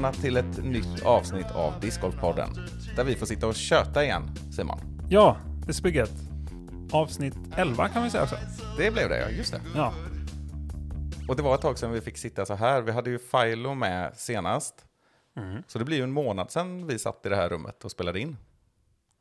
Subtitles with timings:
[0.00, 2.48] Välkomna till ett nytt avsnitt av Discgolfpodden.
[2.96, 4.78] Där vi får sitta och köta igen, Simon.
[5.10, 6.10] Ja, det är spygget.
[6.92, 8.36] Avsnitt 11 kan vi säga också.
[8.76, 9.28] Det blev det, ja.
[9.28, 9.60] Just det.
[9.74, 9.94] Ja,
[11.28, 12.82] Och det var ett tag sedan vi fick sitta så här.
[12.82, 14.86] Vi hade ju Philo med senast.
[15.66, 18.20] Så det blir ju en månad sedan vi satt i det här rummet och spelade
[18.20, 18.36] in.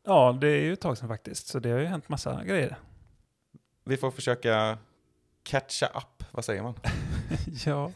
[0.06, 2.78] ja det är ju ett tag sedan faktiskt, så det har ju hänt massa grejer.
[3.86, 4.78] Vi får försöka
[5.44, 6.74] catcha up, vad säger man?
[7.66, 7.92] ja,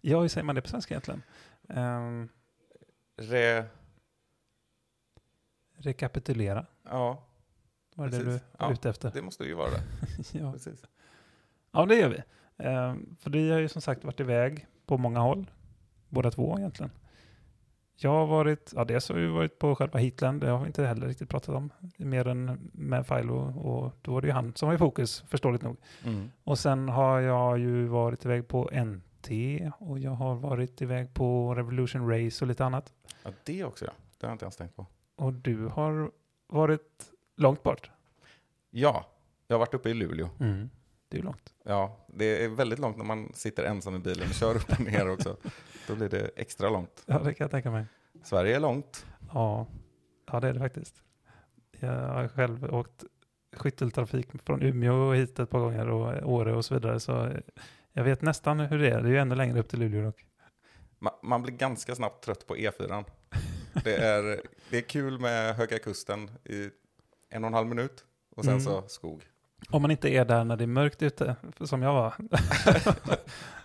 [0.00, 1.22] ja, hur säger man det på svenska egentligen?
[1.76, 2.28] Um,
[3.16, 3.64] Re...
[5.76, 7.22] rekapitulera, Ja,
[7.94, 8.72] var det det du var Ja.
[8.72, 9.10] ute efter?
[9.14, 9.82] det måste ju vara det.
[10.38, 10.52] ja.
[10.52, 10.84] Precis.
[11.72, 12.22] ja, det gör vi.
[12.66, 15.50] Um, för vi har ju som sagt varit iväg på många håll,
[16.08, 16.90] båda två egentligen.
[18.02, 20.84] Jag har varit, ja dels har vi varit på själva Heatland, det har vi inte
[20.86, 24.68] heller riktigt pratat om, mer än med Philo och då var det ju han som
[24.68, 25.76] var i fokus, förståeligt nog.
[26.04, 26.30] Mm.
[26.44, 28.70] Och sen har jag ju varit iväg på
[29.20, 29.30] NT
[29.78, 32.92] och jag har varit iväg på Revolution Race och lite annat.
[33.22, 33.92] Ja, det också ja.
[34.18, 34.86] Det har jag inte ens tänkt på.
[35.16, 36.10] Och du har
[36.46, 37.90] varit långt bort.
[38.70, 39.06] Ja,
[39.46, 40.28] jag har varit uppe i Luleå.
[41.08, 41.54] Det är långt.
[41.62, 44.80] Ja, det är väldigt långt när man sitter ensam i bilen och kör upp och
[44.80, 45.36] ner också.
[45.86, 47.02] Då blir det extra långt.
[47.06, 47.84] Ja, det kan jag tänka mig.
[48.22, 49.06] Sverige är långt.
[49.32, 49.66] Ja,
[50.32, 51.02] ja det är det faktiskt.
[51.80, 53.04] Jag har själv åkt
[53.52, 57.00] skytteltrafik från Umeå hit ett par gånger och Åre och så vidare.
[57.00, 57.32] Så
[57.92, 59.00] jag vet nästan hur det är.
[59.02, 60.24] Det är ju ännu längre upp till Luleå dock.
[61.00, 63.04] Ma- Man blir ganska snabbt trött på E4.
[63.84, 66.70] Det är, det är kul med Höga Kusten i
[67.30, 68.04] en och en halv minut
[68.36, 68.64] och sen Mm.
[68.64, 69.22] så skog.
[69.70, 72.14] Om man inte är där när det är mörkt ute, som jag var.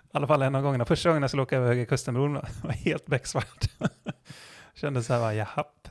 [0.04, 0.86] I alla fall en av gångerna.
[0.86, 2.34] Första gången jag skulle åka över Höga Kustenbron
[2.64, 3.66] var helt becksvart.
[4.74, 5.88] Kände så här, bara, japp.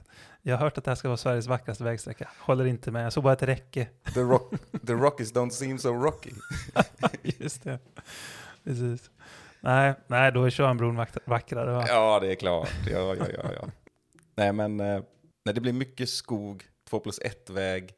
[0.46, 2.28] Jag har hört att det här ska vara Sveriges vackraste vägsträcka.
[2.38, 3.04] Håller inte med.
[3.04, 3.88] Jag såg bara ett räcke.
[4.14, 4.52] The, rock,
[4.86, 6.30] the Rockies don't seem so rocky.
[7.22, 7.78] Just det.
[8.64, 9.10] Precis.
[9.60, 11.72] Nej, nej, då är Tjörnbron vack- vackrare.
[11.72, 11.84] Va?
[11.88, 12.70] Ja, det är klart.
[12.90, 13.68] Ja, ja, ja, ja.
[14.34, 15.02] Nej, men eh,
[15.44, 17.92] när det blir mycket skog, två plus ett väg.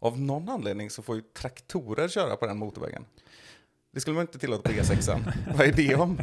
[0.00, 3.04] Av någon anledning så får ju traktorer köra på den motorvägen.
[3.92, 5.18] Det skulle man inte tillåta på E6.
[5.56, 6.20] Vad är det om?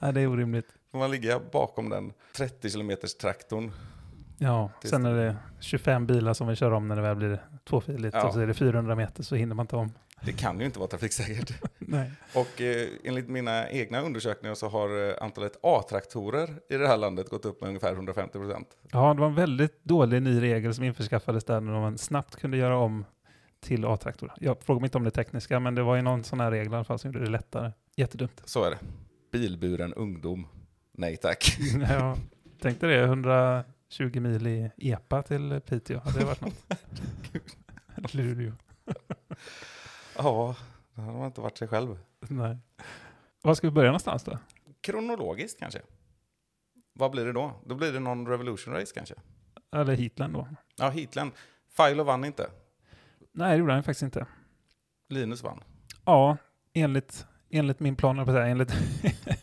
[0.00, 0.66] Nej, det är orimligt.
[0.90, 3.72] Får man ligga bakom den 30 kilometers traktorn?
[4.38, 7.42] Ja, Just sen är det 25 bilar som vill köra om när det väl blir
[7.68, 8.14] tvåfiligt.
[8.14, 8.26] Ja.
[8.26, 9.92] Och så är det 400 meter så hinner man inte om.
[10.22, 11.52] Det kan ju inte vara trafiksäkert.
[11.78, 12.10] Nej.
[12.34, 17.30] Och eh, enligt mina egna undersökningar så har eh, antalet A-traktorer i det här landet
[17.30, 18.68] gått upp med ungefär 150 procent.
[18.92, 22.56] Ja, det var en väldigt dålig ny regel som införskaffades där när man snabbt kunde
[22.56, 23.04] göra om
[23.60, 24.32] till A-traktor.
[24.40, 26.72] Jag frågar mig inte om det tekniska, men det var ju någon sån här regel
[26.72, 27.72] i alla fall som gjorde det lättare.
[27.96, 28.42] Jättedumt.
[28.44, 28.78] Så är det.
[29.32, 30.46] Bilburen ungdom.
[30.92, 31.58] Nej tack.
[31.88, 32.16] Ja,
[32.60, 33.06] tänkte det,
[33.90, 36.00] 120 mil i EPA till Piteå.
[36.00, 36.64] Hade det varit något?
[38.14, 38.52] Luleå.
[40.18, 40.56] Ja,
[40.94, 41.98] det har man inte varit sig själv.
[42.20, 42.58] Nej.
[43.42, 44.38] Var ska vi börja någonstans då?
[44.80, 45.80] Kronologiskt kanske.
[46.92, 47.52] Vad blir det då?
[47.66, 49.14] Då blir det någon Revolution Race kanske.
[49.72, 50.48] Eller Heatland då?
[50.76, 51.32] Ja, Heatland.
[51.76, 52.50] Philo vann inte.
[53.32, 54.26] Nej, det gjorde han faktiskt inte.
[55.08, 55.64] Linus vann.
[56.04, 56.36] Ja,
[56.72, 58.72] enligt, enligt min plan, på säga, enligt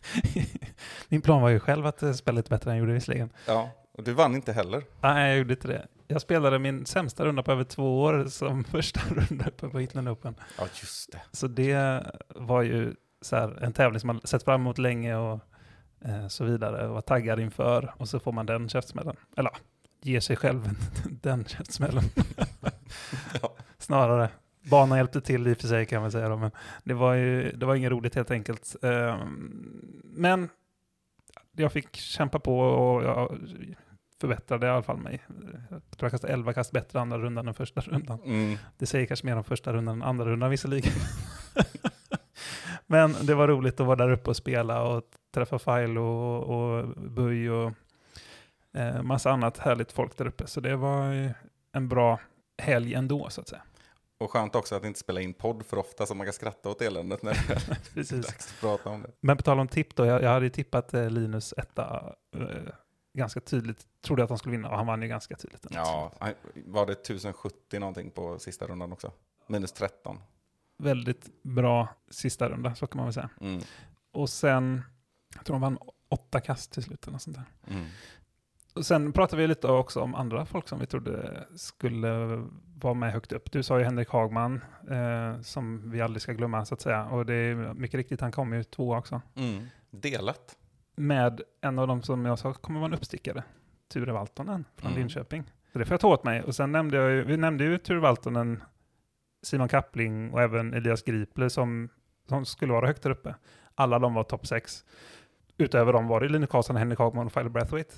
[1.09, 3.29] min plan var ju själv att spela lite bättre än jag gjorde visserligen.
[3.47, 4.83] Ja, och du vann inte heller.
[5.01, 5.87] Nej, jag gjorde inte det.
[6.07, 10.09] Jag spelade min sämsta runda på över två år som första runda uppe på Hitland
[10.09, 10.35] Open.
[10.57, 11.21] Ja, just det.
[11.31, 15.39] Så det var ju så här, en tävling som man sett fram emot länge och
[16.05, 19.15] eh, så vidare och var taggad inför och så får man den käftsmällen.
[19.37, 19.59] Eller ja,
[20.01, 20.69] ger sig själv
[21.21, 22.03] den käftsmällen.
[23.41, 23.55] Ja.
[23.77, 24.29] Snarare.
[24.69, 26.51] Banan hjälpte till i och för sig kan man säga då, men
[26.83, 28.75] det var ju det var inget roligt helt enkelt.
[28.83, 30.49] Ehm, Men
[31.55, 33.37] jag fick kämpa på och jag
[34.23, 35.21] förbättrade i alla fall mig.
[35.27, 38.19] Jag tror jag kastade 11 kast bättre andra rundan än första rundan.
[38.25, 38.57] Mm.
[38.77, 40.91] Det säger kanske mer om första rundan än andra rundan visserligen.
[42.87, 45.03] Men det var roligt att vara där uppe och spela och
[45.33, 47.71] träffa File och, och Buj och
[48.77, 50.47] eh, massa annat härligt folk där uppe.
[50.47, 51.33] Så det var
[51.71, 52.19] en bra
[52.57, 53.61] helg ändå så att säga.
[54.19, 56.81] Och skönt också att inte spela in podd för ofta så man kan skratta åt
[56.81, 57.33] eländet när
[57.93, 59.09] det är dags att prata om det.
[59.19, 62.73] Men på tal om tipp då, jag, jag hade ju tippat eh, Linus etta eh,
[63.13, 63.87] ganska tydligt.
[64.01, 65.65] Trodde att han skulle vinna och han vann ju ganska tydligt.
[65.69, 66.11] Ja,
[66.65, 69.11] var det 1070 någonting på sista rundan också?
[69.47, 70.19] Minus 13.
[70.77, 73.29] Väldigt bra sista runda, så kan man väl säga.
[73.41, 73.61] Mm.
[74.11, 74.83] Och sen,
[75.35, 75.77] jag tror de vann
[76.09, 77.75] åtta kast till slut eller sånt där.
[77.75, 77.85] Mm.
[78.73, 82.43] Och sen pratade vi lite också om andra folk som vi trodde skulle
[82.77, 83.51] vara med högt upp.
[83.51, 87.05] Du sa ju Henrik Hagman, eh, som vi aldrig ska glömma så att säga.
[87.05, 89.21] Och det är mycket riktigt, han kom ju två också.
[89.35, 89.67] Mm.
[89.89, 90.57] Delat.
[90.95, 93.43] Med en av dem som jag sa kommer vara en uppstickare.
[93.93, 94.99] Ture Valtonen från Mm.
[94.99, 95.43] Linköping.
[95.73, 96.43] Så det får jag ta åt mig.
[96.43, 98.63] Och sen nämnde jag ju, vi nämnde ju Ture Valtonen,
[99.43, 101.89] Simon Kappling och även Elias Gripler som,
[102.29, 103.35] som skulle vara högt där uppe.
[103.75, 104.85] Alla de var topp 6.
[105.57, 107.95] Utöver dem var det Linus Karlsson, Henrik Hagman och Tyler Brathwaite.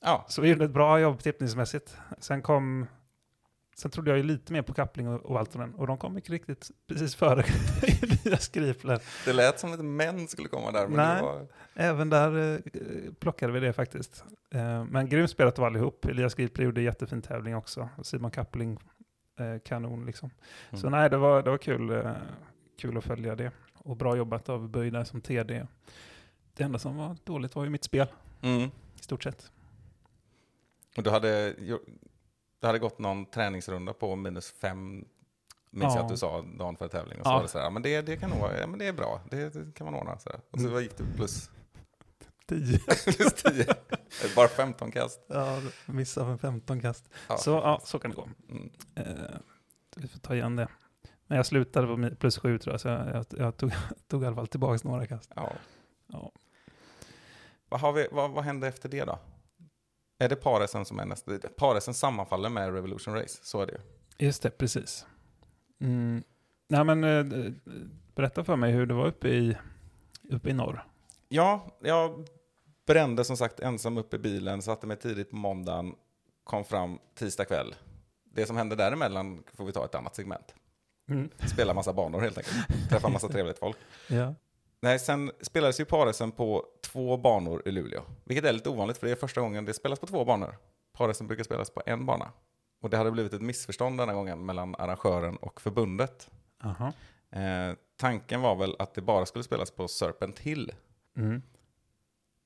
[0.00, 1.96] Ja, Så vi gjorde ett bra jobb tippningsmässigt.
[2.18, 2.86] Sen kom...
[3.80, 6.30] Sen trodde jag ju lite mer på Kappling och, och Valtonen och de kom mycket
[6.30, 7.44] riktigt precis före
[8.02, 9.00] Elias Gripler.
[9.24, 10.88] det lät som att män skulle komma där.
[10.88, 11.22] Men Nej.
[11.22, 11.46] var...
[11.74, 14.24] Även där eh, plockade vi det faktiskt.
[14.50, 16.04] Eh, men grymt spelat av allihop.
[16.04, 17.88] Elias Gripler gjorde jättefin tävling också.
[17.96, 18.78] Och Simon Kappling,
[19.38, 20.30] eh, kanon liksom.
[20.70, 20.80] Mm.
[20.80, 22.12] Så nej, det var, det var kul, eh,
[22.78, 23.50] kul att följa det.
[23.74, 25.66] Och bra jobbat av Böj där som TD.
[26.54, 28.06] Det enda som var dåligt var ju mitt spel,
[28.42, 28.62] Mm.
[28.96, 29.50] i stort sett.
[30.96, 31.54] Och du hade,
[32.60, 35.04] du hade gått någon träningsrunda på minus fem,
[35.70, 36.02] minns jag Ja.
[36.02, 37.18] att du sa dagen före tävling.
[37.20, 37.34] Och så Ja.
[37.34, 39.50] var det så här, men det, det kan nog ja, men det är bra, det,
[39.54, 40.18] det kan man ordna.
[40.18, 40.40] Så här.
[40.50, 41.50] Och så gick du plus,
[42.46, 42.78] 10.
[43.04, 43.66] plus 10,
[44.36, 45.20] bara 15 kast.
[45.26, 47.08] ja, missade för 15 kast.
[47.28, 47.36] Ja.
[47.36, 48.28] Så ja, så kan det gå.
[48.50, 48.70] Mm.
[48.94, 49.04] Eh,
[49.96, 50.68] vi får ta igen det.
[51.26, 53.72] Men jag slutade på plus 7 tror jag, så jag, jag, jag tog,
[54.08, 55.32] tog i alla fall tillbaka några kast.
[55.36, 55.52] Ja.
[56.06, 56.32] Ja.
[57.68, 59.18] Vad, har vi, vad, vad hände efter det då?
[60.18, 61.38] Är det paresen som är nästa?
[61.56, 63.78] Paresen sammanfaller med Revolution Race, så är det ju.
[64.26, 65.06] Just det, precis.
[65.80, 66.22] Mm.
[66.68, 67.52] Nej, men eh,
[68.14, 69.56] berätta för mig hur det var uppe i,
[70.30, 70.84] uppe i norr.
[71.28, 72.26] Ja, jag
[72.86, 75.94] brände som sagt ensam upp i bilen, satte mig tidigt på måndagen,
[76.44, 77.74] kom fram tisdag kväll.
[78.24, 80.54] Det som hände däremellan får vi ta ett annat segment.
[81.10, 81.30] Mm.
[81.52, 82.90] Spela massa banor helt enkelt.
[82.90, 83.76] Träffa massa trevligt folk.
[84.08, 84.34] Ja.
[84.80, 88.02] Nej, sen spelades ju paresen på två banor i Luleå.
[88.24, 90.56] Vilket är lite ovanligt för det är första gången det spelas på två banor.
[90.92, 92.32] Paresen brukar spelas på en bana.
[92.80, 96.30] Och det hade blivit ett missförstånd denna gången mellan arrangören och förbundet.
[96.64, 96.92] Aha.
[97.30, 100.72] Eh, tanken var väl att det bara skulle spelas på Serpent Hill.
[101.16, 101.42] Mm.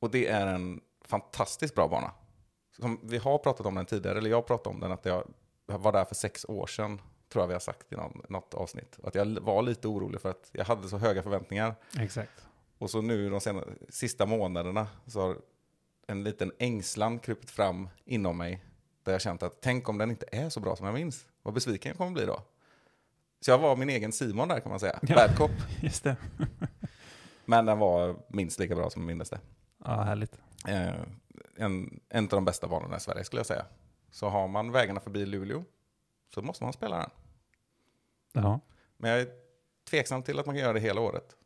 [0.01, 2.11] Och det är en fantastiskt bra bana.
[2.77, 5.25] Som vi har pratat om den tidigare, eller jag pratat om den, att jag
[5.67, 8.99] var där för sex år sedan, tror jag vi har sagt i någon, något avsnitt.
[9.05, 11.75] Att jag var lite orolig för att jag hade så höga förväntningar.
[11.99, 12.47] Exakt.
[12.83, 15.37] Och så nu de senaste, sista månaderna så har
[16.07, 18.65] en liten ängslan krupit fram inom mig.
[19.03, 21.27] Där jag känt att tänk om den inte är så bra som jag minns.
[21.43, 22.43] Vad besviken jag kommer bli då.
[23.41, 24.99] Så jag var min egen Simon där kan man säga.
[25.03, 25.15] Ja.
[25.15, 25.51] Bad cop.
[25.83, 26.17] Just det.
[27.45, 29.41] Men den var minst lika bra som jag minns det.
[29.85, 30.39] Ja, härligt.
[30.69, 30.95] Eh,
[31.57, 33.67] en, en av de bästa banorna i Sverige skulle jag säga.
[34.11, 35.65] Så har man vägarna förbi Luleå
[36.35, 37.11] så måste man spela den.
[38.33, 38.61] Ja.
[38.97, 39.29] Men jag är
[39.91, 41.37] tveksam till att man kan göra det hela året.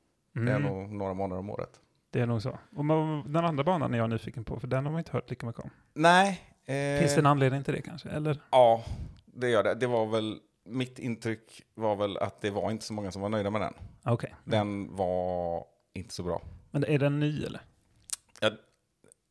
[0.44, 0.62] Det är Mm.
[0.62, 1.80] nog några månader om året.
[2.10, 2.50] Det är nog så.
[2.50, 2.84] Och
[3.30, 5.62] den andra banan är jag nyfiken på, för den har man inte hört lika mycket
[5.62, 5.70] om.
[5.94, 6.40] Nej.
[6.64, 8.08] Eh, Finns det en anledning till det kanske?
[8.08, 8.40] Eller?
[8.50, 8.84] Ja,
[9.24, 9.74] det gör det.
[9.74, 13.28] Det var väl, mitt intryck var väl att det var inte så många som var
[13.28, 13.74] nöjda med den.
[14.04, 14.34] Okej.
[14.44, 16.42] Den var inte så bra.
[16.70, 17.60] Men är den ny eller?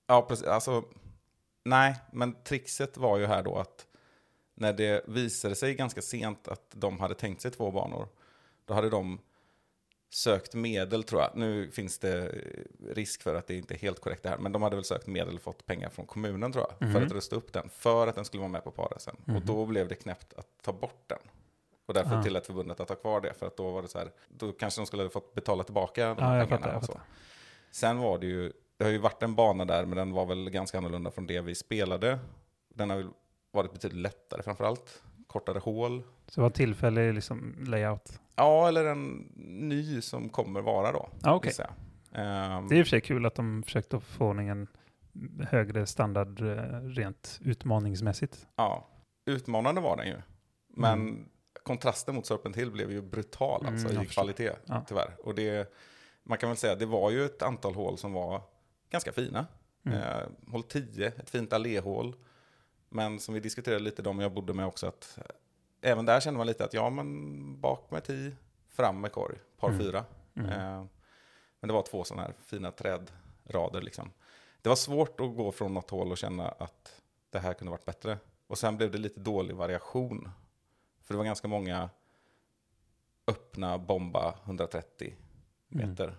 [0.08, 0.48] Ja, precis.
[0.48, 0.84] Alltså,
[1.66, 3.88] nej, men trixet var ju här då att
[4.56, 8.08] när det visade sig ganska sent att de hade tänkt sig två banor,
[8.66, 9.20] då hade de
[10.16, 11.32] sökt medel tror jag.
[11.36, 14.52] Nu finns det eh, risk för att det inte är helt korrekt det här, men
[14.52, 17.06] de hade väl sökt medel och fått pengar från kommunen tror jag, för Mhm.
[17.06, 19.16] att rusta upp den, för att den skulle vara med på paresen.
[19.22, 19.46] Och Mhm.
[19.46, 21.20] då blev det knäppt att ta bort den.
[21.86, 22.24] Och därför Ah.
[22.24, 24.82] tillät förbundet att ha kvar det, för att då var det så här, då kanske
[24.82, 26.64] de skulle ha fått betala tillbaka de här jag pengarna.
[26.66, 26.78] fattar.
[26.78, 26.92] Och så.
[26.92, 27.08] fattar.
[27.72, 30.50] Sen var det ju, det har ju varit en bana där, men den var väl
[30.50, 32.20] ganska annorlunda från det vi spelade.
[32.70, 33.08] Den har väl
[33.52, 35.02] varit betydligt lättare framförallt.
[35.28, 36.04] Kortare hål.
[36.28, 38.20] Så det var tillfällig liksom, layout?
[38.36, 41.10] Ja, eller en ny som kommer vara då.
[41.44, 42.22] Gissar jag.
[42.22, 44.68] Ehm, Det är i och för sig kul att de försökte få ordning en
[45.50, 48.48] högre standard eh, rent utmaningsmässigt.
[48.56, 48.88] Ja,
[49.26, 50.18] utmanande var den ju.
[50.68, 51.26] Men Mm.
[51.64, 54.86] kontrasten mot Serpent Hill blev ju brutal Mm, alltså jag i kvalitet, Ja.
[54.88, 55.16] tyvärr.
[55.24, 55.74] Och det,
[56.24, 58.42] man kan väl säga, det var ju ett antal hål som var
[58.90, 59.46] ganska fina.
[59.86, 59.98] Mm.
[60.00, 62.16] Eh, hål 10, ett fint alléhål.
[62.96, 65.20] Men som vi diskuterade lite, de jag bodde med också, att
[65.82, 68.36] även där kände man lite att ja, men bak med 10,
[68.70, 69.80] fram med korg, par Mm.
[69.80, 70.06] fyra.
[70.36, 70.50] Mm.
[70.52, 70.86] Eh,
[71.60, 74.12] men det var två sådana här fina trädrader liksom.
[74.62, 77.86] Det var svårt att gå från något hål och känna att det här kunde varit
[77.86, 78.18] bättre.
[78.48, 80.30] Och sen blev det lite dålig variation.
[81.04, 81.90] För det var ganska många
[83.28, 85.16] öppna bomba 130
[85.72, 85.90] Mm.
[85.90, 86.16] meter.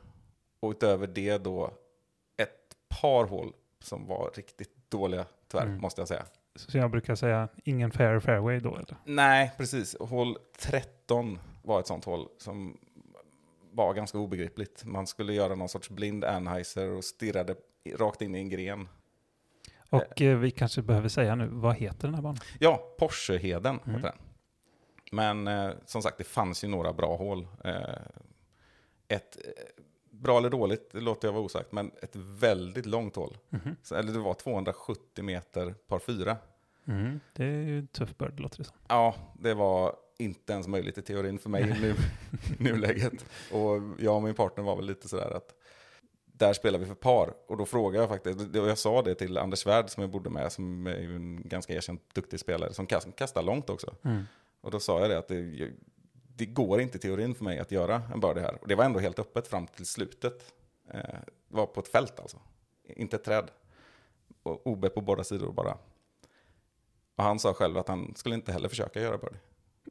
[0.60, 1.70] Och utöver det då
[2.36, 5.80] ett par hål som var riktigt dåliga, tyvärr, Mm.
[5.80, 6.24] måste jag säga.
[6.60, 8.96] Så jag brukar säga ingen fair fairway då eller?
[9.04, 9.96] Nej, precis.
[10.00, 12.76] Hål 13 var ett sånt hål som
[13.72, 14.84] var ganska obegripligt.
[14.84, 17.54] Man skulle göra någon sorts blind Anheuser och stirrade
[17.96, 18.88] rakt in i en gren.
[19.90, 22.38] Och eh, vi kanske behöver säga nu, vad heter den här banan?
[22.60, 23.96] Ja, Porscheheden Mm.
[23.96, 24.18] heter den.
[25.12, 27.46] Men eh, som sagt, det fanns ju några bra hål.
[27.64, 27.74] Eh,
[29.08, 29.82] ett, eh,
[30.22, 33.36] bra eller dåligt, det låter jag vara osagt, men ett väldigt långt hål.
[33.50, 33.76] Mhm.
[33.82, 36.36] Så, eller det var 270 meter par fyra.
[36.88, 37.20] Mm.
[37.32, 38.76] Det är ju en tuff bird, låter det som.
[38.88, 41.94] Ja, det var inte ens möjligt i teorin för mig i nu,
[42.58, 43.24] nuläget.
[43.52, 45.54] Och jag och min partner var väl lite sådär att
[46.38, 47.34] där spelar vi för par.
[47.46, 50.30] Och då frågade jag faktiskt, och jag sa det till Anders Svärd som jag bodde
[50.30, 53.94] med, som är ju en ganska erkänt duktig spelare, som kast- kastar långt också.
[54.04, 54.22] Mm.
[54.60, 55.70] Och då sa jag det att det,
[56.36, 58.58] det går inte i teorin för mig att göra en birdie här.
[58.62, 60.54] Och det var ändå helt öppet fram till slutet.
[60.90, 61.00] Eh,
[61.48, 62.38] det var på ett fält alltså,
[62.84, 63.50] inte ett träd.
[64.42, 65.78] Och OB på båda sidor bara.
[67.16, 69.38] Och han sa själv att han skulle inte heller försöka göra birdie.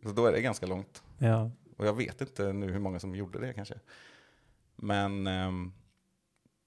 [0.03, 1.03] Så då är det ganska långt.
[1.17, 1.51] Ja.
[1.77, 3.79] Och jag vet inte nu hur många som gjorde det kanske.
[4.75, 5.73] Men ehm,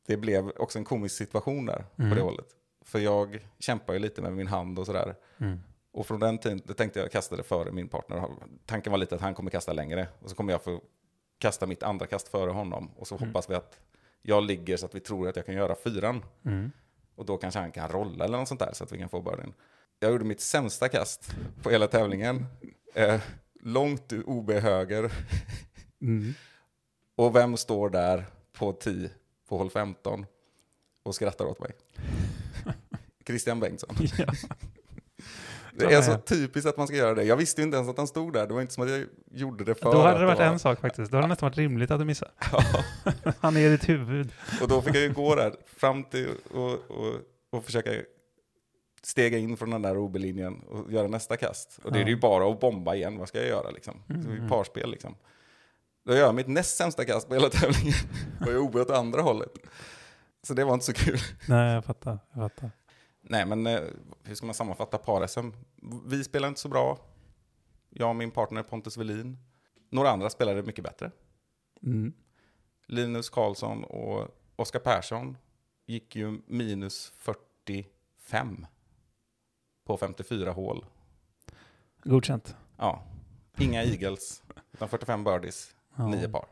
[0.07, 2.11] det blev också en komisk situation där Mm.
[2.11, 2.47] på det hållet.
[2.81, 5.15] För jag kämpar ju lite med min hand och sådär.
[5.39, 5.61] Mm.
[5.93, 8.29] Och från den tiden då tänkte jag kasta det före min partner.
[8.67, 10.09] Tanken var lite att han kommer kasta längre.
[10.21, 10.81] Och så kommer jag få
[11.39, 12.91] kasta mitt andra kast före honom.
[12.97, 13.29] Och så Mm.
[13.29, 13.81] hoppas vi att
[14.23, 16.25] jag ligger så att vi tror att jag kan göra fyran.
[16.45, 16.73] Mm.
[17.15, 19.23] Och då kanske han kan rolla eller något sånt där så att vi kan få
[19.23, 19.55] birdien.
[20.01, 21.31] Jag gjorde mitt sämsta kast
[21.63, 22.47] på hela tävlingen.
[22.95, 23.21] Eh,
[23.61, 25.13] långt OB höger.
[26.03, 26.35] Mm.
[27.17, 29.11] Och vem står där på 10
[29.49, 30.27] på hål 15
[31.03, 31.71] och skrattar åt mig?
[33.27, 33.97] Christian Bengtsson.
[34.19, 34.27] Ja.
[35.79, 37.25] Det är så typiskt att man ska göra det.
[37.25, 38.47] Jag visste ju inte ens att han stod där.
[38.47, 40.45] Det var inte som att jag gjorde det för Då hade det varit var...
[40.47, 41.11] en sak faktiskt.
[41.11, 42.31] Då hade det nästan varit rimligt att du missade.
[42.53, 42.63] Ja,
[43.41, 44.33] Han är i ditt huvud.
[44.63, 47.15] och då fick jag ju gå där fram till och, och,
[47.53, 47.91] och försöka
[49.03, 51.79] stega in från den där OB-linjen och göra nästa kast.
[51.85, 53.19] Och det är ju bara att bomba igen.
[53.19, 54.03] Vad ska jag göra liksom?
[54.07, 54.49] Det är ju Mm.
[54.49, 55.15] parspel liksom.
[56.07, 57.95] Då gör jag mitt näst sämsta kast på hela tävlingen
[58.41, 59.51] och jag är OB åt andra hållet.
[60.47, 61.19] Så det var inte så kul.
[61.49, 62.19] Nej, jag fattar.
[62.33, 62.71] Jag fattar.
[63.31, 63.81] Nej, men eh,
[64.23, 65.49] hur ska man sammanfatta par-SM?
[66.07, 66.99] Vi spelar inte så bra.
[67.91, 69.39] Jag och min partner Pontus Velin.
[69.91, 71.11] Några andra spelade mycket bättre.
[71.83, 72.13] Mm.
[72.87, 75.37] Linus Karlsson och Oskar Persson
[75.87, 78.67] gick ju minus 45
[79.85, 80.85] på 54 hål.
[82.05, 82.57] Godkänt.
[82.77, 83.03] Ja,
[83.59, 84.43] inga eagles,
[84.73, 86.07] utan 45 birdies, Ja.
[86.09, 86.45] nio par.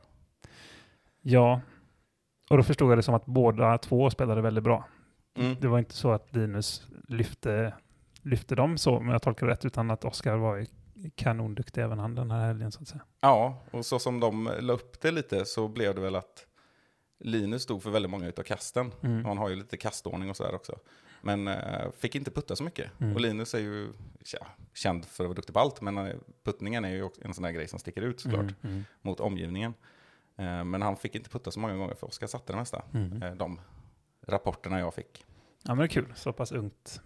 [1.22, 1.60] Ja,
[2.50, 4.84] och då förstod jag det som att båda två spelade väldigt bra.
[5.36, 5.56] Mm.
[5.60, 7.74] Det var inte så att Linus lyfte,
[8.22, 10.66] lyfte dem så, om jag tolkar det rätt, utan att Oskar var
[11.14, 13.02] kanonduktig även han den här helgen så att säga.
[13.20, 16.46] Ja, och så som de la upp det lite så blev det väl att
[17.18, 18.92] Linus stod för väldigt många utav kasten.
[19.02, 19.24] Mm.
[19.24, 20.76] Han har ju lite kastordning och sådär också.
[21.22, 23.00] Men eh, fick inte putta så mycket.
[23.00, 23.14] Mm.
[23.14, 23.92] Och Linus är ju
[24.32, 27.34] ja, känd för att vara duktig på allt, men eh, puttningen är ju också en
[27.34, 29.74] sån där grej som sticker ut såklart Mm, mm, mot omgivningen.
[30.36, 32.82] Eh, men han fick inte putta så många gånger för Oskar satte det mesta.
[32.94, 33.22] mm.
[33.22, 33.60] Eh, de
[34.26, 35.25] rapporterna jag fick.
[35.66, 36.12] Ja, men det är kul.
[36.16, 37.00] Så pass ungt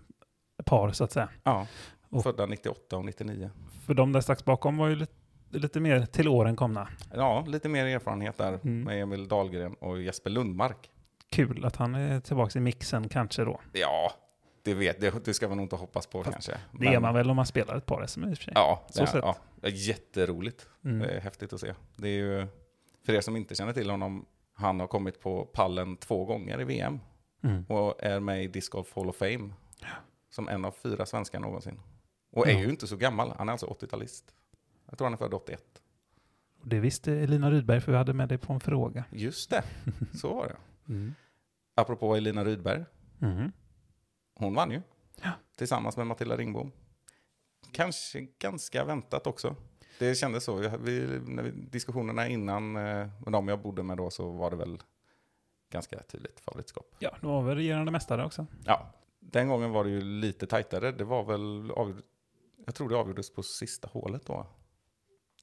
[0.64, 1.28] par så att säga.
[1.42, 1.66] Ja,
[2.08, 3.50] Och- födda 98 och 99.
[3.86, 5.12] För de där strax bakom var ju lite,
[5.50, 6.88] lite mer till åren komna.
[7.14, 8.80] Ja, lite mer erfarenhet där Mm.
[8.82, 10.90] med Emil Dahlgren och Jesper Lundmark.
[11.30, 13.60] Kul att han är tillbaka i mixen kanske då.
[13.72, 14.12] Ja,
[14.62, 16.52] det, vet, det, det ska man nog inte hoppas på Fast kanske.
[16.72, 18.52] Det är man väl om man spelar ett par SM i och för sig.
[18.56, 19.36] Ja, Så det, ja,
[19.68, 20.68] jätteroligt.
[20.84, 20.98] Mm.
[20.98, 21.74] Det är häftigt att se.
[21.96, 22.46] Det är ju,
[23.06, 26.64] för er som inte känner till honom, han har kommit på pallen två gånger i
[26.64, 27.00] VM
[27.42, 27.64] Mm.
[27.68, 29.50] och är med i Disc Golf Hall of Fame
[30.30, 31.80] som en av fyra svenskar någonsin.
[32.32, 32.58] Och är Ja.
[32.60, 34.34] ju inte så gammal, han är alltså 80-talist.
[34.86, 35.82] Jag tror han är född 81.
[36.60, 39.04] Och det visste Elina Rydberg för vi hade med dig på en fråga.
[39.10, 39.64] Just det,
[40.14, 40.56] så var det.
[40.92, 41.14] Mm.
[41.74, 42.84] Apropå Elina Rydberg,
[43.22, 43.52] Mm.
[44.34, 44.82] hon vann ju.
[45.22, 45.30] Ja.
[45.56, 46.72] Tillsammans med Matilda Ringbom.
[47.72, 49.56] Kanske ganska väntat också.
[49.98, 50.56] Det kändes så.
[50.56, 54.82] Vi- Vi, diskussionerna innan eh, med de jag bodde med då så var det väl
[55.70, 56.94] ganska tydligt favoritskap.
[56.98, 58.46] Ja, det var väl regerande mästare också.
[58.64, 60.92] Ja, den gången var det ju lite tajtare.
[60.92, 62.02] Det var väl avgjord,
[62.66, 64.46] jag tror det avgjordes på sista hålet då.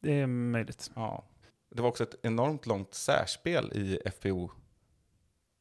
[0.02, 0.92] Det är möjligt.
[0.96, 1.24] Ja.
[1.70, 4.52] Det var också ett enormt långt särspel i FPO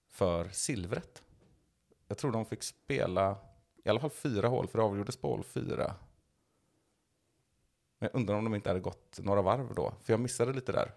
[0.09, 1.23] för silvret.
[2.09, 3.37] Jag tror de fick spela
[3.85, 5.95] i alla fall fyra hål, för det avgjordes på hål fyra.
[7.99, 10.73] Men jag undrar om de inte hade gått några varv då, för jag missade lite
[10.73, 10.95] där.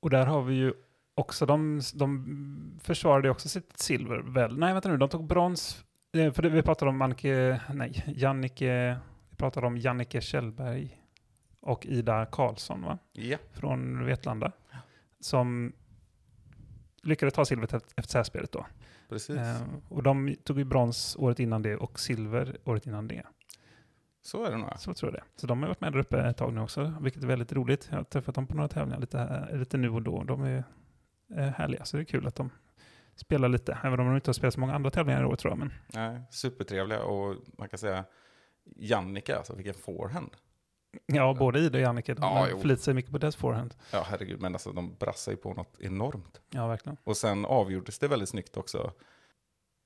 [0.00, 0.74] Och där har vi ju
[1.18, 4.58] också, de, de försvarade också sitt silver väl.
[4.58, 5.84] Nej, vänta nu, de tog brons.
[6.12, 8.98] eh, För vi pratade om Annike, nej, Jannike,
[9.30, 11.02] vi pratade om Jannike Kjellberg
[11.60, 12.98] och Ida Karlsson va?
[13.12, 14.52] Ja, från Vetlanda.
[15.20, 15.72] Som
[17.02, 18.66] lyckades ta silvret efter särspelet då.
[19.08, 19.36] precis.
[19.36, 19.56] Eh,
[19.88, 23.22] och de tog ju brons året innan det och silver året innan det.
[24.22, 24.70] Så är det nog.
[24.78, 25.40] Så tror jag det.
[25.40, 27.88] Så de har varit med där uppe ett tag nu också, vilket är väldigt roligt.
[27.90, 30.24] Jag har träffat dem på några tävlingar lite, här- lite nu och då.
[30.24, 30.64] De är
[31.36, 32.50] härliga, så det är kul att de
[33.14, 33.78] spelar lite.
[33.84, 35.58] Även om de inte har spelat så många andra tävlingar i år tror jag.
[35.58, 38.04] Men Nej, supertrevliga och man kan säga
[38.76, 40.30] Jannica, alltså vilken forehand.
[41.06, 42.14] Ja, både Ida och Jannike.
[42.14, 43.74] De Ja, förlitar sig mycket på dess forehand.
[43.92, 46.40] Ja, herregud, men alltså de brassar ju på något enormt.
[46.50, 46.96] Ja, verkligen.
[47.04, 48.92] Och sen avgjordes det väldigt snyggt också.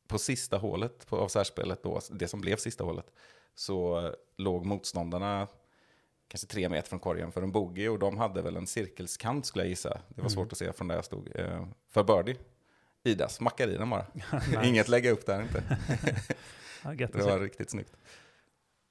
[0.08, 3.06] På sista hålet på, av särspelet, då, det som blev sista hålet,
[3.54, 5.48] så eh, låg motståndarna
[6.32, 9.64] kanske tre meter från korgen för en bogey och de hade väl en cirkelskant skulle
[9.64, 9.88] jag gissa.
[10.08, 10.30] Det var Mm.
[10.30, 11.28] svårt att se från där jag stod.
[11.34, 12.36] Eh, för birdie.
[13.04, 14.06] Ida smackar i den bara.
[14.14, 14.60] Nice.
[14.68, 15.78] Inget lägga upp där inte.
[16.84, 17.96] Ja, Det var riktigt snyggt.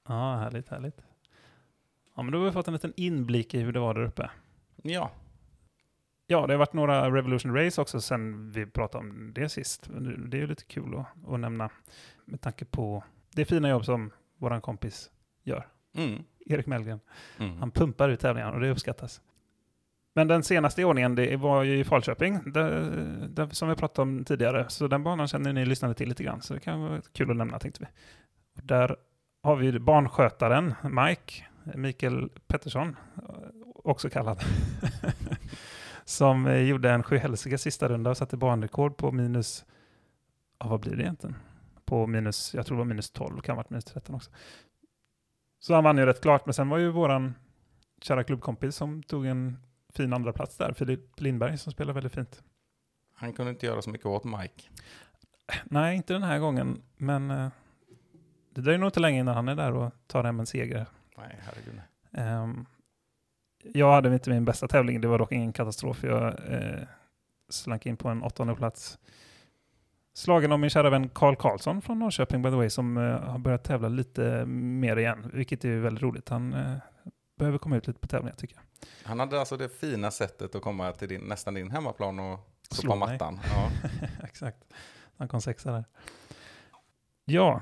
[0.08, 0.98] Ja, härligt, härligt.
[2.16, 4.30] Ja, men då har vi fått en liten inblick i hur det var där uppe.
[4.84, 5.12] Ja,
[6.28, 9.90] Ja, det har varit några Revolution Race också sen vi pratade om det sist.
[10.30, 11.70] Det är ju lite kul att, att nämna
[12.26, 15.12] med tanke på det fina jobb som vår kompis
[15.44, 15.68] gör.
[15.98, 16.24] mm.
[16.54, 17.00] Erik Mellgren.
[17.38, 17.58] Mm.
[17.58, 19.22] Han pumpar ut tävlingar och det uppskattas.
[20.14, 22.72] Men den senaste i ordningen det var ju i Falköping, där,
[23.30, 24.70] där, som vi pratade om tidigare.
[24.70, 27.38] Så den banan känner ni lyssnade till lite grann, så det kan vara kul att
[27.38, 27.88] nämna tänkte vi.
[28.62, 28.96] Där
[29.44, 31.46] har vi barnskötaren Mike,
[31.76, 32.96] Mikael Pettersson,
[33.84, 34.40] också kallad,
[36.06, 39.66] som gjorde en sjuhälsika sista runda och satte banrekord på minus,
[40.60, 41.36] ja vad blir det egentligen?
[41.86, 44.32] På minus, jag tror det var minus 12, kan ha varit minus 13 också.
[45.62, 47.36] Så han vann ju rätt klart, men sen var ju våran
[48.02, 49.58] kära klubbkompis som tog en
[49.94, 52.44] fin andra plats där, Filip Lindberg som spelar väldigt fint.
[53.14, 54.70] Han kunde inte göra så mycket åt Mike.
[55.64, 57.50] Nej, inte den här gången, men eh,
[58.50, 60.86] det dröjer nog inte länge innan han är där och tar hem en seger.
[61.18, 61.82] Nej, herregud.
[62.12, 62.66] Ehm,
[63.64, 66.04] jag hade inte min bästa tävling, det var dock ingen katastrof.
[66.04, 66.88] Jag eh,
[67.50, 69.00] slank in på en åttonde plats.
[70.14, 73.40] Slagen av min kära vän Karl Karlsson från Norrköping, by the way, som eh, har
[73.40, 76.30] börjat tävla lite mer igen, vilket är väldigt roligt.
[76.30, 76.78] Han eh,
[77.38, 78.64] behöver komma ut lite på tävlingar tycker jag.
[79.10, 82.96] Han hade alltså det fina sättet att komma till din, nästan din hemmaplan och Slå
[82.96, 83.40] mattan.
[83.56, 83.70] Ja.
[84.24, 84.58] Exakt.
[85.18, 85.86] Han kom sexa där.
[87.26, 87.62] Ja.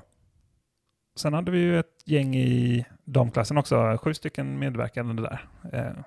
[1.15, 3.98] Sen hade vi ju ett gäng i damklassen också.
[4.01, 5.48] Sju stycken medverkande där.
[5.74, 6.03] Eh,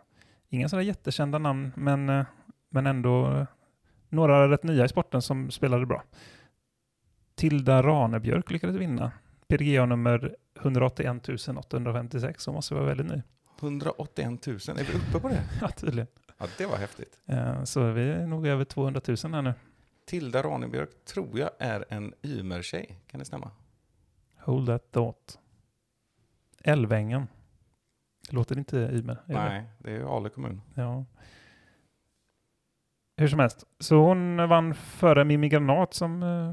[0.48, 2.24] inga sådär jättekända namn, men, eh,
[2.70, 3.46] men ändå
[4.12, 6.02] några rätt nya i sporten som spelade bra.
[7.34, 9.12] Tilda Ranebjörk lyckades vinna.
[9.48, 13.22] PDGA nummer 181 856, som måste vara väldigt ny.
[13.60, 15.42] 181 000, är vi uppe på det?
[15.60, 16.06] Ja, tydligen.
[16.38, 17.20] Ja, det var häftigt.
[17.26, 19.54] Eh, så vi är nog över 200 000 här nu.
[20.06, 22.98] Tilda Ranebjörk tror jag är en Ymer-tjej.
[23.06, 23.50] Kan det stämma?
[24.38, 25.38] Hold that thought.
[26.64, 27.26] Älvängen.
[28.30, 29.22] Låter inte Ymer?
[29.26, 30.60] Nej, det är ju Ale kommun.
[30.74, 31.04] Ja.
[33.16, 33.64] Hur som helst.
[33.78, 36.50] Så hon vann före Mimmi Granat som eh,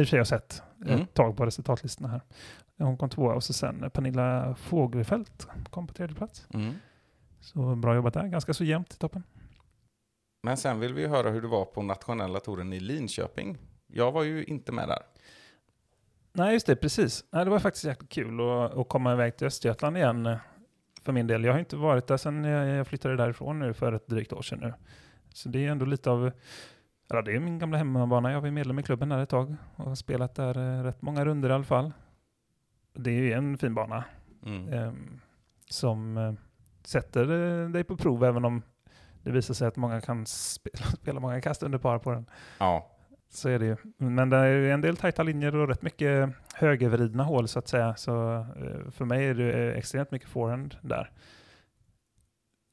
[0.00, 1.00] i och för sig har sett Mm.
[1.00, 2.20] ett tag på resultatlistorna här.
[2.78, 6.46] Hon kom tvåa och så sen Pernilla Fågelfelt kom på tredje plats.
[6.54, 6.74] Mm.
[7.40, 8.26] Så bra jobbat där.
[8.26, 9.22] Ganska så jämnt i toppen.
[10.42, 13.58] Men sen vill vi höra hur det var på nationella touren i Linköping.
[13.86, 14.98] Jag var ju inte med där.
[16.32, 16.76] Nej, just det.
[16.76, 17.24] Precis.
[17.30, 20.36] Nej, det var faktiskt jäkligt kul att, att komma iväg till Östergötland igen eh,
[21.02, 21.44] för min del.
[21.44, 24.58] Jag har inte varit där sedan jag flyttade därifrån nu för ett drygt år sedan
[24.60, 24.74] nu.
[25.32, 26.30] Så det är ändå lite av,
[27.08, 28.32] ja det är min gamla hemmabana.
[28.32, 31.24] Jag var medlem i klubben där ett tag och har spelat där eh, rätt många
[31.24, 31.92] runder i alla fall.
[32.94, 34.04] Det är ju en fin bana
[34.46, 34.72] Mm.
[34.72, 34.92] eh,
[35.70, 36.36] som
[36.84, 37.22] sätter
[37.62, 38.62] eh, dig på prov även om
[39.22, 42.26] det visar sig att många kan spela, spela många kast under par på den.
[42.58, 42.90] Ja,
[43.30, 43.76] Så är det ju.
[43.96, 47.96] Men det är en del tajta linjer och rätt mycket högervridna hål så att säga.
[47.96, 51.10] Så eh, för mig är det extremt mycket forehand där.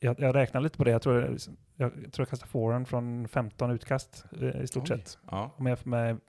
[0.06, 0.92] Jag, jag räknar lite på det.
[0.92, 1.40] Jag tror jag,
[1.76, 4.88] jag, tror jag kastar forehand från 15 utkast eh, i stort Oj.
[4.88, 5.18] sett.
[5.32, 5.52] ja.
[5.58, 6.20] Om jag jämför med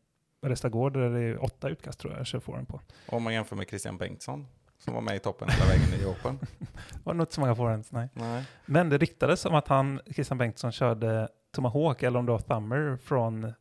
[0.43, 2.81] Resta Gård där det är åtta utkast tror jag jag kör forehand på.
[3.07, 4.47] Om man jämför med Christian Bengtsson
[4.79, 6.39] som var med i toppen hela vägen i Open.
[6.59, 8.09] Det var nog inte så många forehands, nej.
[8.15, 8.45] Nej.
[8.67, 12.97] Men det ryktades som att han, Christian Bengtsson, körde Tomahawk eller om det var Thummer
[12.97, 13.53] från,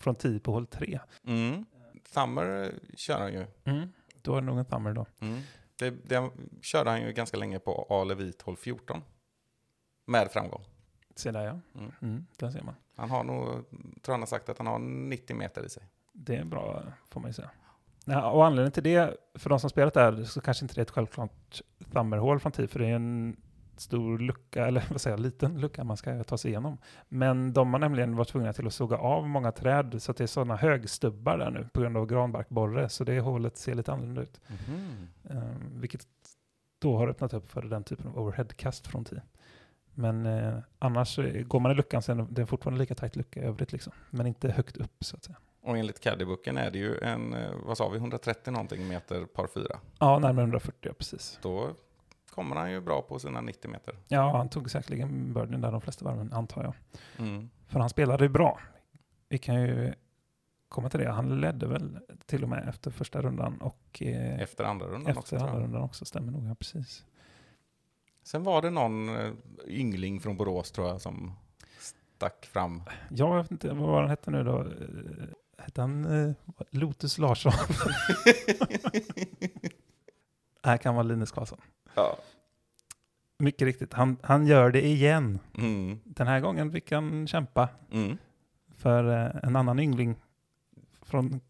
[0.00, 1.00] från 10 på hål 3.
[1.26, 1.64] Mm.
[2.08, 3.46] Summer eh, kör han ju.
[4.22, 5.06] Då är det nog en Thummer då.
[5.20, 5.40] Mm.
[5.78, 6.30] Det, det
[6.62, 9.02] körde han ju ganska länge på Ale Vit hål 14.
[10.10, 10.64] Med framgång.
[11.14, 11.80] Se där ja.
[11.80, 11.92] Mm.
[12.02, 12.74] Mm, där ser man.
[12.96, 13.46] Han har nog,
[14.02, 15.82] tror han har sagt att han har 90 meter i sig.
[16.12, 17.50] Det är bra, får man ju säga.
[18.04, 20.82] Ja, och anledningen till det, för de som spelat där, så kanske inte det är
[20.82, 21.60] ett självklart
[21.92, 23.36] thummerhål från tid, för det är en
[23.76, 26.78] stor lucka, eller vad säger jag, liten lucka man ska ta sig igenom.
[27.08, 30.24] Men de har nämligen varit tvungna till att såga av många träd, så att det
[30.24, 34.22] är sådana högstubbar där nu, på grund av granbarkborre, så det hålet ser lite annorlunda
[34.22, 34.40] ut.
[35.22, 36.06] Um, vilket
[36.80, 39.20] då har öppnat upp för den typen av overheadkast från tid.
[40.00, 43.42] Men eh, annars går man i luckan så är det fortfarande lika tajt lucka i
[43.42, 43.92] övrigt, liksom.
[44.10, 45.36] men inte högt upp så att säga.
[45.62, 49.46] Och enligt Caddyboken är det ju en, eh, vad sa vi, 130 någonting meter par
[49.46, 49.64] 4.
[49.98, 51.38] Ja, närmare 140, ja, precis.
[51.42, 51.70] Då
[52.30, 53.94] kommer han ju bra på sina 90 meter.
[54.08, 56.74] Ja, han tog säkerligen birdien där de flesta varven, antar jag.
[57.26, 57.50] Mm.
[57.68, 58.60] För han spelade ju bra.
[59.28, 59.94] Vi kan ju
[60.68, 61.10] komma till det.
[61.10, 65.18] Han ledde väl till och med efter första rundan och eh, Efter andra rundan efter
[65.20, 65.38] också.
[65.38, 66.46] tror andra rundan också, stämmer nog.
[66.46, 67.04] Ja, precis.
[68.22, 69.32] Sen var det någon eh,
[69.66, 71.32] yngling från Borås tror jag som
[71.78, 72.82] stack fram.
[73.10, 74.58] Jag vet inte, vad var han hette nu då?
[74.60, 74.66] Eh,
[75.58, 76.32] Hette han eh,
[76.70, 77.52] Lotus Larsson?
[80.64, 81.60] Nej, kan vara Linus Karlsson.
[81.94, 82.16] Ja.
[83.38, 85.38] Mycket riktigt, han, han gör det igen.
[85.58, 86.00] Mm.
[86.04, 88.16] Den här gången fick han kämpa Mm.
[88.76, 90.16] för eh, en annan yngling
[91.02, 91.40] från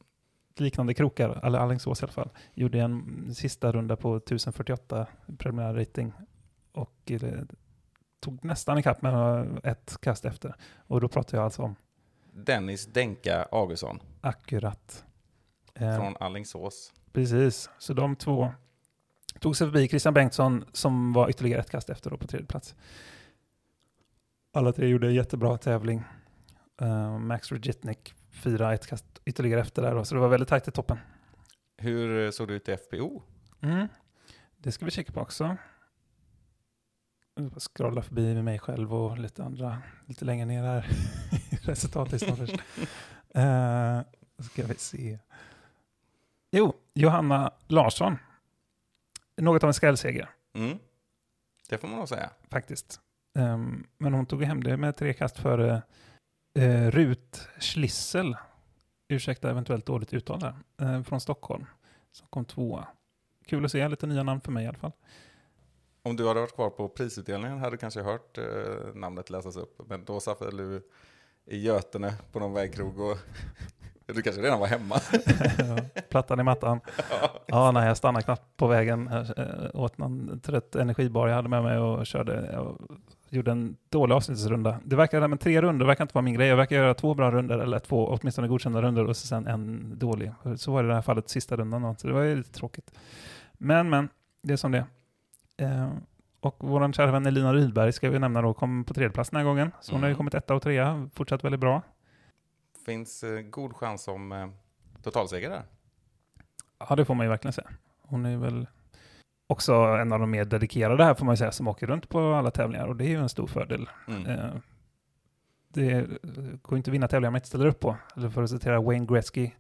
[0.57, 5.07] liknande krokar, eller Alingsås i alla fall, gjorde en sista runda på 1048
[5.39, 6.13] preliminär rating
[6.73, 7.43] och eh,
[8.21, 10.55] tog nästan ikapp med ett kast efter.
[10.87, 11.77] Och då pratar jag alltså om
[12.33, 15.05] Dennis Denka Augustsson akkurat.
[15.75, 16.93] Eh, från Allingsås.
[17.13, 18.53] Precis, så de två
[19.41, 22.75] tog sig förbi Christian Bengtsson som var ytterligare ett kast efter då på tredje plats.
[24.53, 26.05] Alla tre gjorde en jättebra tävling.
[26.81, 30.69] Eh, Max Rogitnik fyra, ett kast ytterligare efter där då, så det var väldigt tajt
[30.69, 30.99] i toppen.
[31.77, 33.23] Hur såg det ut i FPO?
[33.61, 33.89] Mm.
[34.57, 35.57] Det ska vi kika på också.
[37.35, 40.87] Jag scrolla förbi med mig själv och lite andra lite längre ner här
[41.51, 42.53] i resultatlistan först.
[43.37, 44.01] Uh,
[44.51, 45.19] ska vi se.
[46.51, 48.19] Jo, Johanna Larsson.
[49.37, 50.79] Något av en skrällseger Mm.
[51.69, 52.31] Det får man nog säga.
[52.51, 53.01] faktiskt.
[53.39, 55.83] Ehm, men hon tog hem det med tre kast före
[56.59, 58.37] uh, Rut Schlissel.
[59.09, 60.55] Ursäkta eventuellt dåligt uttal där.
[60.81, 61.67] eh, från Stockholm.
[62.13, 62.89] Som kom tvåa.
[63.47, 64.93] Kul att se, lite nya namn för mig i alla fall.
[66.03, 68.45] Om du hade varit kvar på prisutdelningen hade du kanske hört eh,
[68.95, 69.81] namnet läsas upp.
[69.87, 70.83] Men då satt väl du
[71.47, 73.17] i Götene på någon vägkrog och
[74.07, 75.01] du kanske redan var hemma.
[76.11, 76.81] Plattan i mattan.
[77.47, 79.09] Ja, nej, jag stannade knappt på vägen.
[79.13, 82.51] Jag eh, åt någon trött energibar jag hade med mig och körde.
[82.53, 82.79] Jag
[83.29, 84.81] gjorde en dålig avslutningsrunda.
[84.85, 86.49] Det verkar, men tre runder verkar inte vara min grej.
[86.49, 90.33] Jag verkar göra två bra runder eller två åtminstone godkända runder och sen en dålig.
[90.57, 91.97] Så var det i det här fallet sista rundan.
[91.97, 92.91] Så det var ju lite tråkigt.
[93.53, 94.09] Men, men,
[94.43, 94.83] det är som det är.
[94.83, 94.87] eh,
[96.41, 99.37] Och vår kära vän Elina Rydberg ska vi nämna då, kom på tredje plats den
[99.39, 99.71] här gången.
[99.81, 100.17] Så hon har ju Mm.
[100.17, 101.83] kommit etta och trea, fortsatt väldigt bra.
[102.87, 104.49] Finns eh, god chans om eh,
[105.03, 105.63] totalseger där.
[106.89, 107.71] Ja, det får man ju verkligen säga.
[108.03, 108.67] Hon är väl
[109.47, 112.33] också en av de mer dedikerade här får man ju säga, som åker runt på
[112.35, 113.89] alla tävlingar och det är ju en stor fördel.
[114.09, 114.27] Mm.
[114.27, 114.51] Eh,
[115.69, 116.07] Det
[116.63, 117.97] går inte att vinna tävlingar man inte ställer upp på.
[118.17, 119.51] Eller för att citera Wayne Gretzky,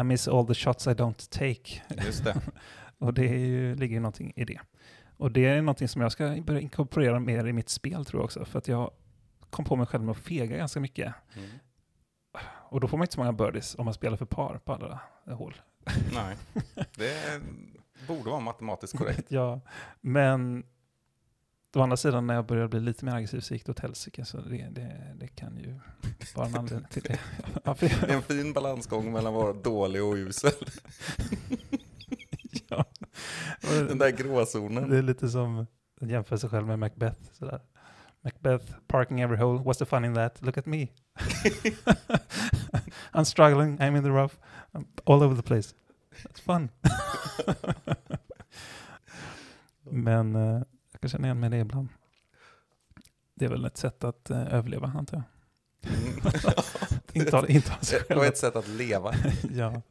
[0.00, 1.82] I miss all the shots I don't take.
[2.06, 2.34] Just det.
[2.98, 4.60] Och det ju, ligger ju någonting i det.
[5.16, 8.24] Och det är någonting som jag ska börja inkorporera mer i mitt spel tror jag
[8.24, 8.44] också.
[8.44, 8.90] För att jag
[9.50, 11.14] kom på mig själv med att fega ganska mycket.
[11.36, 11.48] Mm.
[12.68, 15.00] Och då får man inte så många birdies om man spelar för par på alla
[15.26, 15.54] hål.
[16.14, 16.36] Nej,
[16.96, 17.40] det
[18.06, 19.30] borde vara matematiskt korrekt.
[19.30, 19.60] ja,
[20.00, 20.64] men
[21.74, 24.24] å andra sidan när jag började bli lite mer aggressiv så gick det åt helsike.
[24.24, 25.80] Så det, det, det kan ju
[26.34, 27.18] vara en anledning till det.
[27.78, 30.52] Det är en fin balansgång mellan att vara dålig och usel.
[33.88, 34.90] Den där gråzonen.
[34.90, 35.66] Det är lite som
[36.00, 37.18] att jämföra sig själv med Macbeth.
[37.32, 37.60] Sådär.
[38.20, 40.42] Macbeth, parking every hole, what's the fun in that?
[40.42, 40.88] Look at me.
[43.12, 44.34] I'm struggling, I'm in the rough,
[44.72, 45.74] I'm all over the place.
[46.22, 46.68] That's fun.
[49.82, 51.88] Men eh, jag kan känna igen mig i det ibland.
[53.34, 55.24] Det är väl ett sätt att eh, överleva, antar jag.
[55.92, 56.20] Mm.
[57.12, 58.20] Intala, intala sig själv.
[58.20, 59.14] att- ett sätt att leva.
[59.52, 59.82] ja,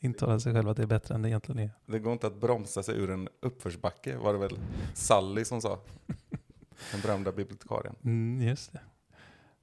[0.00, 1.70] intala sig själv att det är bättre än det egentligen är.
[1.86, 4.58] Det går inte att bromsa sig ur en uppförsbacke, var det väl
[4.94, 5.78] Sally som sa.
[6.92, 7.94] Den berömda bibliotekarien.
[8.04, 8.80] Mm, just det.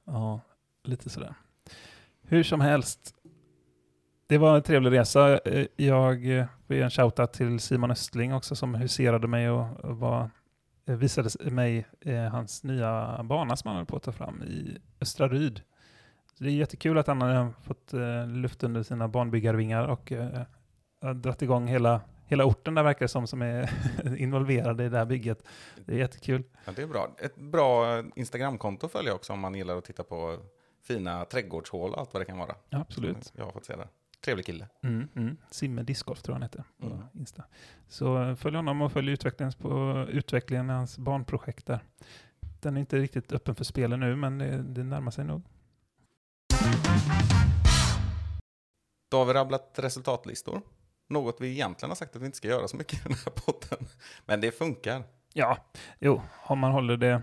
[0.06, 0.42] Ja,
[0.84, 1.36] lite sådär.
[2.22, 3.16] Hur som helst.
[4.28, 5.38] Det var en trevlig resa.
[5.38, 9.98] Eh, Jag eh, vill ge en shoutout till Simon Östling också som huserade mig och
[9.98, 10.30] var,
[10.86, 11.86] eh, visade mig
[12.32, 15.62] hans nya bana som han höll på att ta fram i Östra Ryd.
[16.38, 20.42] Så det är jättekul att han har fått eh, luft under sina banbyggarvingar och eh,
[21.16, 23.70] dragit igång hela, hela orten där verkar det som, som är
[24.18, 25.44] involverade i det här bygget.
[25.86, 26.44] Det är jättekul.
[26.66, 27.16] Ja, det är bra.
[27.18, 30.38] Ett bra Instagramkonto följer jag också om man gillar att titta på
[30.84, 32.56] fina trädgårdshål och allt vad det kan vara.
[32.70, 33.34] Ja, absolut.
[33.36, 33.88] Jag har fått se det.
[34.26, 34.68] Trevlig kille.
[34.84, 35.38] Mm, mm.
[35.52, 37.08] Simme Discgolf tror jag han heter på Mm.
[37.14, 37.44] Insta.
[37.88, 41.80] Så eh, följ honom och följ utvecklingen, på, utvecklingen i hans barnprojekt där.
[42.62, 45.42] Den är inte riktigt öppen för spelen nu, men det, det närmar sig nog.
[49.12, 50.62] Då har vi rabblat resultatlistor.
[51.10, 53.32] Något vi egentligen har sagt att vi inte ska göra så mycket i den här
[53.32, 53.88] podden.
[54.26, 55.04] Men det funkar.
[55.34, 55.58] Ja,
[56.00, 57.22] jo, om man håller det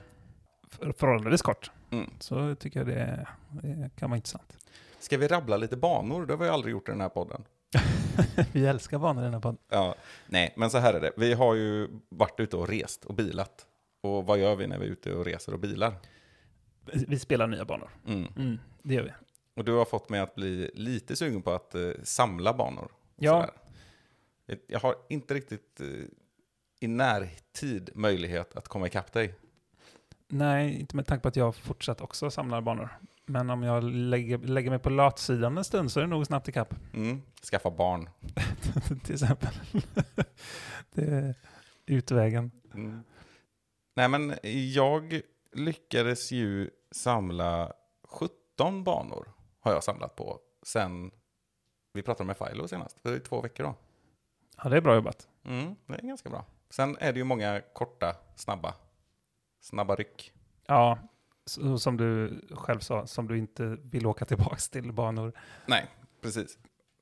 [0.70, 2.10] för- förhållandevis kort Mm.
[2.20, 3.26] så tycker jag det,
[3.62, 4.56] det kan vara intressant.
[5.00, 6.26] Ska vi rabbla lite banor?
[6.26, 7.44] Det har vi aldrig gjort i den här podden.
[8.52, 9.58] Vi älskar banor i den här podden.
[9.68, 9.94] Ja,
[10.26, 11.12] nej, men så här är det.
[11.16, 13.66] Vi har ju varit ute och rest och bilat.
[14.02, 15.94] Och vad gör vi när vi är ute och reser och bilar?
[16.84, 17.90] Vi spelar nya banor.
[18.06, 18.26] Mm.
[18.36, 19.12] Mm, det gör vi.
[19.54, 22.92] Och du har fått mig att bli lite sugen på att eh, samla banor.
[23.16, 23.40] Ja.
[23.40, 24.62] sådär.
[24.66, 25.86] Jag har inte riktigt eh,
[26.80, 29.34] i närtid möjlighet att komma ikapp dig?
[30.28, 32.88] Nej, inte med tanke på att jag fortsatt också samlar banor.
[33.26, 36.48] Men om jag lägger, lägger mig på latsidan en stund så är det nog snabbt
[36.48, 36.74] ikapp.
[36.94, 37.22] Mm.
[37.50, 38.08] Skaffa barn.
[39.04, 39.54] till exempel.
[40.94, 41.34] det är
[41.86, 42.50] utvägen.
[42.74, 43.02] Mm.
[43.94, 44.34] Nej, men
[44.72, 45.20] jag
[45.52, 47.72] lyckades ju samla
[48.04, 51.10] 17 banor har jag samlat på sen
[51.92, 52.98] vi pratade med Filo senast.
[53.02, 53.74] Det är två veckor då.
[54.62, 55.28] Ja, det är bra jobbat.
[55.44, 56.44] Mm, det är ganska bra.
[56.70, 58.74] Sen är det ju många korta, snabba,
[59.60, 60.32] snabba ryck.
[60.66, 60.98] Ja,
[61.44, 65.32] så, som du själv sa, som du inte vill åka tillbaka till banor.
[65.66, 65.86] Nej,
[66.20, 66.58] precis.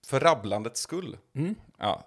[0.07, 1.19] För rabblandets skull.
[1.33, 1.55] Mm.
[1.79, 2.05] Ja,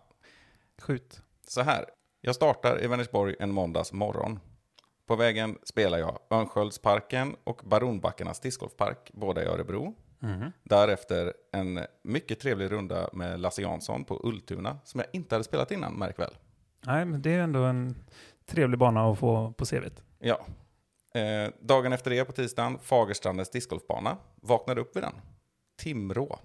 [0.82, 1.22] Skjut.
[1.48, 1.86] så här.
[2.22, 4.40] Jag startar i Vänersborg en måndags morgon.
[5.08, 9.96] På vägen spelar jag Örnsköldsparken och Baronbackarnas discgolfpark, båda i Örebro.
[10.20, 10.52] Mhm.
[10.64, 15.72] Därefter en mycket trevlig runda med Lasse Jansson på Ultuna, som jag inte hade spelat
[15.72, 16.34] innan, märk väl.
[16.86, 17.96] Nej, men det är ändå en
[18.46, 20.02] trevlig bana att få på CVt.
[20.20, 20.40] Ja.
[21.16, 24.18] Eh, dagen efter det, på tisdagen, Fagerstrandens discgolfbana.
[24.36, 25.14] Vaknade upp vid den.
[25.82, 26.40] Timrå.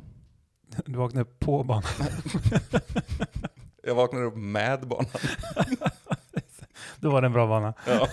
[0.86, 1.82] Du vaknade upp på banan.
[3.82, 5.06] Jag vaknade upp med banan.
[7.00, 7.74] Då var det en bra bana.
[7.86, 8.08] Ja.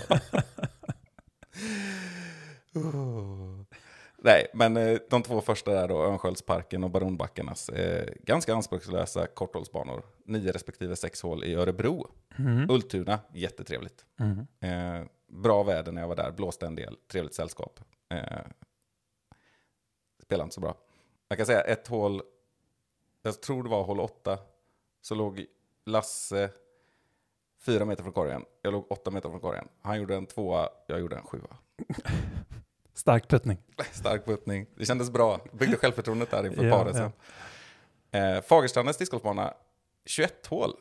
[2.74, 3.62] Oh.
[4.17, 10.04] Nej, men eh, de två första där då, Örnsköldsparken och Baronbackarnas, eh, ganska anspråkslösa korthållsbanor.
[10.26, 12.12] Nio respektive sex hål i Örebro.
[12.39, 12.69] Mm.
[12.69, 14.06] Ultuna, jättetrevligt.
[14.19, 14.48] Mm.
[14.60, 17.80] Eh, bra väder när jag var där, blåste en del, trevligt sällskap.
[18.10, 18.41] Eh,
[20.24, 20.78] spelade inte så bra.
[21.28, 22.21] Jag kan säga ett hål,
[23.21, 24.38] jag tror det var hål åtta,
[25.02, 25.45] så låg
[25.86, 26.50] Lasse
[27.65, 28.45] fyra meter från korgen.
[28.62, 29.67] Jag låg åtta meter från korgen.
[29.82, 31.58] Han gjorde en tvåa, jag gjorde en sjua.
[32.93, 33.58] Stark puttning.
[33.91, 34.65] Stark puttning.
[34.75, 35.39] Det kändes bra.
[35.51, 37.12] Byggde självförtroendet där inför Ja, paret sen.
[38.12, 39.54] Eh, Fagerstrandens discgolfbana,
[40.06, 40.71] 21 hål.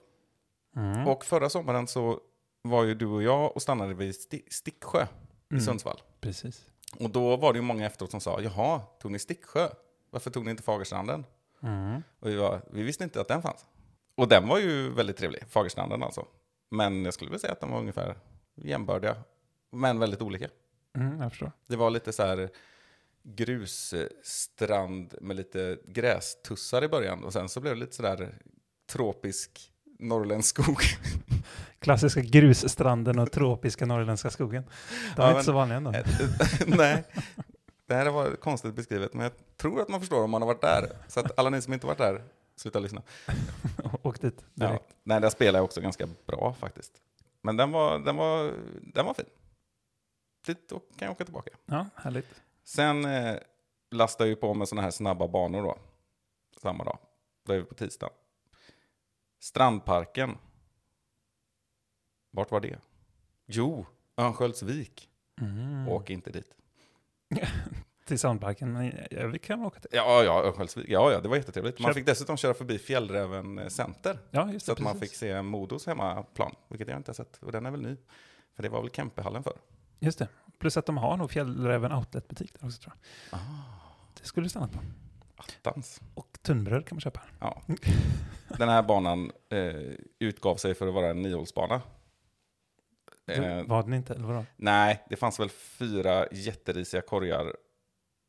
[0.77, 1.09] Mm.
[1.09, 2.21] Och förra sommaren så
[2.63, 5.07] var ju du och jag och stannade vid Sti- Sticksjö i
[5.55, 5.65] Mm.
[5.65, 6.03] Sundsvall.
[6.21, 6.67] Precis.
[7.01, 9.69] Och då var det ju många efteråt som sa, jaha, tog ni Sticksjö?
[10.11, 11.25] Varför tog ni inte Fagerstranden?
[11.63, 12.03] Mm.
[12.21, 13.67] Och vi, var, vi visste inte att den fanns.
[14.17, 16.27] Och den var ju väldigt trevlig, Fagerstranden alltså.
[16.71, 18.17] Men jag skulle väl säga att de var ungefär
[18.55, 19.17] jämbördiga,
[19.73, 20.49] men väldigt olika.
[20.97, 21.53] Mm, jag förstår.
[21.67, 22.51] Det var lite så här
[23.23, 28.35] grusstrand med lite grästussar i början och sen så blev det lite så där
[28.93, 30.81] tropisk norrländsk skog.
[31.79, 34.65] Klassiska grusstranden och tropiska norrländska skogen.
[35.17, 35.91] De är Ja, inte men- så vanliga ändå.
[36.67, 37.05] Nej,
[37.87, 40.61] det här var konstigt beskrivet, men jag tror att man förstår om man har varit
[40.61, 40.89] där.
[41.09, 42.23] Så att alla ni som inte varit där,
[42.57, 43.03] sluta lyssna.
[44.03, 44.67] Åk dit Ja.
[44.67, 44.97] direkt.
[45.03, 47.03] Nej, där spelar jag också ganska bra faktiskt.
[47.43, 48.55] Men den var, den var,
[48.95, 49.27] den var fin.
[50.47, 51.51] Dit och kan jag åka tillbaka.
[51.67, 52.43] Ja, härligt.
[52.65, 53.37] Sen eh,
[53.91, 55.79] lastade jag ju på med sådana här snabba banor då.
[56.63, 56.99] Samma dag.
[57.45, 58.11] Då är vi på tisdag.
[59.41, 60.39] Strandparken.
[62.31, 62.79] Vart var det?
[63.47, 63.87] Jo,
[64.17, 65.11] Örnsköldsvik.
[65.41, 65.89] Mm.
[65.89, 66.55] Åk inte dit.
[68.05, 68.93] Till Soundparken, men
[69.33, 69.91] vi kan åka till.
[69.93, 70.87] Ja, ja, Örnsköldsvik.
[70.89, 71.79] Ja, ja, det var jättetrevligt.
[71.79, 74.19] Man fick dessutom köra förbi Fjällräven eh, Center.
[74.31, 74.79] Ja, just Så det.
[74.79, 75.11] att man precis.
[75.11, 77.39] fick se Modos hemmaplan, vilket jag inte har sett.
[77.43, 77.97] Och den är väl ny.
[78.57, 79.53] För det var väl Kempehallen för.
[80.01, 80.29] Just det.
[80.59, 82.95] Plus att de har nog Fjällräven Outlet-butik där också tror
[83.31, 83.39] jag.
[83.41, 83.43] Ah.
[84.21, 84.79] Det skulle du stanna på.
[85.37, 86.01] Attans.
[86.15, 87.21] Och tunnbröd kan man köpa.
[87.41, 87.63] Ja.
[88.59, 89.75] Den här banan eh,
[90.19, 91.83] utgav sig för att vara en niohålsbana.
[93.27, 94.45] Eh, var den inte, eller vadå?
[94.57, 97.57] nej, det fanns väl fyra jätterisiga korgar.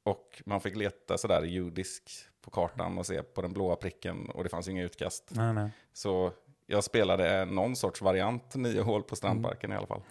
[0.05, 4.29] Och man fick leta sådär judisk på kartan och se på den blåa pricken.
[4.29, 5.31] Och det fanns ju inga utkast.
[5.35, 5.69] Nej, nej.
[5.93, 6.31] Så
[6.65, 10.01] jag spelade någon sorts variant, nio hål på Strandparken i alla fall.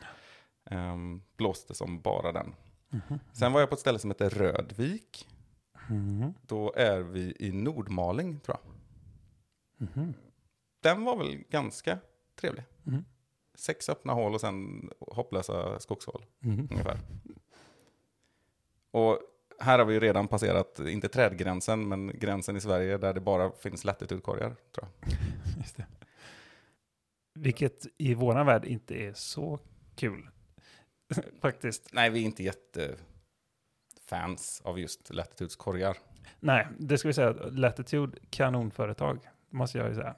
[0.65, 2.55] Ehm, blåste som bara den.
[2.89, 3.19] Mhm.
[3.33, 5.29] Sen var jag på ett ställe som heter Rödvik.
[5.89, 6.35] Mhm.
[6.47, 8.73] Då är vi i Nordmaling tror jag.
[9.89, 10.15] Mhm.
[10.81, 11.99] Den var väl ganska
[12.41, 12.65] trevlig.
[12.83, 13.05] Mhm.
[13.55, 16.69] Sex öppna hål och sen hopplösa skogshål Mhm.
[16.71, 16.99] ungefär.
[18.91, 19.19] Och
[19.61, 23.51] här har vi ju redan passerat, inte trädgränsen, men gränsen i Sverige där det bara
[23.51, 25.13] finns latitudkorgar tror jag.
[25.59, 25.87] Just det.
[27.35, 29.59] Vilket i våran värld inte är så
[29.97, 30.29] kul.
[31.41, 31.89] Faktiskt.
[31.93, 33.03] Nej, vi är inte jättefans
[34.65, 35.97] av just latitudskorgar.
[36.41, 37.33] Nej, det ska vi säga.
[37.51, 39.19] Latitude, kanonföretag.
[39.51, 40.15] Måste jag ju säga.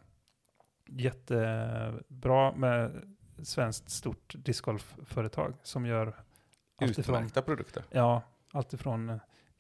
[0.88, 6.14] Jättebra med svenskt stort discgolfföretag som gör
[6.80, 7.84] Utmärkta produkter.
[7.90, 8.22] ja,
[8.56, 9.18] allt ifrån eh,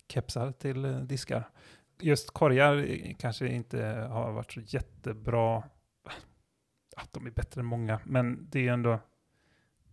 [0.08, 1.50] kepsar till eh, diskar.
[2.00, 2.86] Just korgar
[3.18, 5.62] kanske inte har varit så jättebra.
[6.96, 8.98] Att de är bättre än många, men det är ändå...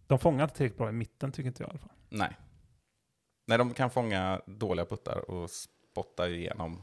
[0.08, 1.92] De fångar inte tillräckligt bra i mitten, tycker inte jag i alla fall.
[2.10, 2.38] Nej.
[3.46, 6.82] Nej, de kan fånga dåliga puttar och spotta igenom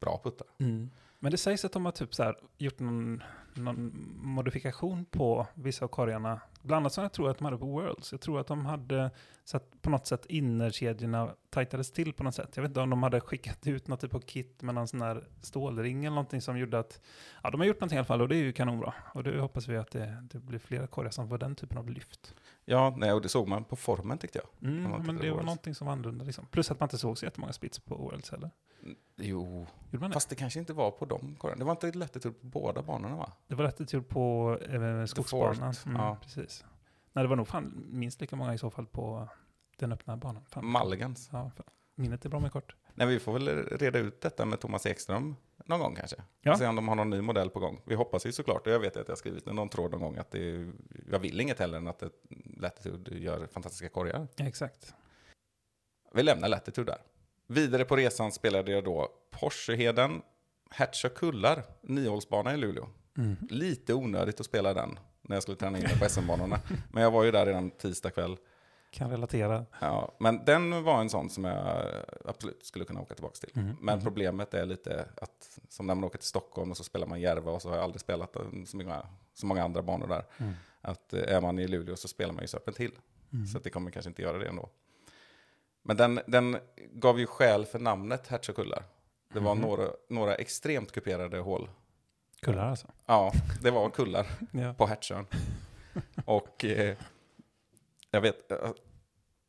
[0.00, 0.46] bra puttar.
[0.58, 0.90] Men
[1.26, 3.22] Men det sägs att de har typ så här gjort någon,
[3.54, 6.40] någon modifikation på vissa av korgarna.
[6.62, 8.12] Bland annat som jag tror att de hade på Worlds.
[8.12, 9.10] Jag tror att de hade
[9.44, 12.50] så att på något sätt innerkedjorna tajtades till på något sätt.
[12.54, 15.02] Jag vet inte om de hade skickat ut något typ av kit med någon sån
[15.02, 17.00] här stålring eller någonting som gjorde att,
[17.42, 18.94] ja de har gjort någonting i alla fall och det är ju kanonbra.
[19.14, 21.90] Och det hoppas vi att det, det blir flera korgar som får den typen av
[21.90, 22.34] lyft.
[22.64, 24.70] Ja, nej, och det såg man på formen tyckte jag.
[24.70, 26.46] Mm, men det var någonting som var annorlunda liksom.
[26.46, 28.50] Plus att man inte såg så jättemånga spits på Worlds heller.
[29.16, 31.58] Jo, Gjorde fast det kanske inte var på de korgarna.
[31.58, 33.32] Det var inte lätt på båda banorna va?
[33.46, 35.74] Det var rätt tur på eh, skogsbanan.
[35.86, 36.18] Mm, ja.
[36.22, 36.64] precis.
[37.12, 39.28] Nej, det var nog fan minst lika många i så fall på
[39.76, 40.44] den öppna banan.
[40.48, 40.72] Fan.
[40.72, 41.28] Mulligans.
[41.32, 41.66] Ja, fan.
[41.94, 42.76] Minnet är bra med kort.
[42.94, 46.16] Nej, vi får väl reda ut detta med Thomas Ekström någon gång kanske.
[46.40, 46.56] Ja.
[46.56, 47.80] Se om de har någon ny modell på gång.
[47.84, 50.16] Vi hoppas ju såklart, och jag vet att jag har skrivit någon tråd någon gång,
[50.16, 50.72] att det är,
[51.10, 52.02] jag vill inget heller än att
[52.56, 54.28] Latitude gör fantastiska korgar.
[54.36, 54.94] Ja, exakt.
[56.12, 56.98] Vi lämnar Latitude där.
[57.46, 60.22] Vidare på resan spelade jag då Porscheheden,
[60.70, 62.88] Hertzog Kullar, niohålsbana i Luleå.
[63.18, 63.36] Mm.
[63.50, 66.60] Lite onödigt att spela den när jag skulle träna in mig på SM-banorna.
[66.92, 68.36] Men jag var ju där redan tisdag kväll.
[68.90, 69.64] Kan relatera.
[69.80, 71.86] Ja, men den var en sån som jag
[72.24, 73.50] absolut skulle kunna åka tillbaka till.
[73.60, 73.76] Mm.
[73.80, 74.04] Men Mm.
[74.04, 77.50] problemet är lite att som när man åker till Stockholm och så spelar man Järva
[77.52, 80.24] och så har jag aldrig spelat så många, så många andra banor där.
[80.38, 80.52] Mm.
[80.80, 82.92] Att eh, är man i Luleå så spelar man ju Serpentil.
[83.32, 83.46] Mm.
[83.46, 84.68] Så det kommer kanske inte göra det ändå.
[85.86, 86.56] Men den, den
[86.92, 88.84] gav ju skäl för namnet Hertzog Kullar.
[89.32, 89.62] Det var Mhm.
[89.64, 91.68] några, några extremt kuperade hål.
[92.40, 92.86] Kullar alltså.
[93.06, 94.74] Ja, det var kullar Ja.
[94.74, 95.26] på Hertsön.
[96.24, 96.96] Och eh,
[98.10, 98.70] jag vet, eh,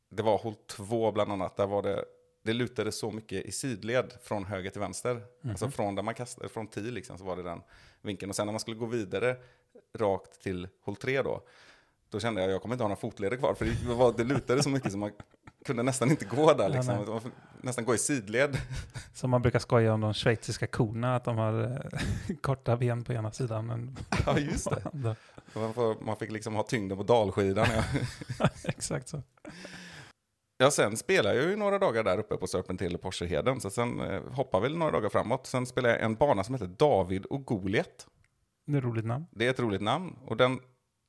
[0.10, 1.58] det var hål två bland annat.
[1.58, 2.06] Där var det,
[2.44, 5.14] det lutade så mycket i sidled från höger till vänster.
[5.42, 5.52] Mhm.
[5.52, 7.62] Alltså från där man kastade, från 10 liksom, så var det den
[8.02, 8.30] vinkeln.
[8.30, 9.36] Och sen när man skulle gå vidare
[9.94, 11.42] rakt till hål tre då,
[12.10, 13.54] då kände jag att jag kommer inte ha några fotleder kvar.
[13.54, 15.12] För det, var, det lutade så mycket så man
[15.66, 16.96] kunde nästan inte gå där Ja, liksom.
[16.96, 17.06] nej.
[17.06, 17.22] Man
[17.62, 18.58] nästan gå i sidled.
[19.14, 23.14] Som man brukar skoja om de schweiziska korna, att de har eh, korta ben på
[23.14, 23.66] ena sidan.
[23.66, 25.16] Men Ja, just det.
[25.54, 27.68] Man, får, man fick liksom ha tyngden på dalskidan.
[27.76, 27.84] Ja.
[28.64, 29.22] Exakt så.
[30.58, 34.00] Ja, sen spelar jag ju några dagar där uppe på Serpentil och Porscheheden, så sen
[34.00, 35.48] eh, hoppar väl några dagar framåt.
[35.48, 38.08] Sen spelar jag en bana som heter David och Goliat.
[38.66, 39.26] Det är ett roligt namn.
[39.32, 40.60] Det är ett roligt namn och den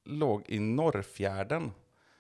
[0.05, 1.73] låg i Norrfjärden.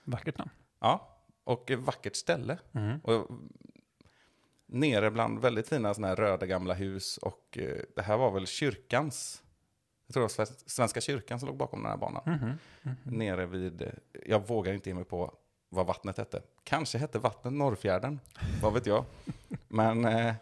[0.05, 0.51] Vackert namn.
[0.81, 1.18] Ja,
[1.49, 2.59] och ett vackert ställe.
[2.73, 2.99] Mm.
[3.01, 3.27] Och
[4.67, 8.47] nere bland väldigt fina såna här röda gamla hus och eh, det här var väl
[8.47, 9.43] kyrkans,
[10.07, 12.23] jag tror det var Sven- Svenska kyrkan som låg bakom den här banan.
[12.27, 12.53] Mhm.
[12.83, 12.97] Mhm.
[13.19, 13.89] Nere vid, eh,
[14.27, 15.35] jag vågar inte ge mig på
[15.69, 16.43] vad vattnet hette.
[16.65, 18.21] Kanske hette vattnet Norrfjärden,
[18.63, 19.05] vad vet jag.
[19.69, 20.35] Men eh,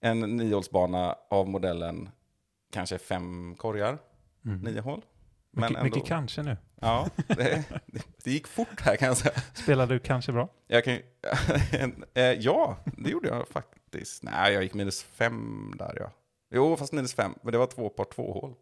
[0.00, 2.08] en niohålsbana av modellen
[2.72, 3.98] kanske fem korgar,
[4.46, 4.58] Mm.
[4.60, 5.04] nio hål.
[5.56, 6.56] Men Mycket, mycket kanske nu.
[6.80, 7.64] ja, det,
[8.24, 9.34] det gick fort här kan jag säga.
[9.54, 10.48] Spelar du kanske bra?
[10.66, 10.94] Jag kan,
[12.14, 14.22] eh, ja, det gjorde jag faktiskt.
[14.22, 16.10] Nej, jag gick minus fem där ja.
[16.50, 18.54] Jo, fast minus fem, men det var två par två hål.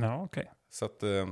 [0.00, 0.50] Ja, okej.
[0.70, 1.28] Så att, eh,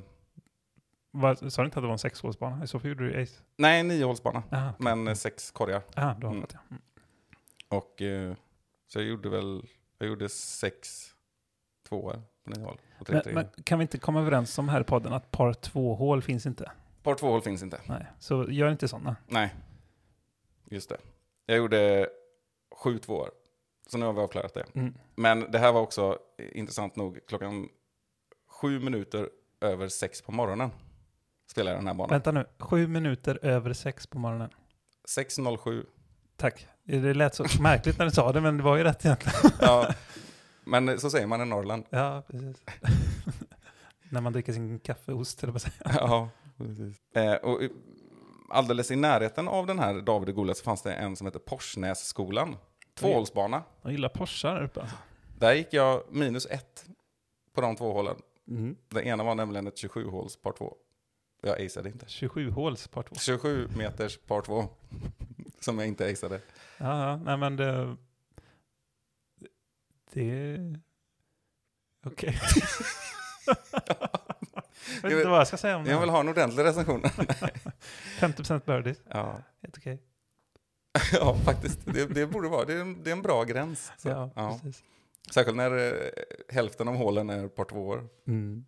[1.11, 2.65] Vad- Sa du inte att det var en sexhålsbana?
[2.65, 3.43] I så fall gjorde du ace.
[3.57, 5.83] nej, niohålsbana, Aha, men eh, sex korgar.
[5.97, 6.43] Aha, du har Mm.
[6.45, 6.61] rätt, ja.
[6.71, 6.83] Mm.
[7.69, 7.95] Och
[8.89, 9.63] så jag gjorde väl,
[9.99, 11.07] jag gjorde sex
[11.89, 12.79] tvåor på nio hål.
[13.07, 15.95] Tre, Men, men kan vi inte komma överens om här i podden att par två
[15.95, 16.73] hål finns inte?
[17.03, 17.81] Par två hål finns inte.
[17.87, 19.17] Nej, så gör inte sådana.
[19.27, 19.55] Nej,
[20.65, 20.97] just det.
[21.47, 22.09] Jag gjorde
[22.77, 23.31] sju tvåor.
[23.89, 24.65] Så nu har vi avklarat det.
[24.75, 24.95] Mm.
[25.15, 27.19] Men det här var också intressant nog.
[27.29, 27.69] Klockan
[28.49, 29.29] sju minuter
[29.61, 30.71] över sex på morgonen
[31.51, 32.11] spelade jag den här banan.
[32.11, 34.51] Vänta nu, sju minuter över sex på morgonen.
[35.17, 35.87] 6.07.
[36.37, 36.67] Tack.
[36.85, 39.53] Det lät så märkligt när du sa det, men det var ju rätt egentligen.
[39.61, 39.89] Ja,
[40.71, 41.85] men så säger man i Norrland.
[41.91, 42.65] Ja, precis.
[44.11, 45.77] när man dricker sin kaffeost, eller vad säger?
[45.85, 47.01] Ja, precis.
[47.15, 47.61] Eh, och
[48.51, 51.39] alldeles i närheten av den här David och Goliat så fanns det en som heter
[51.39, 52.57] Porsnässkolan.
[52.95, 53.63] Tvåhålsbana.
[53.83, 54.81] Jag gillar Porschar där uppe.
[54.81, 54.97] Alltså.
[55.39, 56.85] Där gick jag minus ett
[57.55, 58.17] på de två hålen.
[58.49, 58.77] Mm.
[58.89, 60.77] Det ena var nämligen ett 27-håls par två.
[61.43, 62.05] Jag aceade inte.
[62.09, 63.15] 27 håls par två.
[63.15, 64.69] 27 meters par två.
[65.61, 66.41] Som jag inte aceade.
[66.79, 67.97] Ja, ja, nej men det...
[70.13, 70.59] Det...
[72.07, 72.41] Okej.
[75.03, 75.91] jag vet inte vad jag ska säga om det.
[75.91, 77.03] Jag vill ha en ordentlig recension.
[78.19, 79.43] 50% birdies, ja.
[79.63, 80.03] helt okej.
[81.13, 81.81] ja, faktiskt.
[81.85, 82.65] Det, det borde vara.
[82.65, 83.93] Det är en, det är en bra gräns.
[83.99, 84.61] Så, Ja, ja.
[84.63, 84.85] precis.
[85.31, 86.11] Särskilt när eh,
[86.49, 88.09] hälften av hålen är par tvåor.
[88.27, 88.65] Mm.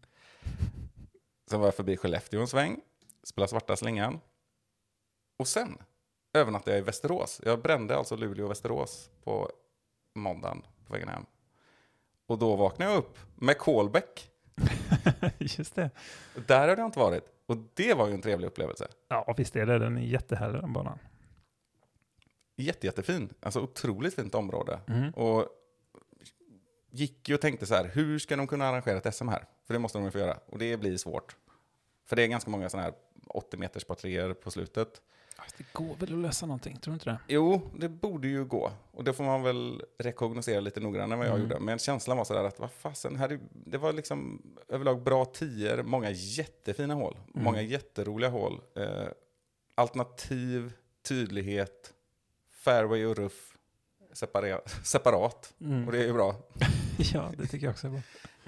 [1.51, 2.81] Sen var jag förbi Skellefteå en sväng,
[3.25, 4.21] spelade svarta slingan.
[5.39, 5.79] Och sen
[6.35, 7.41] övernattade jag i Västerås.
[7.45, 9.51] Jag brände alltså Luleå och Västerås på
[10.15, 11.27] måndagen på vägen hem.
[12.27, 14.31] Och då vaknade jag upp med Kolbäck.
[15.39, 15.91] Just det.
[16.47, 17.25] Där hade jag inte varit.
[17.47, 18.89] Och det var ju en trevlig upplevelse.
[19.09, 19.79] Ja, visst är det.
[19.79, 20.99] Den är jättehärlig den banan.
[22.57, 23.35] Jätte, jättefin.
[23.41, 24.81] Alltså otroligt fint område.
[24.89, 25.11] Mm.
[25.11, 25.49] Och
[26.91, 29.45] gick ju och tänkte så här, hur ska de kunna arrangera ett SM här?
[29.67, 31.37] För det måste de ju få göra, och det blir svårt.
[32.07, 32.95] För det är ganska många sådana här
[33.27, 35.03] 80 meters partier på slutet.
[35.57, 37.19] Det går väl att lösa någonting, tror du inte det?
[37.29, 38.73] Jo, det borde ju gå.
[38.93, 41.43] Och det får man väl rekognosera lite noggrannare än vad jag Mm.
[41.49, 41.61] gjorde.
[41.61, 45.83] Men känslan var sådär att, vad fasen, här är, det var liksom överlag bra tior,
[45.83, 47.45] många jättefina hål, Mm.
[47.45, 48.61] många jätteroliga hål.
[48.77, 49.09] Eh,
[49.75, 50.73] alternativ,
[51.03, 51.93] tydlighet,
[52.51, 53.57] fairway och ruff
[54.13, 55.55] separa- separat.
[55.61, 55.87] Mm.
[55.87, 56.37] Och det är ju bra.
[56.99, 58.01] ja, det tycker jag också är bra.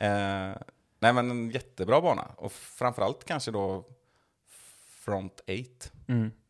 [0.07, 0.57] Eh,
[0.99, 2.23] nej men en jättebra bana.
[2.37, 3.85] Och framförallt kanske då
[5.05, 5.93] front eight.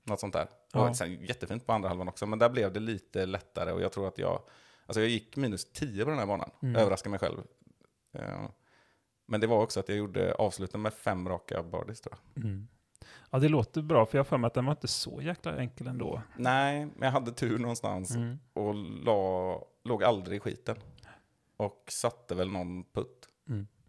[0.06, 0.12] Mm.
[0.12, 0.48] Något sånt där.
[0.72, 0.88] Ja.
[0.88, 3.92] Och sen jättefint på andra halvan också, men där blev det lite lättare och jag
[3.92, 4.42] tror att jag,
[4.86, 6.76] alltså jag gick minus 10 på den här banan, Mm.
[6.76, 7.38] överraskade mig själv.
[8.12, 8.48] Eh,
[9.26, 12.44] Men det var också att jag gjorde avsluten med fem raka birdies tror jag.
[12.44, 12.68] Mm.
[13.30, 15.56] Ja, det låter bra, för jag har för mig att den var inte så jäkla
[15.56, 16.22] enkel ändå.
[16.36, 18.38] Nej, men jag hade tur någonstans Mm.
[18.52, 20.76] och la, låg aldrig i skiten.
[21.56, 23.28] Och satte väl någon putt.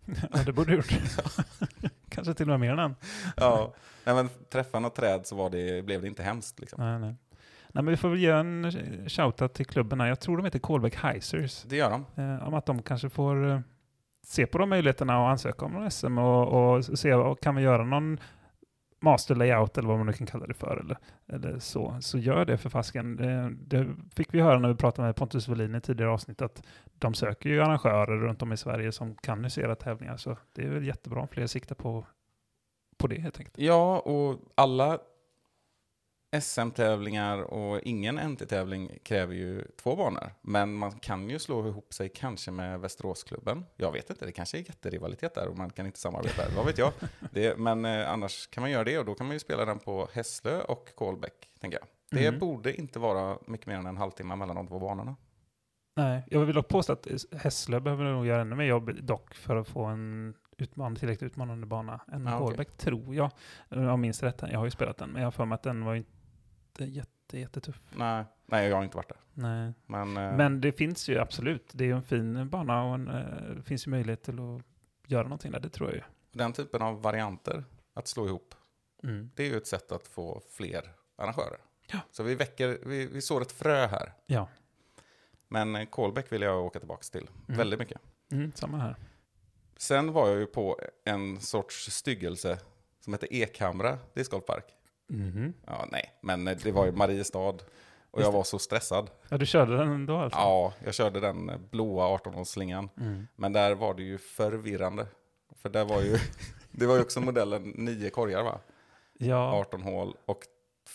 [0.06, 0.94] Ja, det borde du gjort.
[2.10, 2.96] Kanske till och med mer än en.
[3.38, 6.84] Ja, nej, men träffa något träd så var det, blev det inte hemskt liksom.
[6.84, 7.16] Nej, nej.
[7.72, 8.72] nej, men vi får väl ge en
[9.10, 10.08] shoutout till klubben här.
[10.08, 11.64] Jag tror de heter Kolbäck Heisers.
[11.64, 12.24] Det gör de.
[12.24, 13.60] Eh, om att de kanske får eh,
[14.26, 17.84] se på de möjligheterna och ansöka om SM och, och se, och kan vi göra
[17.84, 18.20] någon
[19.06, 20.98] master layout eller vad man nu kan kalla det för eller,
[21.28, 23.16] eller så, så gör det för fasken.
[23.16, 26.64] Det, det fick vi höra när vi pratade med Pontus Welin i tidigare avsnitt att
[27.00, 30.70] de söker ju arrangörer runt om i Sverige som kan nysera tävlingar så det är
[30.70, 32.06] väl jättebra om fler siktar på,
[32.98, 33.58] på det helt enkelt.
[33.58, 35.00] Ja, och alla
[36.42, 40.32] SM-tävlingar och ingen NT-tävling kräver ju två banor.
[40.42, 43.66] Men man kan ju slå ihop sig kanske med Västeråsklubben.
[43.76, 46.42] Jag vet inte, det kanske är jätterivalitet där och man kan inte samarbeta.
[46.56, 46.92] Vad vet jag.
[47.32, 49.80] Det, men eh, annars kan man göra det och då kan man ju spela den
[49.80, 51.88] på Hässlö och Kolbäck, tänker jag.
[52.20, 52.40] Det Mm.
[52.40, 55.16] borde inte vara mycket mer än en halvtimme mellan de två banorna.
[55.98, 59.56] Nej, jag vill dock påstå att Hässlö behöver nog göra ännu mer jobb dock för
[59.56, 62.40] att få en utman tillräckligt utmanande bana än okej.
[62.40, 63.32] Kolbäck, tror jag.
[63.70, 65.64] Om jag minns rätt, jag har ju spelat den, men jag har för mig att
[65.64, 66.10] den var inte
[66.84, 67.80] jätte, jättetuff.
[67.96, 69.18] Nej, nej, jag har inte varit där.
[69.34, 69.74] Nej.
[69.86, 73.08] Men, eh, Men det finns ju absolut, det är ju en fin bana och en,
[73.08, 74.62] eh, det finns ju möjlighet till att
[75.12, 76.04] göra någonting där, det tror jag ju.
[76.32, 77.64] den typen av varianter,
[77.94, 78.56] att slå ihop,
[79.04, 79.32] Mm.
[79.36, 81.58] det är ju ett sätt att få fler arrangörer.
[81.92, 82.00] Ja.
[82.12, 84.14] Så vi väcker, vi, vi sår ett frö här.
[84.26, 84.48] Ja,
[85.48, 87.58] Men eh, Kolbäck vill jag åka tillbaka till Mm.
[87.58, 88.02] väldigt mycket.
[88.32, 88.96] mm, samma här.
[89.78, 92.60] Sen var jag ju på en sorts styggelse
[93.00, 94.66] som heter Ekhamra discgolfpark.
[95.08, 95.54] Mhm.
[95.66, 97.56] Ja, nej, men det var ju Mariestad.
[98.12, 99.10] Och jag var så stressad.
[99.30, 100.40] Ja, du körde den ändå alltså?
[100.40, 102.90] Ja, jag körde den blåa 18-hålsslingan.
[102.98, 103.28] Mm.
[103.36, 105.08] Men där var det ju förvirrande.
[105.56, 106.18] För där var ju,
[106.72, 108.60] det var ju också modellen nio korgar va?
[109.14, 110.40] Ja, 18 hål och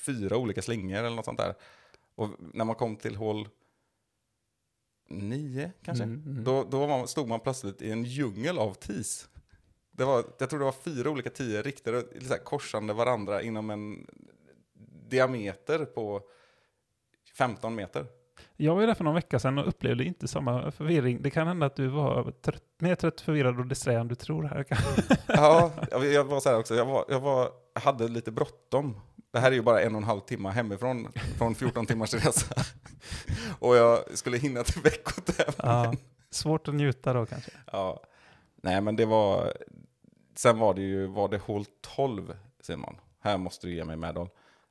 [0.07, 1.55] fyra olika slingor eller något sånt där.
[2.15, 3.49] Och när man kom till hål
[5.09, 6.45] nio kanske, Mm, mm.
[6.45, 9.29] Då, då man, stod man plötsligt i en djungel av tis.
[10.01, 13.71] Det var, jag tror det var fyra olika tior riktade så här, korsande varandra inom
[13.71, 14.07] en
[15.09, 16.21] diameter på
[17.39, 18.07] 15 meter.
[18.57, 21.23] Jag var ju där för någon vecka sedan och upplevde inte samma förvirring.
[21.23, 24.43] Det kan hända att du var trött, mer trött, förvirrad och disträ än du tror
[24.43, 24.65] här.
[25.27, 29.01] Ja, jag jag var så här också, jag, var, jag var, hade lite bråttom.
[29.33, 32.55] Det här är ju bara en och en halv timme hemifrån, från 14 timmars resa.
[33.59, 35.85] Och jag skulle hinna till veckotävlingen.
[35.85, 35.95] Ja,
[36.31, 37.51] svårt att njuta då kanske.
[37.73, 38.03] Ja.
[38.63, 39.53] Nej, men det var...
[40.41, 42.97] Sen var det ju, var det hål 12, Simon.
[43.19, 44.29] Här måste du ge mig medhåll.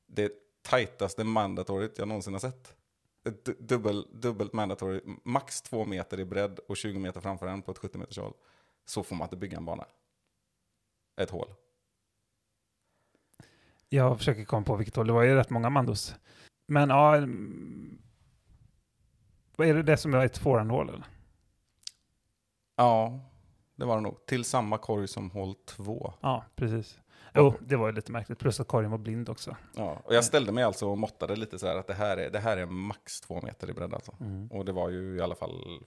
[0.08, 2.76] Det tajtaste mandatoryt jag någonsin har sett.
[3.26, 7.62] Ett du- dubbel, dubbelt mandatory, max två meter i bredd och 20 meter framför den
[7.62, 8.34] på ett 70 meters hål.
[8.86, 9.86] Så får man inte bygga en bana.
[11.22, 11.54] Ett hål.
[13.90, 15.08] Jag försöker komma på vilket håll.
[15.08, 16.16] Det var ju rätt många mandos.
[16.68, 17.16] Men ja...
[17.18, 18.02] mm,
[19.56, 21.06] Vad är det det som är ett forehandhål eller?
[22.76, 23.20] Ja,
[23.80, 24.26] det var det nog.
[24.26, 26.14] Till samma korg som hål 2.
[26.22, 27.00] Ja, precis.
[27.34, 28.40] Jo, det var ju lite märkligt.
[28.40, 29.56] Plus att korgen var blind också.
[29.76, 32.30] Ja, och jag ställde mig alltså och måttade lite så här att det här är,
[32.30, 34.16] det här är max två meter i bredd alltså.
[34.20, 34.48] Mm.
[34.52, 35.80] Och det var ju i alla fall,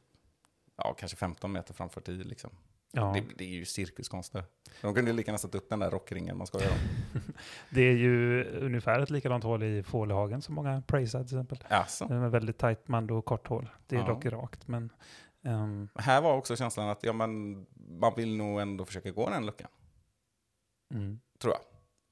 [0.76, 2.50] ja kanske 15 meter framför 10 liksom.
[2.92, 4.44] Ja, Det, det är ju cirkuskonster.
[4.82, 7.20] De kunde ju lika gärna satt upp den där rockringen man skojar om.
[7.70, 11.58] det är ju ungefär ett likadant hål i Fålehagen som många praisar till exempel.
[11.68, 12.04] Alltså.
[12.04, 13.68] Det är väldigt tajt mando och kort hål.
[13.86, 14.06] Det är Ja.
[14.06, 14.90] dock rakt, men...
[15.42, 19.46] ehm, Här var också känslan att ja, men, man vill nog ändå försöka gå den
[19.46, 19.70] luckan,
[20.94, 21.20] mm.
[21.38, 21.62] tror jag.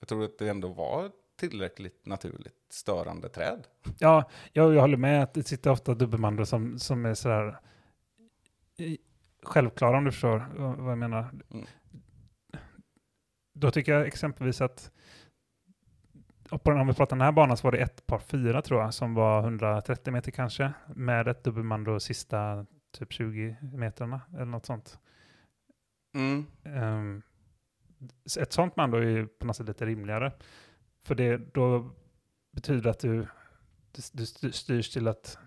[0.00, 3.66] Jag tror att det ändå var tillräckligt naturligt störande träd.
[3.98, 7.60] Ja, jag, jag håller med att det sitter ofta dubbelmando som, som är sådär
[9.42, 11.30] självklara om du förstår vad jag menar.
[11.50, 11.66] Mm.
[13.52, 14.90] Då tycker jag exempelvis att
[16.50, 18.62] och på den, om vi pratar den här banan så var det ett par fyra
[18.62, 24.44] tror jag som var 130 meter kanske med ett dubbelmando sista typ 20 metrarna eller
[24.44, 24.98] något sånt.
[26.14, 26.46] Mm.
[26.64, 27.22] Ehm,
[28.40, 30.32] ett sånt band då är ju på något sätt lite rimligare.
[31.04, 31.90] För det då
[32.52, 33.16] betyder att du,
[33.92, 35.38] du, du styr- styrs till att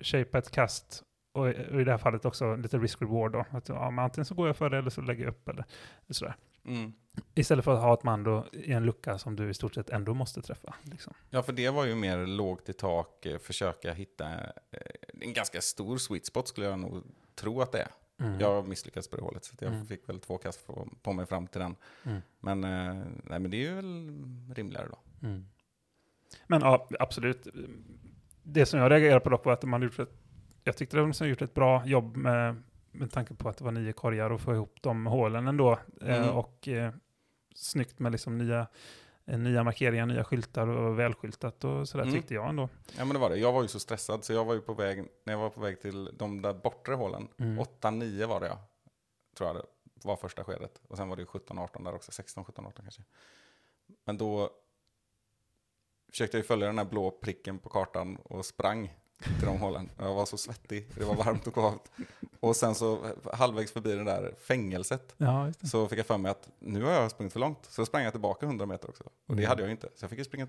[0.00, 3.44] shapea ett kast och, i- och i det här fallet också lite risk-reward då.
[3.50, 5.64] Att, ja, antingen så går jag för det eller så lägger jag upp eller,
[6.04, 6.36] eller sådär.
[6.64, 6.92] Mm.
[7.34, 9.90] Istället för att ha ett man då i en lucka som du i stort sett
[9.90, 10.74] ändå måste träffa.
[10.82, 11.14] Liksom.
[11.30, 14.80] Ja, för det var ju mer lågt i tak, eh, försöka hitta eh,
[15.20, 17.02] en ganska stor sweet spot skulle jag nog
[17.34, 17.88] tro att det är.
[18.20, 18.40] Mm.
[18.40, 19.86] Jag misslyckades på det hållet, så jag Mm.
[19.86, 21.76] fick väl två kast på, på mig fram till den.
[22.04, 22.20] Mm.
[22.40, 22.94] Men, eh,
[23.24, 24.98] nej, men det är ju väl rimligare då.
[25.28, 25.46] Mm.
[26.46, 27.46] Men ja, absolut.
[28.42, 30.12] Det som jag reagerar på dock var att hade gjort ett,
[30.64, 32.62] jag tyckte de hade gjort ett bra jobb med,
[32.92, 35.78] med tanke på att det var nio korgar och få ihop de hålen ändå.
[36.00, 36.28] Eh, Mm.
[36.36, 36.92] och eh,
[37.56, 38.66] snyggt med liksom nya,
[39.24, 42.14] eh, nya markeringar, nya skyltar och välskyltat och sådär Mm.
[42.14, 42.68] tyckte jag ändå.
[42.98, 43.36] Ja, men det var det.
[43.36, 45.60] Jag var ju så stressad, så jag var ju på väg, när jag var på
[45.60, 47.58] väg till de där bortre hålen, Mm.
[47.58, 48.58] 8-9 var det jag,
[49.36, 49.64] tror jag det
[50.08, 50.80] var första skedet.
[50.88, 53.02] Och sen var det ju 17-18 där också, 16-17-18 kanske.
[54.04, 54.50] Men då
[56.10, 59.90] försökte jag ju följa den här blå pricken på kartan och sprang till de hålen.
[59.98, 61.90] Jag var så svettig, det var varmt och kallt.
[62.40, 65.66] Och sen så halvvägs förbi det där fängelset Ja, det.
[65.68, 67.58] så fick jag för mig att nu har jag sprungit för långt.
[67.68, 69.04] Så sprang jag tillbaka 100 meter också.
[69.26, 69.48] Och det Mm.
[69.48, 69.88] hade jag ju inte.
[69.94, 70.48] Så jag fick ju springa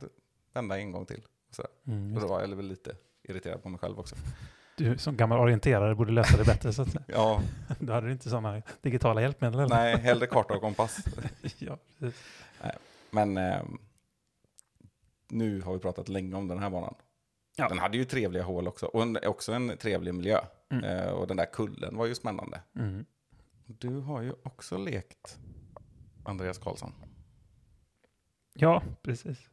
[0.53, 1.21] vända en gång till.
[1.51, 1.71] Sådär.
[1.87, 2.33] Mm, Och då det.
[2.33, 4.15] var jag väl lite irriterad på mig själv också.
[4.75, 6.95] Du som gammal orienterare borde lösa det bättre så att.
[7.07, 7.41] Ja,
[7.79, 9.59] Då hade du inte sådana digitala hjälpmedel.
[9.59, 9.75] Eller?
[9.75, 10.97] nej, hellre karta och kompass.
[11.57, 12.21] ja, precis.
[13.11, 13.61] Men eh,
[15.29, 16.93] nu har vi pratat länge om den här banan.
[17.59, 17.67] Ja.
[17.69, 18.85] Den hade ju trevliga hål också.
[18.85, 20.39] Och en, också en trevlig miljö.
[20.69, 20.83] Mm.
[20.83, 22.61] Eh, och den där kullen var ju spännande.
[22.75, 23.05] Mm.
[23.65, 25.39] Du har ju också lekt
[26.25, 26.93] Andreas Karlsson.
[28.53, 29.49] Ja, precis.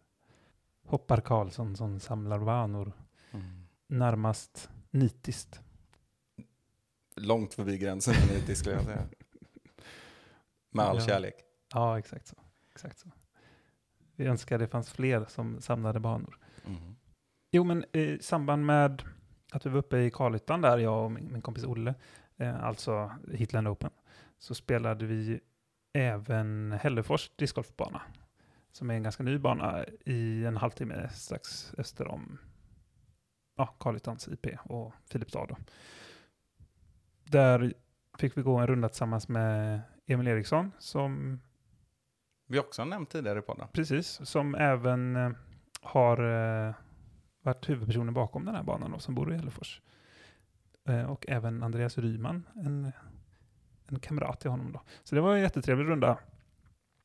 [0.82, 2.92] Hoppar Karlsson som samlar vanor.
[3.86, 5.60] Närmast nitiskt.
[7.16, 9.02] Långt förbi gränsen för nitisk skulle jag säga.
[10.70, 11.06] Med all Ja.
[11.06, 11.34] kärlek.
[11.72, 12.36] Ja, exakt så.
[12.72, 13.08] Exakt så.
[14.16, 16.38] Vi önskar det fanns fler som samlade banor.
[16.66, 16.93] Mm.
[17.56, 19.02] Jo, men i samband med
[19.52, 21.94] att vi var uppe i Karlyttan där, jag och min, min kompis Olle,
[22.36, 23.90] eh, alltså Hitland Open,
[24.38, 25.40] så spelade vi
[25.92, 28.02] även Hällefors discgolfbana,
[28.72, 32.38] som är en ganska ny bana i en halvtimme strax öster om
[33.56, 35.46] ja, Karlyttans IP och Filipstad.
[35.46, 35.56] Då.
[37.24, 37.74] Där
[38.18, 41.40] fick vi gå en runda tillsammans med Emil Eriksson, som
[42.46, 43.68] Vi har också nämnt tidigare i podden.
[43.72, 45.30] Precis, som även eh,
[45.82, 46.18] har
[46.68, 46.74] eh,
[47.44, 49.80] varit huvudpersonen bakom den här banan då, som bor i Hällefors.
[50.88, 52.92] Eh, och även Andreas Ryman, en,
[53.86, 54.82] en kamrat till honom då.
[55.04, 56.18] Så det var en jättetrevlig runda.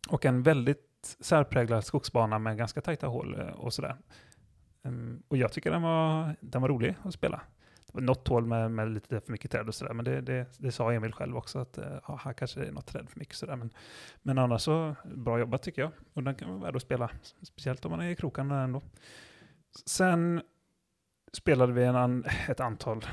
[0.09, 3.95] Och en väldigt särpräglad skogsbana med ganska tajta hål eh, och sådär.
[4.81, 7.41] Um, och jag tycker den var, den var rolig att spela.
[7.85, 10.47] Det var något hål med, med lite för mycket träd och sådär, men det, det,
[10.57, 13.19] det sa Emil själv också att eh, ja, här kanske det är något träd för
[13.19, 13.55] mycket sådär.
[13.55, 13.69] Men,
[14.21, 15.91] men annars så, bra jobbat tycker jag.
[16.13, 17.09] Och den kan vara värd att spela,
[17.41, 18.81] speciellt om man är i krokarna ändå.
[19.85, 20.41] Sen
[21.33, 23.05] spelade vi en an, ett antal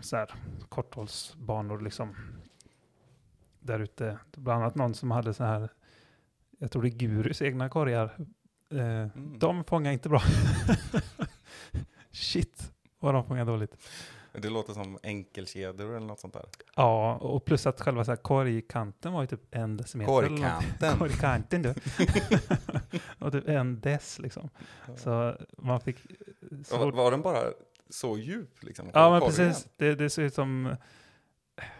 [0.00, 0.34] så här,
[0.68, 2.16] korthållsbanor liksom.
[3.60, 5.68] Där ute, bland annat någon som hade så här,
[6.58, 8.04] jag tror det är Gurus egna korgar.
[8.70, 9.38] Eh, Mm.
[9.38, 10.22] De fångar inte bra.
[12.10, 13.76] Shit, vad de fångar dåligt.
[14.40, 16.44] Det låter som enkelkedjor eller något sånt där.
[16.76, 20.12] Ja, och plus att själva så här korgkanten var ju typ en decimeter.
[20.12, 20.98] Korgkanten.
[20.98, 21.74] Korgkanten du.
[23.18, 24.50] och typ en dess liksom.
[24.96, 25.96] Så man fick...
[26.40, 27.42] Var, svårt- var den bara
[27.90, 28.90] så djup liksom?
[28.94, 29.66] Ja, men precis.
[29.76, 30.76] Det, det ser ut som...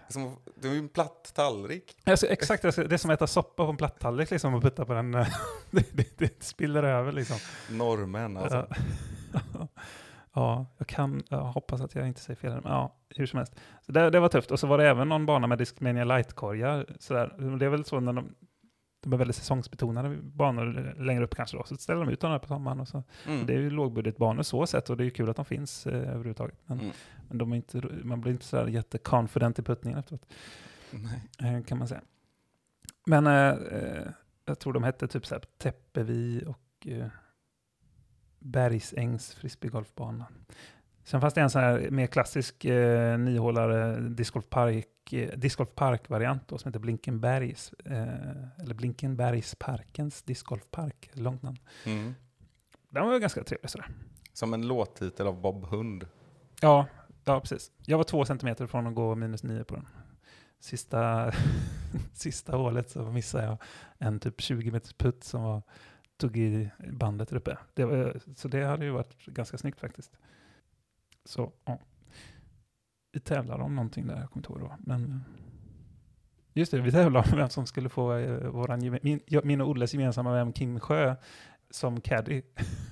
[0.09, 1.97] Som, det var ju en platt tallrik.
[2.05, 4.93] Alltså, exakt, det är som att äta soppa på en plattallrik liksom och putta på
[4.95, 5.13] den.
[5.71, 7.37] det, det, det spiller över liksom.
[7.71, 8.67] Norrmän alltså.
[9.55, 9.69] Ja.
[10.33, 12.53] Ja, jag kan, jag hoppas att jag inte säger fel.
[12.53, 13.55] Men ja, hur som helst.
[13.87, 14.51] Så det, det var tufft.
[14.51, 16.87] Och så var det även någon bana med Discmania Light-korgar.
[17.59, 18.35] Det är väl så när de,
[19.03, 21.65] de är väldigt säsongsbetonade banor längre upp kanske då.
[21.65, 22.81] Så ställer de ut de här på sommaren.
[22.81, 23.03] Och så.
[23.27, 23.47] Mm.
[23.47, 25.95] Det är ju lågbudgetbanor så sett och det är ju kul att de finns eh,
[26.09, 26.59] överhuvudtaget.
[26.67, 26.93] Men, Mm.
[27.29, 30.27] men de är inte, man blir inte sådär jätteconfident i puttningen efteråt.
[31.43, 32.01] Eh, kan man säga.
[33.07, 34.09] Men eh, eh,
[34.45, 37.07] jag tror de hette typ så här Täppevi och eh,
[38.39, 40.27] Bergsängs frisbeegolfbana.
[41.05, 46.79] Sen fanns det en sån här mer klassisk eh, niohålare discgolfpark, eh, discgolfpark-variant som heter
[46.79, 51.59] Blinkenbergs, eh, eller Blinkenbergsparkens discgolfpark, långt namn.
[51.87, 52.15] Mm.
[52.91, 53.89] Den var ju ganska trevlig sådär.
[54.33, 56.07] Som en låttitel av Bob Hund.
[56.61, 56.87] Ja,
[57.25, 57.73] ja, precis.
[57.87, 59.89] Jag var två centimeter från att gå minus nio på den.
[60.61, 61.33] Sista,
[62.15, 63.57] sista hålet så missade jag
[63.99, 65.63] en typ 20 meters putt som var,
[66.19, 67.59] tog i bandet där uppe.
[67.75, 70.17] Det var, så det hade ju varit ganska snyggt faktiskt.
[71.25, 71.79] Så, ja.
[73.13, 74.77] vi tävlade om någonting där, jag kommer inte ihåg då.
[74.79, 75.25] Men
[76.53, 79.95] just det, vi tävlade om vem som skulle få eh, våran, min, min och Olles
[79.95, 81.17] gemensamma vän Kim Sjö
[81.71, 82.43] som caddy.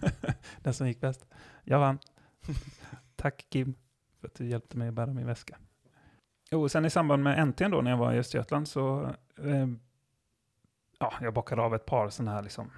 [0.63, 1.27] Den som gick bäst.
[1.65, 1.99] Jag vann.
[3.17, 3.75] Tack Kim
[4.21, 5.57] för att du hjälpte mig att bära min väska.
[6.53, 9.67] Och sen i samband med NT'n då, när jag var i Östergötland, så eh,
[10.99, 12.71] ja, jag bockade av ett par sådana här liksom,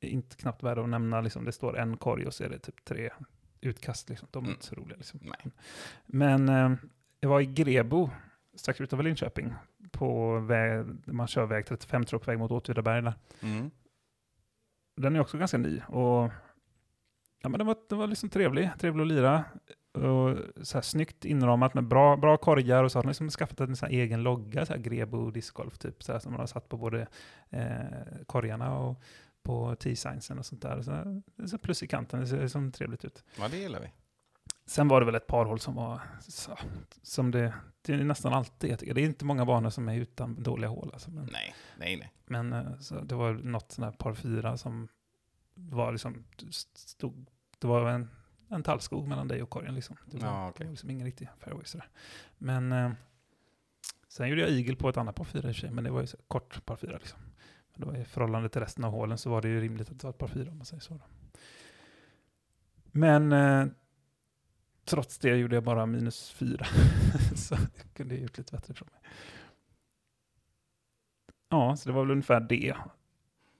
[0.00, 2.84] inte knappt värda att nämna, liksom, det står en korg och så är det typ
[2.84, 3.10] tre
[3.60, 4.08] utkast.
[4.08, 4.28] Liksom.
[4.30, 4.54] De är Mm.
[4.54, 4.96] inte så roliga.
[4.96, 5.20] Liksom.
[6.06, 6.72] Men eh,
[7.20, 8.10] jag var i Grebo,
[8.54, 9.54] strax utanför Linköping,
[9.90, 13.02] på väg, man kör väg 35 tror jag, på väg mot Åtvidaberg.
[13.02, 13.14] där.
[13.42, 13.70] Mm.
[14.96, 15.80] Den är också ganska ny.
[15.88, 16.30] Och,
[17.42, 19.44] ja, men den var, den var liksom trevlig, trevlig att lira.
[19.92, 20.36] Och
[20.66, 23.76] så här snyggt inramat med bra, bra korgar och så har de liksom skaffat en
[23.76, 26.76] sån egen logga, så här Grebo discgolf typ, så här, som man har satt på
[26.76, 27.06] både
[27.50, 27.84] eh,
[28.26, 29.00] korgarna och
[29.46, 30.82] på T-signsen och sånt där.
[30.82, 33.24] Så, så plus i kanten, det ser liksom trevligt ut.
[33.38, 33.90] Ja, det gillar vi.
[34.66, 36.58] Sen var det väl ett par hål som var, så,
[37.02, 38.94] som det, det är nästan alltid, jag tycker.
[38.94, 40.90] det är inte många banor som är utan dåliga hål.
[40.92, 42.12] Alltså, men, Nej, nej, nej.
[42.26, 44.88] men eh, så det var något sån här par fyra som
[45.54, 46.24] var liksom,
[46.74, 47.26] stod,
[47.58, 48.10] det var en,
[48.48, 49.96] en tallskog mellan dig och korgen liksom.
[50.06, 50.58] Det var, Ja, okej.
[50.58, 51.88] det var liksom ingen riktig fairway sådär.
[52.38, 52.90] Men eh,
[54.08, 55.90] sen gjorde jag eagle på ett annat par fyra i och för sig, men det
[55.90, 57.18] var ju så kort par fyra liksom.
[57.76, 60.10] Det var i förhållande till resten av hålen så var det ju rimligt att ta
[60.10, 60.94] ett par fyra om man säger så.
[60.94, 61.04] Då.
[62.92, 63.66] Men eh,
[64.84, 66.66] trots det gjorde jag bara minus fyra.
[67.36, 69.00] så jag kunde ha gjort lite bättre från mig.
[71.48, 72.76] Ja, så det var väl ungefär det.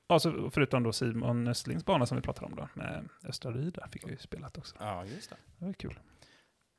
[0.09, 3.73] Ja, så förutom då Simon Östlings bana som vi pratade om då, med Östra Ryd,
[3.75, 4.77] där fick jag ju spelat också.
[4.79, 5.37] Ja, just det.
[5.59, 5.99] Det var kul.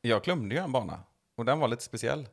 [0.02, 1.00] Jag glömde ju en bana.
[1.36, 2.28] Och den var lite speciell.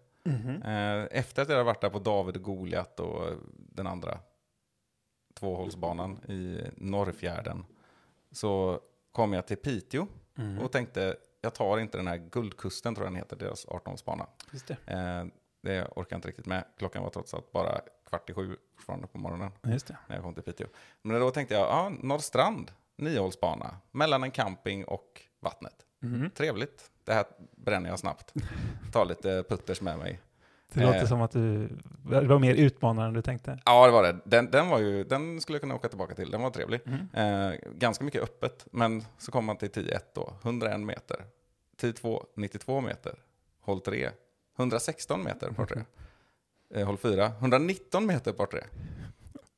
[0.64, 4.18] Eh, Efter att jag hade varit där på David och Goliat och den andra
[5.34, 7.64] tvåhålsbanan i Norrfjärden
[8.32, 8.80] så
[9.12, 10.06] kom jag till Piteå
[10.38, 10.58] Mm.
[10.58, 14.26] och tänkte jag tar inte den här Guldkusten tror jag den heter, deras 18-hålsbana.
[14.50, 14.76] Just det.
[14.86, 15.24] Eh,
[15.62, 16.64] det orkar jag inte riktigt med.
[16.78, 19.96] Klockan var trots allt bara kvart i sju fortfarande på morgonen Just det.
[20.08, 20.66] när jag kom till Piteå.
[21.02, 25.86] Men då tänkte jag, ja, Norrstrand, niohålsbana, mellan en camping och vattnet.
[26.00, 26.30] Mhm.
[26.30, 26.90] Trevligt.
[27.04, 27.24] Det här
[27.56, 28.32] bränner jag snabbt.
[28.92, 30.20] Tar lite putters med mig.
[30.72, 31.06] Det låter Eh.
[31.06, 31.68] som att du,
[32.10, 33.58] det var mer utmanande än du tänkte.
[33.64, 34.16] Ja, det var det.
[34.24, 36.30] Den, den, var ju, den skulle jag kunna åka tillbaka till.
[36.30, 36.80] Den var trevlig.
[36.84, 37.08] Mhm.
[37.12, 40.32] Eh, ganska mycket öppet, men så kom man till 10-1 då.
[40.42, 41.24] 101 meter.
[41.80, 43.14] 10-2, 92 meter.
[43.60, 44.10] Håll 3,
[44.58, 45.82] 116 meter par 3.
[46.74, 48.60] Eh, håll 4, 119 meter par 3.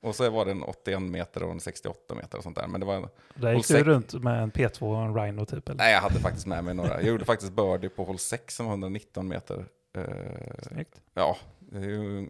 [0.03, 2.67] Och så var det en 81 meter och en 68 meter och sånt där.
[2.67, 5.69] Men det var, Där Håll gick du runt med en P2 och en Rhino typ?
[5.69, 5.79] Eller?
[5.79, 6.91] nej, jag hade faktiskt med mig några.
[6.95, 9.65] Jag gjorde faktiskt birdie på håll 6 som var 119 meter.
[9.97, 11.03] Eh, Snyggt.
[11.15, 12.29] Ja, det, ju,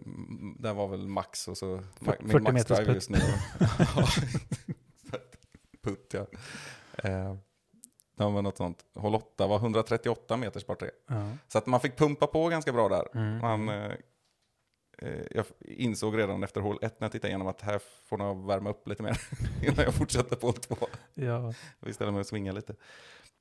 [0.59, 2.95] det var väl max och så min 40 max meters putt.
[2.95, 3.19] just nu.
[5.83, 6.27] putt ja.
[7.09, 7.35] Eh,
[8.17, 8.85] det var något sånt.
[8.95, 10.91] Håll 8 var 138 meters par tre.
[11.07, 11.31] Ja.
[11.49, 13.09] Så att man fick pumpa på ganska bra där.
[13.15, 13.39] Mm.
[13.39, 13.93] Man, eh,
[14.99, 18.47] eh, jag insåg redan efter hål 1 när jag tittade igenom att här får jag
[18.47, 19.21] värma upp lite mer
[19.63, 20.77] innan jag fortsätter på hål 2.
[21.15, 22.75] ja, Vi ställer mig och swinga lite.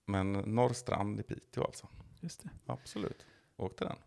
[0.05, 1.87] Men Norrstrand i Piteå alltså.
[2.19, 2.49] just det.
[2.65, 3.25] Absolut.
[3.57, 3.97] Åk till den.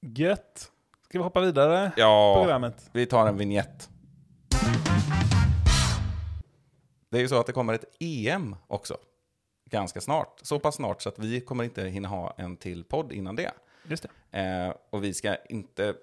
[0.00, 0.70] Gött.
[1.04, 2.90] Ska vi hoppa vidare Ja, programmet?
[2.92, 3.88] vi tar en vignett.
[7.10, 8.96] Det är ju så att det kommer ett EM också.
[9.70, 10.40] Ganska snart.
[10.42, 13.52] Så pass snart så att vi kommer inte hinna ha en till podd innan det.
[13.84, 14.38] Just det.
[14.40, 15.94] Eh, och vi ska inte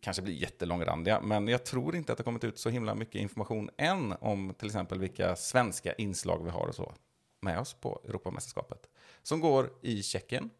[0.00, 3.70] kanske bli jättelångrandiga, men jag tror inte att det kommit ut så himla mycket information
[3.76, 6.92] än om till exempel vilka svenska inslag vi har och så
[7.40, 8.86] med oss på Europamästerskapet.
[9.22, 10.50] Som går i Tjeckien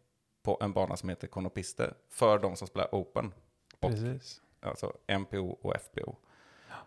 [0.43, 3.33] på en bana som heter Konopiste för de som spelar Open.
[3.79, 4.41] Och Precis.
[4.59, 6.15] alltså MPO och FPO.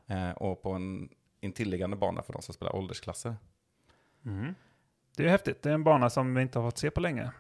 [0.06, 1.08] Eh, och på en
[1.40, 3.36] intilliggande bana för de som spelar åldersklasser.
[4.24, 4.54] Mm.
[5.16, 5.62] Det är häftigt.
[5.62, 7.30] Det är en bana som vi inte har fått se på länge.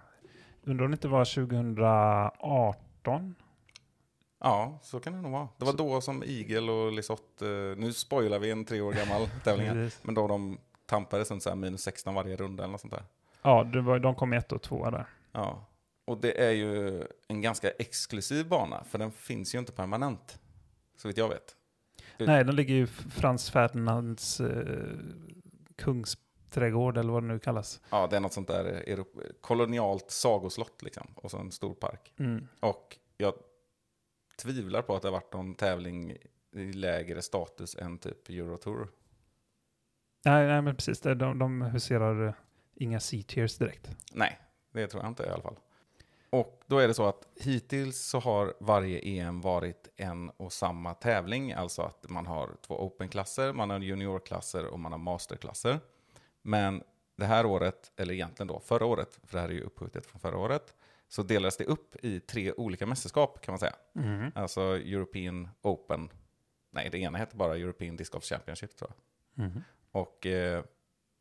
[0.62, 3.34] Undrar om det inte var 2018?
[4.38, 5.48] Ja, så kan det nog vara.
[5.58, 9.28] Det var då som Igel och Lisotte, eh, nu spoilar vi en tre år gammal
[9.44, 13.04] tävling men då de tampades runt så minus 16 varje runda eller något sånt där.
[13.42, 15.06] Ja, det var, de kom ett och två där.
[15.32, 15.66] Ja,
[16.04, 20.38] och det är ju en ganska exklusiv bana, för den finns ju inte permanent,
[20.96, 21.56] så vitt jag vet.
[22.18, 24.98] Nej, den ligger ju i Frans Ferdinands eh,
[25.76, 27.80] kungsträdgård eller vad det nu kallas.
[27.90, 32.12] Ja, det är något sånt där Europ- kolonialt sagoslott liksom, och så en stor park.
[32.18, 32.48] Mm.
[32.60, 33.34] Och jag
[34.42, 36.16] tvivlar på att det har varit någon tävling
[36.52, 38.88] i lägre status än typ Eurotour.
[40.24, 41.00] Nej, nej, men precis.
[41.00, 42.34] De, de huserar eh,
[42.74, 43.90] inga C-tiers direkt.
[44.12, 44.38] Nej,
[44.72, 45.56] det tror jag inte i alla fall.
[46.34, 50.94] Och då är det så att hittills så har varje EM varit en och samma
[50.94, 51.52] tävling.
[51.52, 55.80] Alltså att man har två open-klasser, man har juniorklasser och man har masterklasser.
[56.42, 56.82] Men
[57.16, 60.20] det här året, eller egentligen då förra året, för det här är ju uppskjutet från
[60.20, 60.74] förra året,
[61.08, 63.76] så delades det upp i tre olika mästerskap kan man säga.
[63.92, 64.32] Mhm.
[64.34, 66.08] Alltså European Open.
[66.70, 69.44] Nej, det ena heter bara European Disc Golf Championship tror jag.
[69.44, 69.62] Mhm.
[69.90, 70.64] Och eh,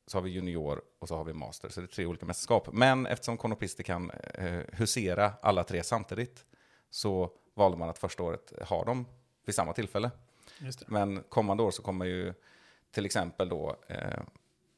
[0.08, 1.70] så har vi junior och så har vi master.
[1.70, 2.70] Så det är tre olika mästerskap.
[2.72, 6.46] Men eftersom Konopisti kan eh, husera alla tre samtidigt
[6.90, 9.06] så valde man att första året ha dem
[9.46, 10.12] vid samma tillfälle.
[10.88, 12.34] Men kommande år så kommer ju
[12.92, 14.22] till exempel då eh,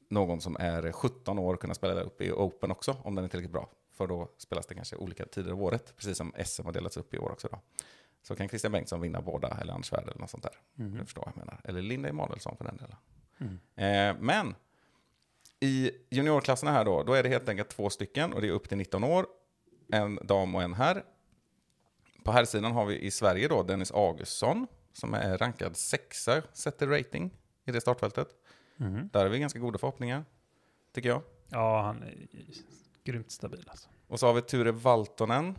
[0.09, 3.51] någon som är 17 år kunna spela upp i Open också, om den är tillräckligt
[3.51, 3.69] bra.
[3.91, 7.13] För då spelas det kanske olika tider av året, precis som SM har delats upp
[7.13, 7.47] i år också.
[7.51, 7.59] Då.
[8.21, 10.53] Så kan Christian Bengtsson vinna båda, eller Anders Svärd eller något sånt där.
[10.73, 10.97] Mhm.
[10.97, 11.61] Du förstår vad jag menar.
[11.63, 12.97] Eller Linda Emanuelsson för den delen.
[13.37, 13.59] Mm.
[13.75, 14.55] Eh, men
[15.59, 18.69] i juniorklasserna här då, då är det helt enkelt två stycken och det är upp
[18.69, 19.25] till 19 år.
[19.91, 21.03] En dam och en herr.
[22.23, 27.31] På herrsidan har vi i Sverige då Dennis Augustsson som är rankad sexa, sätter rating
[27.65, 28.27] i det startfältet.
[28.77, 29.09] Mhm.
[29.13, 30.25] Där har vi ganska goda förhoppningar,
[30.93, 31.21] tycker jag.
[31.49, 32.27] Ja, han är
[33.03, 33.89] grymt stabil alltså.
[34.07, 35.55] Och så har vi Ture Valtonen,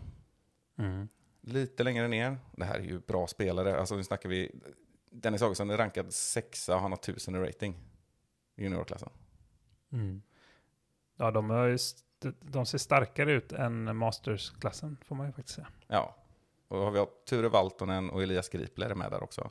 [0.79, 1.09] Mhm.
[1.41, 2.39] lite längre ner.
[2.57, 3.79] Det här är ju bra spelare.
[3.81, 4.53] Alltså nu snackar vi...
[5.11, 7.75] Dennis Augustsson är rankad sexa och han har tusen i rating
[8.57, 9.09] i juniorklassen.
[9.93, 10.23] Mm.
[11.17, 15.55] Ja, de, är ju st- de ser starkare ut än Masters-klassen, får man ju faktiskt
[15.57, 15.69] säga.
[15.87, 16.17] Ja.
[16.69, 19.51] Och då har vi Ture Valtonen och Elias Gripler är med där också.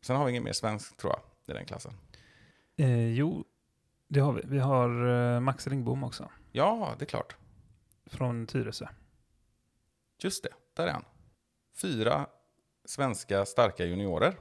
[0.00, 1.20] Sen har vi ingen mer svensk, tror jag,
[1.54, 1.92] i den klassen.
[2.76, 3.44] Eh, jo,
[4.08, 4.42] det har vi.
[4.44, 7.36] Vi har eh, Max Ringbom också, Ja, det är klart.
[8.06, 8.86] från Tyresö.
[10.18, 11.04] Just det, där är han.
[11.76, 12.26] Fyra
[12.84, 14.36] svenska starka juniorer.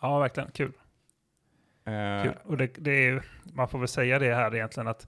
[0.00, 0.50] Ja, verkligen.
[0.50, 0.72] Kul.
[2.24, 2.34] Kul.
[2.44, 3.22] Och det, det är,
[3.52, 5.06] man får väl säga det här egentligen att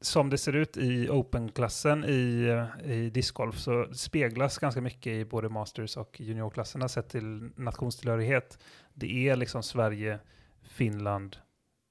[0.00, 2.48] som det ser ut i Open-klassen i,
[2.84, 8.58] i discgolf så speglas ganska mycket i både Masters och juniorklasserna sett till nationstillhörighet.
[8.94, 10.18] Det är liksom Sverige,
[10.62, 11.36] Finland,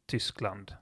[0.07, 0.73] Tyskland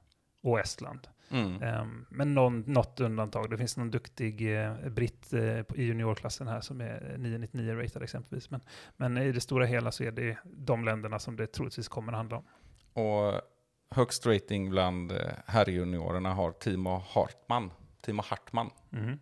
[0.44, 1.08] och Estland.
[1.30, 1.62] mm.
[1.64, 3.50] Ehm, men någon, något undantag.
[3.50, 5.30] Det finns någon duktig eh, britt
[5.68, 8.50] på- i juniorklassen här som är 999 ratad exempelvis.
[8.50, 8.62] Men,
[8.98, 12.18] men i det stora hela så är det de länderna som det troligtvis kommer att
[12.18, 12.44] handla om.
[13.00, 13.42] Och
[13.90, 17.72] högst rating bland eh, herrjuniorerna har Timo Hartman.
[18.02, 19.20] Timo Hartman, Mhm.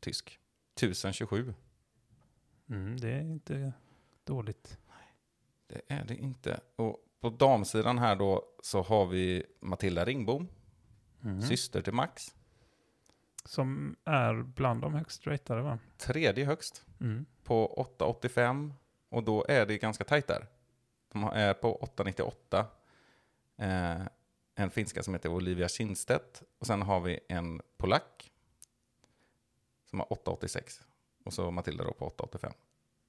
[0.00, 0.38] tysk.
[0.74, 1.54] 1027.
[2.70, 3.72] Mm, det är inte
[4.24, 4.78] dåligt.
[5.66, 6.60] Det är det inte.
[6.76, 10.48] Och på damsidan här då så har vi Matilda Ringbom,
[11.24, 11.42] Mm.
[11.42, 12.34] syster till Max.
[13.44, 15.78] Som är bland de högst ratade va?
[15.98, 17.26] Tredje högst Mm.
[17.44, 18.72] på 8,85
[19.08, 20.46] och då är det ganska tajt där.
[21.12, 22.66] De är på 8,98.
[23.56, 24.00] Eh,
[24.54, 28.32] en finska som heter Olivia Kindstedt och sen har vi en polack
[29.90, 30.80] som har 8,86
[31.24, 32.52] och så Matilda då på 8,85.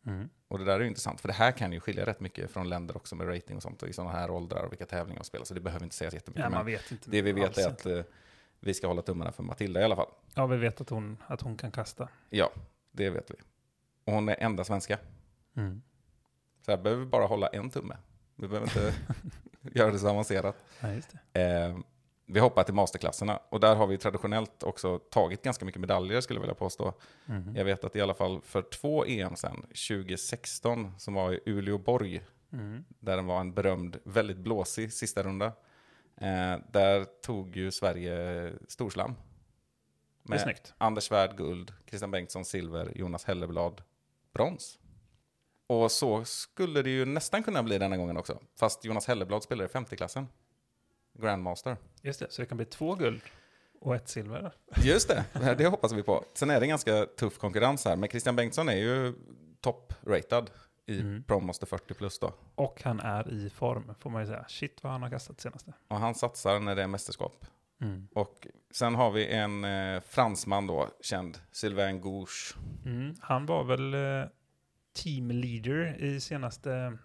[0.05, 0.29] Mm.
[0.47, 2.69] Och det där är ju intressant, för det här kan ju skilja rätt mycket från
[2.69, 5.25] länder också med rating och sånt, och i sådana här åldrar och vilka tävlingar de
[5.25, 6.43] spelar, så det behöver inte sägas jättemycket.
[6.43, 7.11] Ja, man vet inte.
[7.11, 8.01] det vi vet är att eh,
[8.59, 10.09] vi ska hålla tummarna för Matilda i alla fall.
[10.35, 12.09] Ja, vi vet att hon, att hon kan kasta.
[12.29, 12.51] Ja,
[12.91, 13.35] det vet vi.
[14.03, 14.99] Och hon är enda svenska.
[15.55, 15.81] Mm.
[16.61, 17.97] Så här behöver vi bara hålla en tumme.
[18.37, 18.93] Vi behöver inte
[19.79, 20.55] göra det så avancerat.
[20.79, 21.41] Ja.
[21.41, 21.77] Eh,
[22.25, 26.37] vi hoppar till masterklasserna och där har vi traditionellt också tagit ganska mycket medaljer skulle
[26.37, 26.93] jag vilja påstå.
[27.25, 27.55] Mhm.
[27.55, 32.21] Jag vet att i alla fall för två EM sen, 2016, som var i Uleåborg,
[32.53, 32.83] Mm.
[32.99, 35.45] där den var en berömd, väldigt blåsig sista runda.
[36.17, 39.15] Eh, där tog ju Sverige storslam.
[40.43, 40.73] Snyggt.
[40.77, 43.81] Anders Svärd guld, Christian Bengtsson silver, Jonas Helleblad
[44.33, 44.79] brons.
[45.67, 48.39] Och så skulle det ju nästan kunna bli denna gången också.
[48.59, 50.27] Fast Jonas Helleblad spelar i 50-klassen.
[51.13, 51.77] Grandmaster.
[52.01, 53.21] Just det, så det kan bli två guld
[53.81, 54.53] och ett silver.
[54.83, 56.23] Just det, det hoppas vi på.
[56.33, 59.13] Sen är det ganska tuff konkurrens här, men Christian Bengtsson är ju
[59.61, 60.49] top-ratad
[60.85, 61.23] i Mm.
[61.23, 62.33] Promaster 40 plus då.
[62.55, 64.45] Och han är i form, får man ju säga.
[64.47, 65.73] Shit vad han har kastat senaste.
[65.87, 67.45] Och han satsar när det är mästerskap.
[67.81, 68.07] Mm.
[68.15, 72.55] Och sen har vi en eh, fransman då, känd, Sylvain Gouche.
[72.85, 73.15] Mm.
[73.19, 74.29] Han var väl eh,
[74.97, 76.97] team leader i senaste,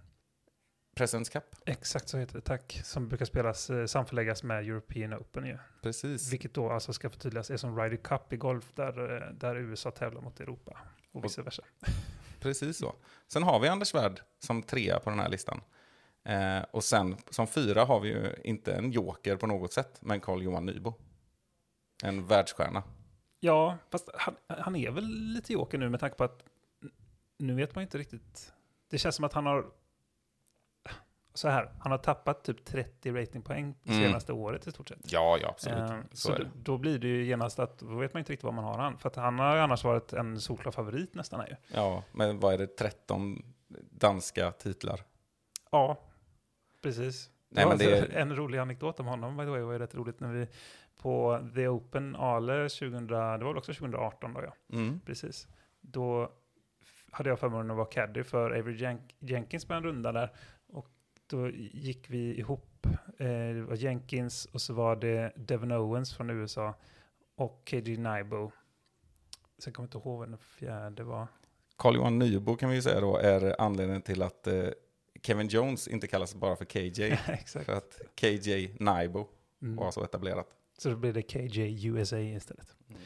[0.97, 1.45] Presence Cup.
[1.66, 5.59] exakt så heter det, tack, som brukar spelas, eh, samförläggas med European Open ju.
[5.82, 6.32] Precis.
[6.32, 9.90] Vilket då alltså ska förtydligas är som Ryder Cup i golf där, eh, där USA
[9.90, 10.78] tävlar mot Europa
[11.12, 11.62] och vice versa.
[12.40, 12.95] Precis så.
[13.28, 15.61] Sen har vi Anders Svärd som trea på den här listan.
[16.24, 20.20] Eh, och sen som fyra har vi ju inte en joker på något sätt, men
[20.20, 20.95] Carl-Johan Nybo.
[22.05, 22.82] En världsstjärna.
[23.40, 26.45] Ja, fast han, han är väl lite joker nu med tanke på att
[27.43, 28.53] nu vet man inte riktigt.
[28.90, 29.66] Det känns som att han har
[31.34, 34.01] så här, han har tappat typ 30 ratingpoäng Mm.
[34.01, 35.12] senaste året i stort sett.
[35.12, 35.78] Ja, ja, absolut.
[35.78, 36.51] Eh, så så då, det.
[36.55, 38.99] då blir det ju genast att, då vet man inte riktigt vad man har han.
[38.99, 41.57] För att han har ju annars varit en solklar favorit nästan här ju.
[41.74, 43.43] Ja, men vad är det, 13
[43.90, 45.01] danska titlar?
[45.70, 46.01] Ja,
[46.82, 47.30] precis.
[47.49, 49.95] Nej, men det var En rolig anekdot om honom, by the way, var ju rätt
[49.95, 50.47] roligt när vi
[50.99, 55.01] på The Open Ale 2000, det var väl också 2018 då ja, Mm.
[55.07, 55.49] precis.
[55.80, 56.32] Då
[57.13, 60.33] hade jag förmånen att vara caddy för Avery Jen- Jenkins på en runda där.
[60.69, 60.89] Och
[61.27, 62.87] då gick vi ihop,
[63.19, 66.75] eh, det var Jenkins och så var det Devin Owens från USA
[67.37, 68.53] och KG Naibo.
[69.59, 71.27] Sen kommer jag inte ihåg vad den fjärde var.
[71.77, 74.65] Carl-Johan Nybo kan vi ju säga då är anledningen till att eh,
[75.23, 77.17] Kevin Jones inte kallas bara för KJ.
[77.65, 79.29] För att KJ Naibo
[79.63, 79.77] Mm.
[79.77, 80.47] var så etablerat.
[80.79, 82.77] Så då blir det KJ USA istället.
[82.89, 83.01] Mm.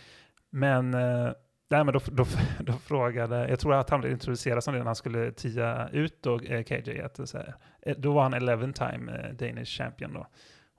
[0.50, 1.32] Men, eh,
[1.68, 2.26] nej, men då, då,
[2.60, 6.22] då frågade, jag tror att han blev introducerad som det när han skulle tia ut
[6.22, 7.00] då, eh, KJ.
[7.00, 10.26] Att, eh, så här, eh, då var han 11 time eh, Danish champion då.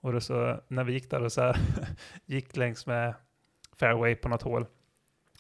[0.01, 1.57] Och då så, när vi gick där och så här,
[2.25, 3.13] gick längs med
[3.79, 4.65] fairway på något hål.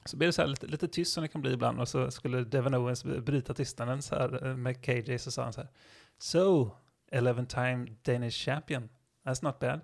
[0.05, 1.79] Så blev det så här lite, lite tyst som det kan bli ibland.
[1.79, 5.19] Och så skulle Devin Owens bryta tystnaden så här eh, med KJ.
[5.19, 5.69] Så sa han så här.
[6.17, 6.71] So,
[7.11, 8.89] 11 time Danish champion.
[9.25, 9.81] That's not bad.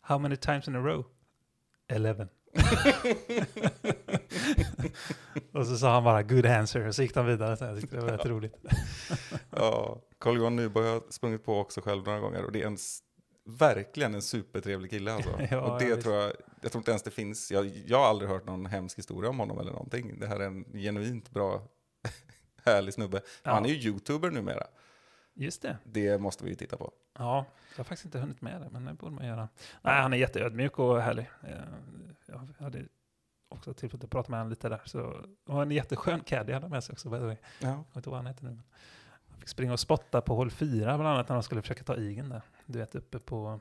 [0.00, 1.04] How many times in a row?
[1.88, 2.28] 11.
[5.52, 7.56] och så sa han bara good answer och så gick han vidare.
[7.56, 8.54] Så jag tyckte det var rätt roligt.
[9.50, 12.78] Ja, Carl-Johan Nybo har jag sprungit på också själv några gånger och det är en,
[13.44, 15.30] verkligen en supertrevlig kille alltså.
[15.50, 16.02] Ja, och ja, det visst.
[16.02, 18.98] tror jag, jag tror inte ens det finns, jag, jag har aldrig hört någon hemsk
[18.98, 20.18] historia om honom eller någonting.
[20.20, 21.62] Det här är en genuint bra,
[22.64, 23.20] härlig snubbe.
[23.42, 23.50] Ja.
[23.50, 24.66] Han är ju youtuber numera,
[25.34, 25.78] Just det.
[25.84, 26.92] det måste vi ju titta på.
[27.18, 29.48] Ja, jag har faktiskt inte hunnit med det, men det borde man göra.
[29.82, 31.30] Nej, han är jätteödmjuk och härlig.
[31.42, 31.56] Eh,
[32.26, 32.84] Jag hade
[33.48, 34.80] också tillfälle att prata med honom lite där.
[34.84, 37.36] Så, och en jätteskön caddy hade med sig också, by the way.
[37.60, 37.68] Ja.
[37.68, 38.50] Jag vet inte vad han heter nu.
[38.50, 38.62] Men
[39.30, 41.96] han fick springa och spotta på hål fyra bland annat när han skulle försöka ta
[41.96, 42.42] igen där.
[42.66, 43.60] Du vet, uppe på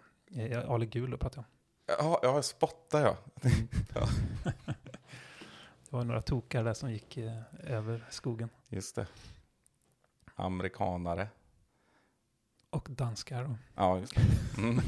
[0.68, 1.46] Ale Gul pratar
[1.88, 2.12] jag om.
[2.12, 3.18] Ja, ja, spotta ja.
[5.90, 8.50] Det var några tokar där som gick eh, över skogen.
[8.68, 9.08] Just det.
[10.36, 11.28] Amerikanare.
[12.72, 13.58] Och danskar.
[13.76, 14.22] Ja, just det.
[14.62, 14.82] Mm.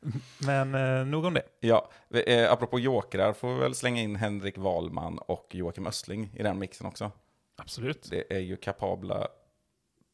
[0.46, 1.42] Men eh, nog om det.
[1.60, 1.90] Ja,
[2.26, 6.58] eh, apropå jokrar får vi väl slänga in Henrik Wahlman och Joakim Östling i den
[6.58, 7.10] mixen också.
[7.56, 8.10] Absolut.
[8.10, 9.28] Det är ju kapabla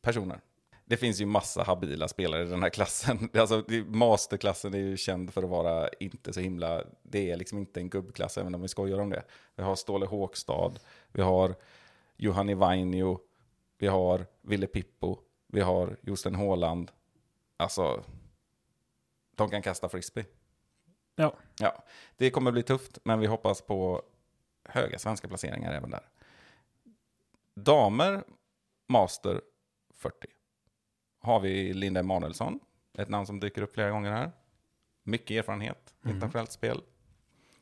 [0.03, 0.41] personer.
[0.85, 3.31] Det finns ju massa habila spelare i den här klassen.
[3.35, 6.85] Alltså, masterklassen är ju känd för att vara inte så himla...
[7.03, 9.23] Det är liksom inte en gubbklass, även om vi skojar om det.
[9.57, 10.73] Vi har Ståle Håkstad,
[11.13, 11.55] vi har
[12.17, 13.21] Juhani Vainio,
[13.79, 15.19] vi har Ville Pippo,
[15.49, 16.91] vi har Josten Håland.
[17.57, 18.05] Alltså,
[19.37, 20.25] de kan kasta frisbee.
[21.17, 21.35] Ja.
[21.59, 21.85] Ja,
[22.17, 24.03] det kommer bli tufft, men vi hoppas på
[24.65, 26.09] höga svenska placeringar även där.
[27.55, 28.25] Damer,
[28.89, 29.41] Master
[29.95, 30.27] 40.
[31.21, 32.61] Har vi Linda Emanuelsson,
[32.99, 34.33] ett namn som dyker upp flera gånger här.
[35.03, 36.15] Mycket erfarenhet, Mhm.
[36.15, 36.83] internationellt spel.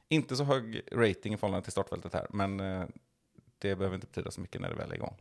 [0.09, 2.85] Inte så hög rating i förhållande till startfältet här, men eh,
[3.59, 5.17] det behöver inte betyda så mycket när det väl är igång.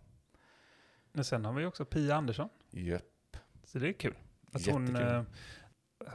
[1.15, 2.49] Men sen har vi också Pia Andersson.
[2.71, 4.15] Jöp, Så det är kul.
[4.51, 5.23] Att hon, eh,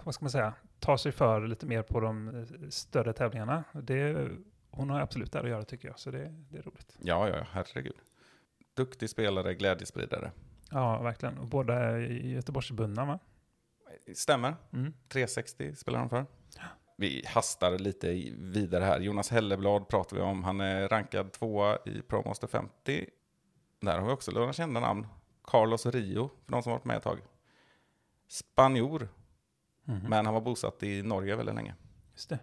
[0.04, 3.64] vad ska man säga, tar sig för lite mer på de eh, större tävlingarna.
[3.72, 4.28] Det,
[4.70, 6.96] hon har absolut där att göra tycker jag, så det, det är roligt.
[7.02, 7.96] ja, ja, herregud.
[8.76, 10.32] Duktig spelare, glädjespridare.
[10.70, 11.38] Ja, verkligen.
[11.38, 13.18] Och båda är i Göteborgsbundna va?
[14.14, 14.56] Stämmer.
[14.72, 14.92] Mm.
[15.08, 16.26] 360 spelar han för.
[16.96, 19.00] Vi hastar lite vidare här.
[19.00, 20.44] Jonas Helleblad pratar vi om.
[20.44, 23.06] Han är rankad tvåa i Pro Master 50.
[23.80, 25.06] Där har vi också några kända namn.
[25.44, 27.18] Carlos Rio, för de som varit med ett tag.
[28.28, 29.08] Spanjor,
[29.84, 30.06] Mhm.
[30.08, 31.74] men han var bosatt i Norge väldigt länge.
[32.12, 32.38] Just det.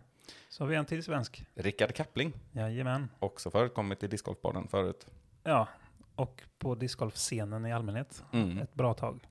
[0.50, 1.46] Så har vi en till svensk.
[1.56, 3.10] Rickard Kappling, Jajamän.
[3.20, 5.08] också förekommit i discgolfbanan förut.
[5.44, 5.68] Ja,
[6.16, 8.24] och på discgolfscenen i allmänhet.
[8.34, 8.58] Mm.
[8.58, 9.28] Ett bra tag.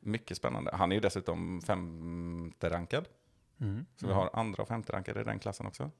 [0.00, 0.70] Mycket spännande.
[0.76, 3.08] Han är ju dessutom femte rankad.
[3.60, 3.86] Mm.
[3.96, 5.90] Så vi har andra och femte rankade i den klassen också.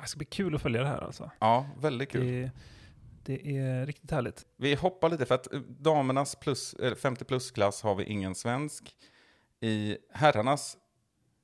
[0.00, 1.30] Det ska bli kul att följa det här alltså.
[1.38, 2.26] Ja, väldigt kul.
[2.26, 2.50] Det,
[3.28, 4.46] det är riktigt härligt.
[4.56, 8.94] Vi hoppar lite för att eh, damernas plus, eller 50 plus-klass har vi ingen svensk.
[9.60, 10.76] I herrarnas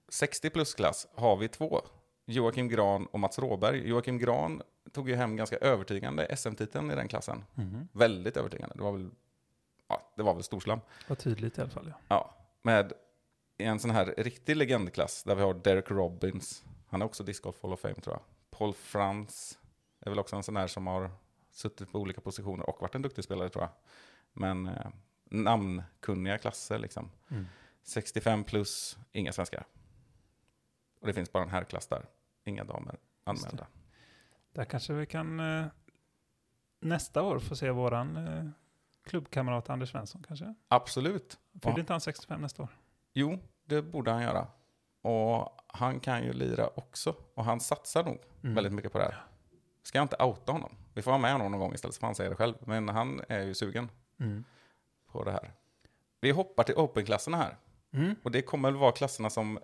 [0.09, 1.81] 60 plus-klass har vi två.
[2.27, 3.89] Joakim Gran och Mats Råberg.
[3.89, 4.63] Joakim Gran
[4.93, 7.45] tog ju hem ganska övertygande SM-titeln i den klassen.
[7.57, 7.89] Mm.
[7.93, 8.75] Väldigt övertygande.
[8.75, 9.11] Det var väl,
[9.89, 10.81] ja, det var väl storslam.
[11.09, 11.87] Vad tydligt i alla fall.
[11.89, 11.97] Ja.
[12.09, 12.93] Ja, med
[13.59, 16.65] en sån här riktig legendklass där vi har Derek Robbins.
[16.89, 18.23] Han är också Disc Golf Hall of Fame tror jag.
[18.59, 19.59] Paul Frans
[20.01, 21.11] är väl också en sån här som har
[21.55, 23.71] suttit på olika positioner och varit en duktig spelare tror jag.
[24.33, 24.87] Men eh,
[25.25, 27.11] namnkunniga klasser liksom.
[27.31, 27.47] Mm.
[27.83, 29.67] 65 plus, inga svenskar.
[31.01, 32.07] Och det finns bara en herrklass där.
[32.45, 33.67] Inga damer anmälda.
[34.53, 35.67] Där kanske vi kan eh,
[36.81, 38.45] nästa år få se våran eh,
[39.05, 40.55] klubbkamrat Anders Svensson kanske.
[40.69, 41.39] Absolut.
[41.63, 41.81] Fyller Ja.
[41.81, 42.69] inte han 65 nästa år?
[43.13, 44.47] Jo, det borde han göra.
[45.03, 47.17] Och han kan ju lira också.
[47.35, 48.55] Och han satsar nog Mm.
[48.55, 49.25] väldigt mycket på det här.
[49.85, 50.77] Ska jag inte outa honom?
[50.95, 52.55] Vi får ha med honom någon gång istället så får han säga det själv.
[52.61, 54.45] Men han är ju sugen Mm.
[55.13, 55.53] på det här.
[56.21, 57.57] Vi hoppar till open-klasserna här.
[57.93, 58.15] Mm.
[58.23, 59.59] Och det kommer väl vara klasserna som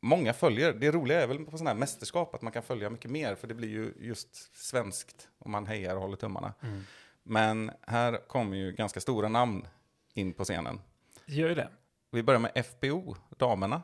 [0.00, 0.72] många följer.
[0.72, 3.46] Det roliga är väl på sådana här mästerskap att man kan följa mycket mer, för
[3.46, 6.54] det blir ju just svenskt och man hejar och håller tummarna.
[6.62, 6.82] Mm.
[7.22, 9.66] Men här kommer ju ganska stora namn
[10.14, 10.80] in på scenen.
[11.26, 11.68] Gör ju det.
[12.10, 13.82] Vi börjar med FBO, damerna.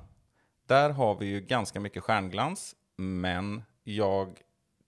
[0.67, 4.41] Där har vi ju ganska mycket stjärnglans, men jag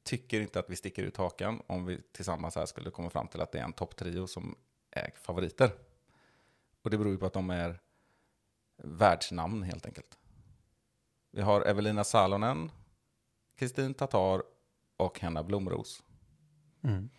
[0.05, 3.41] tycker inte att vi sticker ut hakan om vi tillsammans här skulle komma fram till
[3.41, 4.57] att det är en topptrio som
[4.91, 5.71] är favoriter.
[6.83, 7.81] Och det beror ju på att de är
[8.77, 10.19] världsnamn helt enkelt.
[11.31, 12.71] Vi har Evelina Salonen,
[13.57, 14.43] Kristin Tatar
[14.97, 16.03] och Henna Blomros.
[16.83, 17.11] Mm.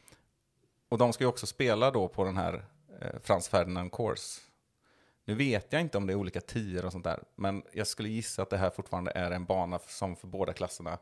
[0.89, 2.65] Och de ska ju också spela då på den här
[3.01, 4.41] eh, Frans Ferdinand Course.
[5.25, 8.09] Nu vet jag inte om det är olika tior och sånt där, men jag skulle
[8.09, 10.97] gissa att det här fortfarande är en bana som för båda klasserna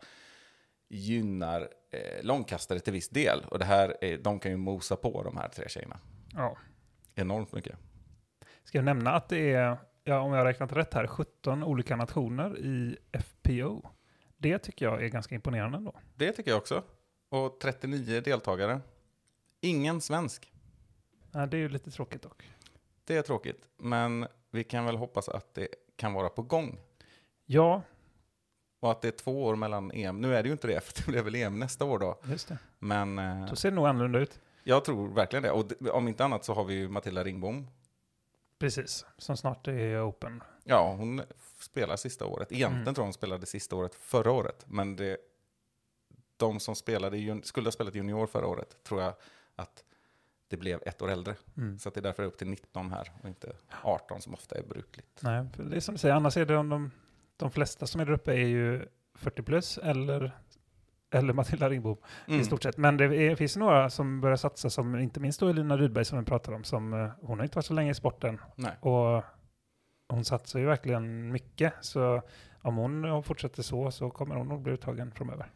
[0.94, 3.46] gynnar eh, långkastare till viss del.
[3.48, 6.00] Och det här är, de kan ju mosa på de här tre tjejerna
[6.34, 6.58] Ja.
[7.16, 7.76] enormt mycket.
[8.64, 11.96] Ska jag nämna att det är, ja, om jag har räknat rätt här, 17 olika
[11.96, 13.82] nationer i FPO.
[14.38, 15.96] Det tycker jag är ganska imponerande ändå.
[16.16, 16.84] Det tycker jag också.
[17.30, 18.82] Och 39 deltagare.
[19.62, 20.54] Ingen svensk.
[21.32, 22.50] Ja, det är ju lite tråkigt dock.
[23.06, 26.80] Det är tråkigt, men vi kan väl hoppas att det kan vara på gång.
[27.46, 27.82] Ja,
[28.84, 30.22] Och att det är två år mellan EM.
[30.22, 32.20] Nu är det ju inte det, för det blir väl EM nästa år då.
[32.24, 32.58] just det.
[32.80, 34.40] Men eh, Då ser det nog annorlunda ut.
[34.64, 35.52] jag tror verkligen det.
[35.52, 37.68] Och om inte annat så har vi ju Matilda Ringbom.
[38.60, 40.44] Precis, som snart är open.
[40.64, 41.22] Ja, hon
[41.60, 42.52] spelar sista året.
[42.52, 42.94] Egentligen Mm.
[42.94, 44.66] tror jag hon spelade sista året förra året.
[44.68, 45.18] Men det,
[46.38, 49.14] de som spelade, skulle ha spelat junior förra året tror jag
[49.56, 49.84] att
[50.48, 51.36] det blev ett år äldre.
[51.58, 51.80] Mm.
[51.80, 53.54] Så att det är därför upp till 19 här och inte
[53.84, 55.20] 18 som ofta är brukligt.
[55.22, 56.92] Nej, för det är som du säger, annars är det om de,
[57.38, 60.32] de flesta som är där uppe är ju 40 plus eller,
[61.12, 62.42] eller Matilda Ringbom Mm.
[62.42, 62.78] i stort sett.
[62.78, 66.20] Men det är, finns några som börjar satsa, som inte minst då Elina Rydberg som
[66.20, 68.78] vi pratar om, som eh, hon har inte varit så länge i sporten Nej.
[68.80, 69.24] och
[70.10, 71.74] hon satsar ju verkligen mycket.
[71.82, 72.22] Så
[72.62, 75.52] om hon fortsätter så så kommer hon nog bli uttagen framöver.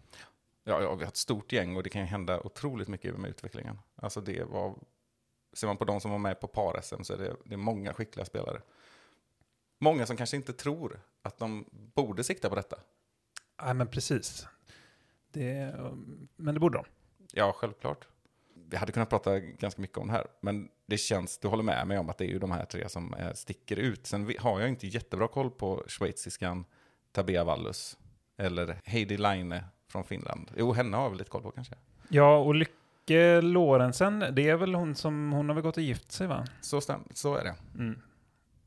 [0.64, 3.30] Ja, ja, vi har ett stort gäng och det kan ju hända otroligt mycket med
[3.30, 3.80] utvecklingen.
[3.96, 4.76] Alltså det var,
[5.54, 7.94] ser man på de som var med på par-SM så är det, det är många
[7.94, 8.62] skickliga spelare.
[9.80, 12.78] Många som kanske inte tror att de borde sikta på detta.
[13.64, 14.48] Nej, men precis.
[15.32, 15.76] Det,
[16.36, 16.86] men det borde de.
[17.34, 18.08] Ja, självklart.
[18.70, 21.88] Vi hade kunnat prata ganska mycket om det här, men det känns, du håller med
[21.88, 24.08] mig om att det är ju de här tre som eh, sticker ut.
[24.08, 26.66] Sen har jag inte jättebra koll på schweiziskan
[27.12, 27.98] Tabea Wallus
[28.38, 30.52] eller Heidi Laine från Finland.
[30.58, 31.76] Jo, henne har jag väl lite koll på kanske.
[32.10, 36.12] Ja, och Lycke Lorentzen, det är väl hon som, hon har väl gått och gift
[36.12, 36.48] sig va?
[36.62, 37.56] Så, stäm, så är det.
[37.76, 38.02] Mm.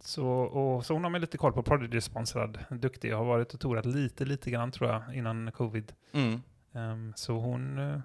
[0.00, 3.86] Så, och, så hon har man lite koll på, Prodigy-sponsrad, duktig, har varit och tourat
[3.86, 5.92] lite, lite grann tror jag, innan covid.
[6.12, 6.42] Mm.
[6.72, 8.00] Ehm, så hon eh,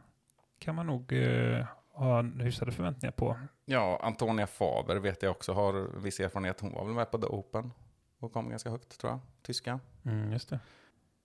[0.60, 3.40] kan man nog eh, ha hyfsade förväntningar på.
[3.66, 6.62] Ja, Antonia Faber vet jag också har viss erfarenhet.
[6.62, 7.72] Hon var väl med på The Open
[8.20, 9.20] och kom ganska högt tror jag.
[9.42, 9.80] Tyska.
[10.06, 10.60] Mm, just det.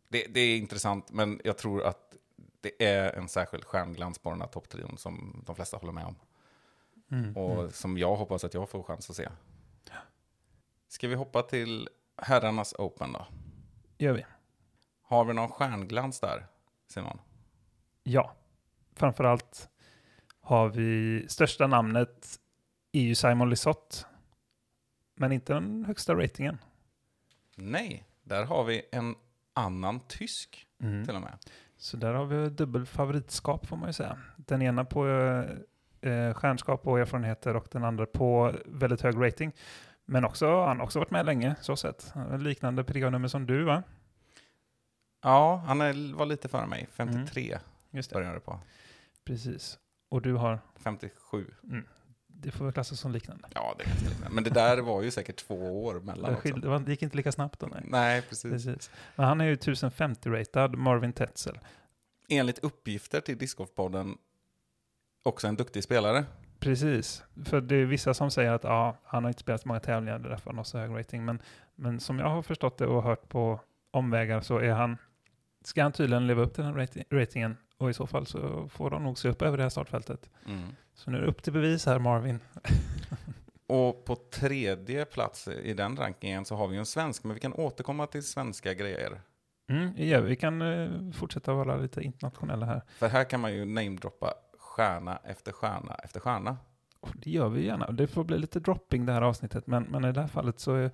[0.09, 2.17] Det, det är intressant, men jag tror att
[2.61, 6.17] det är en särskild stjärnglans på den här topptrion som de flesta håller med om.
[7.11, 7.71] Mm, Och mm.
[7.71, 9.29] som jag hoppas att jag får chans att se.
[10.91, 11.89] Ska vi hoppa till
[12.23, 13.27] herrarnas Open då?
[13.99, 14.27] Gör vi.
[15.03, 16.47] Har vi någon stjärnglans där,
[16.89, 17.19] Simon?
[18.03, 18.35] Ja.
[18.95, 19.69] Framförallt
[20.41, 22.39] har vi största namnet
[22.93, 23.97] är ju Simon Lisotte.
[25.15, 26.59] Men inte den högsta ratingen.
[27.57, 29.15] Nej, där har vi en
[29.53, 31.39] annan tysk till och med.
[31.77, 34.19] Så där har vi dubbel favoritskap får man ju säga.
[34.37, 39.53] Den ena på eh, eh, stjärnskap och erfarenheter och den andra på väldigt hög rating.
[40.13, 42.15] Men också, han har också varit med länge, så sett.
[42.39, 43.83] Liknande PDA-nummer som du va?
[45.23, 46.89] Ja, han är, var lite före mig.
[46.93, 47.59] 53
[47.91, 48.15] Just det.
[48.15, 48.61] började det på.
[49.25, 49.79] Precis.
[50.09, 51.55] Och du har, 57.
[52.27, 53.49] det får väl klassas som liknande.
[53.55, 54.35] Ja, det är ganska liknande.
[54.35, 56.79] Men det där var ju säkert två år mellan Det, också.
[56.79, 57.83] det gick inte lika snabbt då, nej.
[57.85, 58.51] Nej, precis.
[58.51, 58.91] Precis.
[59.17, 61.59] Men han är ju 1050-ratad, Marvin Tetzel.
[62.29, 64.17] Enligt uppgifter till Discgolfpodden
[65.23, 66.25] också en duktig spelare.
[66.61, 69.81] Precis, för det är vissa som säger att ja, han har inte spelat så många
[69.81, 71.25] tävlingar, det är därför han har så hög rating.
[71.25, 71.43] Men,
[71.75, 74.97] men som jag har förstått det och hört på omvägar så är han,
[75.65, 78.91] ska han tydligen leva upp till den rating, ratingen och i så fall så får
[78.91, 80.31] de nog se upp över det här startfältet.
[80.47, 80.69] Mm.
[80.95, 82.41] Så nu är det upp till bevis här Marvin.
[83.67, 87.53] Och på tredje plats i den rankingen så har vi en svensk, men vi kan
[87.53, 89.21] återkomma till svenska grejer.
[89.69, 92.83] Mm, ja, vi kan eh, fortsätta vara lite internationella här.
[92.99, 94.35] För här kan man ju namedroppa
[94.71, 96.57] stjärna efter stjärna efter stjärna.
[97.01, 97.91] Och det gör vi gärna.
[97.91, 100.75] Det får bli lite dropping det här avsnittet, men, men i det här fallet så
[100.75, 100.91] är,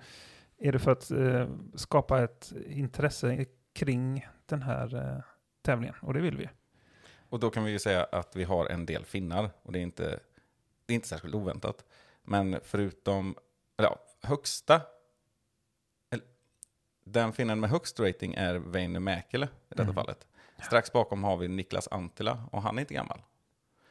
[0.57, 5.23] är det för att eh, skapa ett intresse kring den här eh,
[5.61, 6.49] tävlingen, och det vill vi.
[7.29, 9.83] Och då kan vi ju säga att vi har en del finnar, och det är
[9.83, 10.19] inte,
[10.85, 11.85] det är inte särskilt oväntat.
[12.23, 13.35] Men förutom,
[13.77, 14.81] eller ja, högsta,
[17.09, 19.95] Den finnen med högst rating är Väinö Mäkelä i detta Mm.
[19.95, 20.27] fallet.
[20.65, 23.21] Strax bakom har vi Niklas Antila och han är inte gammal.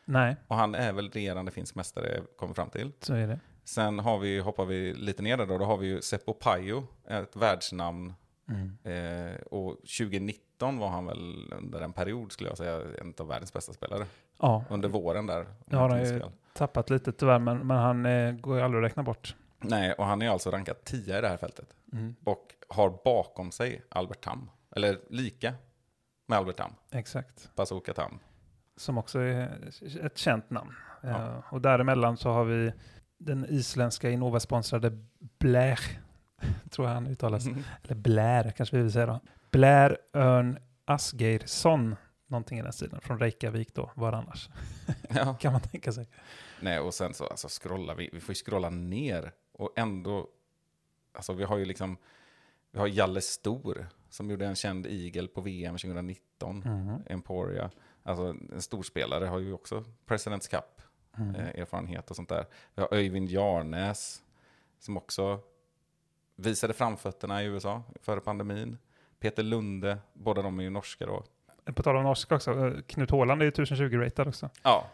[0.08, 2.92] Nej, Och han är väl regerande finsk mästare, kommer fram till.
[3.00, 3.40] så är det.
[3.64, 6.86] Sen har vi, hoppar vi lite ner där då, då har vi ju Seppo Pajo,
[7.08, 8.14] ett världsnamn.
[8.48, 8.78] Mm.
[8.84, 13.52] Eh, och 2019 var han väl under en period, skulle jag säga, en av världens
[13.52, 14.06] bästa spelare.
[14.40, 15.46] Ja, Under våren där.
[15.70, 16.30] Ja, han är- fel.
[16.54, 19.34] tappat lite tyvärr, men, men han eh, går ju aldrig att räkna bort.
[19.58, 21.74] Nej, och han är alltså rankad 10 i det här fältet.
[21.92, 22.14] Mm.
[22.24, 24.50] Och har bakom sig Albert Tam.
[24.76, 25.54] Eller lika
[26.26, 26.70] med Albert Tam.
[26.90, 27.50] Exakt.
[27.56, 28.18] Bazooka Tam.
[28.76, 29.70] Som också är
[30.02, 30.72] ett känt namn.
[31.00, 31.08] Ja.
[31.08, 32.72] Eh, och däremellan så har vi
[33.18, 34.98] den isländska Innova-sponsrade
[35.38, 35.80] Blair,
[36.70, 37.46] tror jag han uttalas.
[37.82, 39.20] Eller Blair kanske vi vill säga då.
[39.50, 41.96] Blair Örn Asgeirsson,
[42.26, 43.00] någonting i den stilen.
[43.00, 44.48] Från Reykjavik då, var annars.
[45.08, 45.34] ja.
[45.34, 46.08] Kan man tänka sig.
[46.60, 48.10] Nej, och sen så alltså, scrollar vi.
[48.12, 49.32] Vi får ju scrolla ner.
[49.52, 50.28] Och ändå,
[51.12, 51.96] alltså vi har ju liksom,
[52.72, 56.58] vi har Jalle Stor som gjorde en känd igel på VM 2019.
[56.58, 57.02] Mhm.
[57.06, 57.70] Emporia.
[58.06, 60.64] Alltså en storspelare har ju också Presidents Cup
[61.18, 61.34] Mm.
[61.34, 62.46] eh, erfarenhet och sånt där.
[62.74, 64.22] Vi har Öyvind Jarnäs
[64.78, 65.40] som också
[66.36, 68.78] visade framfötterna i USA före pandemin.
[69.18, 71.24] Peter Lunde, båda de är ju norska då.
[71.74, 74.50] På tal om norska också, eh, Knut Håland är ju 1020 ratad också.
[74.62, 74.86] Ja,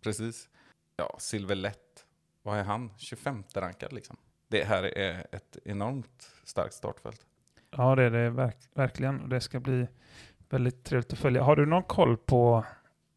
[0.00, 0.48] precis.
[0.96, 2.06] Ja, Silver Lätt,
[2.42, 2.90] vad är han?
[2.96, 4.16] 25 rankad liksom.
[4.48, 7.26] Det här är ett enormt starkt startfält.
[7.70, 9.20] Ja, det är det verk- verkligen.
[9.20, 9.86] Och det ska bli
[10.54, 11.42] väldigt trevligt att följa.
[11.42, 12.64] Har du någon koll på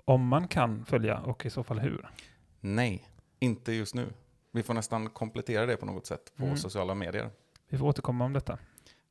[0.05, 2.09] om man kan följa och i så fall hur?
[2.59, 3.07] Nej,
[3.39, 4.13] inte just nu.
[4.51, 6.57] Vi får nästan komplettera det på något sätt på Mm.
[6.57, 7.29] sociala medier.
[7.69, 8.57] Vi får återkomma om detta.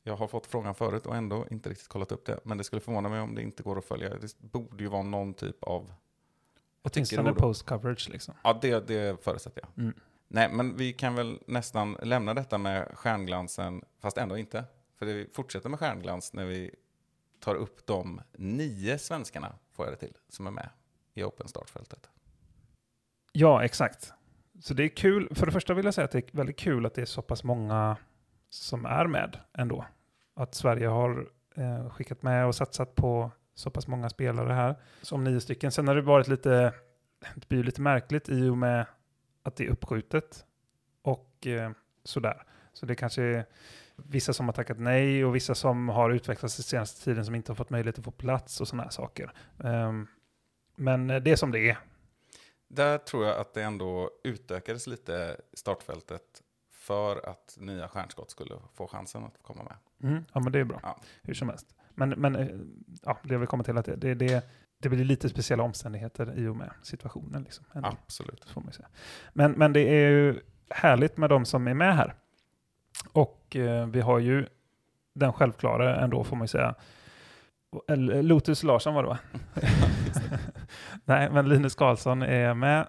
[0.03, 2.41] Jag har fått frågan förut och ändå inte riktigt kollat upp det.
[2.45, 4.09] Men det skulle förvåna mig om det inte går att följa.
[4.09, 5.93] Det borde ju vara någon typ av...
[6.83, 7.41] Åtminstone borde...
[7.41, 8.35] post-coverage liksom.
[8.45, 9.85] Ja, det, det förutsätter jag.
[9.85, 9.95] Mm.
[10.29, 14.65] Nej, men vi kan väl nästan lämna detta med stjärnglansen, fast ändå inte.
[14.99, 16.75] För det fortsätter med stjärnglans när vi
[17.41, 20.69] tar upp de nio svenskarna, får jag det till, som är med
[21.15, 22.11] i Open startfältet.
[23.33, 24.13] Ja, exakt.
[24.61, 25.35] Så det är kul.
[25.35, 27.23] För det första vill jag säga att det är väldigt kul att det är så
[27.23, 27.97] pass många
[28.51, 29.87] som är med ändå.
[30.35, 34.77] Att Sverige har eh, skickat med och satsat på så pass många spelare här.
[35.03, 35.73] Som nio stycken.
[35.73, 36.75] Sen har det varit lite,
[37.35, 38.87] det blir ju lite märkligt i och med
[39.43, 40.45] att det är uppskjutet.
[41.03, 41.71] Och eh,
[42.05, 42.43] sådär.
[42.73, 43.47] Så det kanske är
[43.97, 47.53] vissa som har tackat nej och vissa som har utvecklats den senaste tiden som inte
[47.53, 49.33] har fått möjlighet att få plats och sådana här saker.
[49.65, 50.07] Ehm,
[50.77, 51.79] men det är som det är.
[52.69, 58.87] Där tror jag att det ändå utökades lite startfältet för att nya stjärnskott skulle få
[58.87, 60.11] chansen att komma med.
[60.11, 60.81] Mm, ja, men det är bra.
[60.83, 61.01] Ja.
[61.23, 61.75] Hur som helst.
[61.95, 62.49] Men, men eh,
[63.03, 64.45] ja, det vi kommer till att det, det, det,
[64.79, 67.43] det blir lite speciella omständigheter i och med situationen.
[67.43, 68.55] Liksom, ändå, Absolut.
[69.33, 70.41] Men, men det är ju
[70.71, 72.15] härligt med de som är med här.
[73.13, 74.47] Och eh, vi har ju
[75.15, 76.75] den självklara ändå, får man ju säga.
[77.89, 79.19] Eller, Lotus Larsson var det va?
[81.05, 82.89] Nej, men Linus Karlsson är med.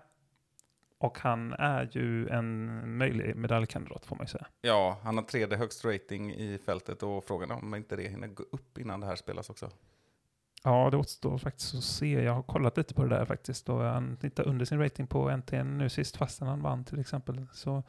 [0.99, 4.47] Och han är ju en möjlig medaljkandidat får man ju säga.
[4.61, 8.27] Ja, han har tredje högst rating i fältet och frågan är om inte det hinner
[8.27, 9.69] gå upp innan det här spelas också.
[10.63, 12.23] Ja, det återstår faktiskt att se.
[12.23, 13.69] Jag har kollat lite på det där faktiskt.
[13.69, 17.45] Och han tittar under sin rating på NTN nu sist, fastän han vann till exempel.
[17.53, 17.83] Så,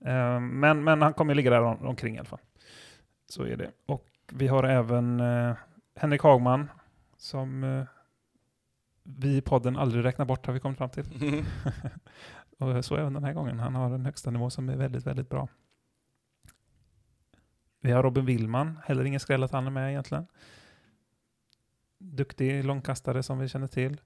[0.00, 2.40] eh, men, men han kommer ligga där om, omkring i alla fall.
[3.28, 3.70] Så är det.
[3.86, 5.56] Och vi har även eh,
[5.96, 6.70] Henrik Hagman,
[7.16, 7.84] som eh,
[9.02, 11.04] vi i podden aldrig räknar bort, har vi kommit fram till.
[12.58, 13.60] och så även den här gången.
[13.60, 15.48] Han har en högsta nivå som är väldigt, väldigt bra.
[17.80, 20.26] Vi har Robin Willman, heller ingen skräll att han är med egentligen.
[22.12, 24.00] Duktig långkastare som vi känner till.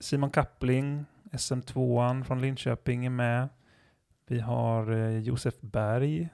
[0.00, 3.48] Simon Kappling, SM2an från Linköping är med.
[4.26, 6.28] Vi har eh, Josef Berg,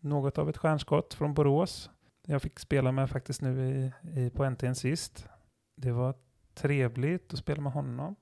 [0.00, 1.90] något av ett stjärnskott från Borås.
[2.26, 5.28] Jag fick spela med faktiskt nu i, i, på NTN sist.
[5.74, 6.14] Det var
[6.54, 8.16] trevligt att spela med honom.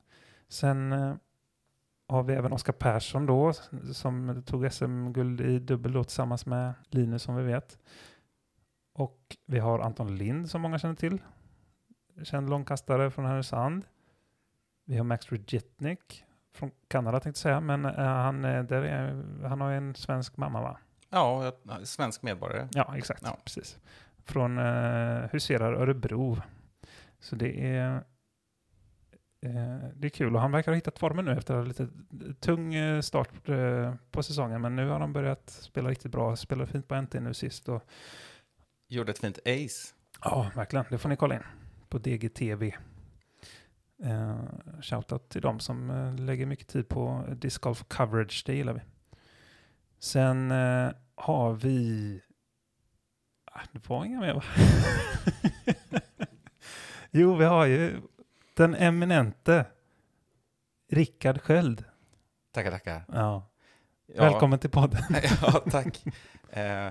[0.48, 1.14] Sen eh,
[2.08, 3.52] har vi även Oskar Persson då,
[3.92, 7.78] som tog SM-guld i dubbel då tillsammans med Linus som vi vet.
[8.92, 11.18] Och vi har Anton Lind som många känner till.
[12.22, 13.84] Känd långkastare från Härnösand.
[14.84, 16.24] Vi har Max Rudjetnik
[16.54, 20.36] från Kanada tänkte jag säga, men eh, han, eh, där är, han har en svensk
[20.36, 20.78] mamma va?
[21.10, 21.52] Ja,
[21.84, 22.68] svensk medborgare.
[22.72, 23.22] Ja, exakt.
[23.24, 23.38] Ja.
[23.44, 23.78] Precis.
[24.24, 26.38] Från uh, Huserar Örebro.
[27.20, 27.94] Så det är,
[29.40, 31.88] eh, det är kul och han verkar ha hittat formen nu efter en lite
[32.40, 34.60] tung eh, start eh, på säsongen.
[34.60, 36.36] Men nu har han börjat spela riktigt bra.
[36.36, 37.68] Spelade fint på NT nu sist.
[37.68, 37.82] Och,
[38.88, 39.94] Gjorde ett fint ace.
[40.24, 40.84] ja, verkligen.
[40.90, 41.42] Det får ni kolla in
[41.94, 42.72] på DGTV.
[44.04, 44.44] Uh,
[44.82, 48.42] shoutout till dem som eh, lägger mycket tid på disc golf coverage.
[48.46, 48.80] Det gillar vi.
[49.98, 52.20] Sen eh, har vi
[53.44, 54.42] Ah, Det var inga mer va?
[57.10, 58.00] jo, vi har ju
[58.54, 59.66] den eminente
[60.90, 61.84] Rickard Sköld.
[62.52, 63.04] Tackar, tackar.
[63.08, 63.50] Ja.
[64.06, 65.02] Ja, Välkommen till podden.
[65.42, 66.06] ja, tack.
[66.50, 66.90] Eh,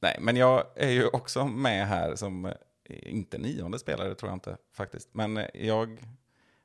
[0.00, 2.52] nej, men jag är ju också med här som, eh,
[2.88, 6.04] inte nionde spelare tror jag inte faktiskt, men eh, jag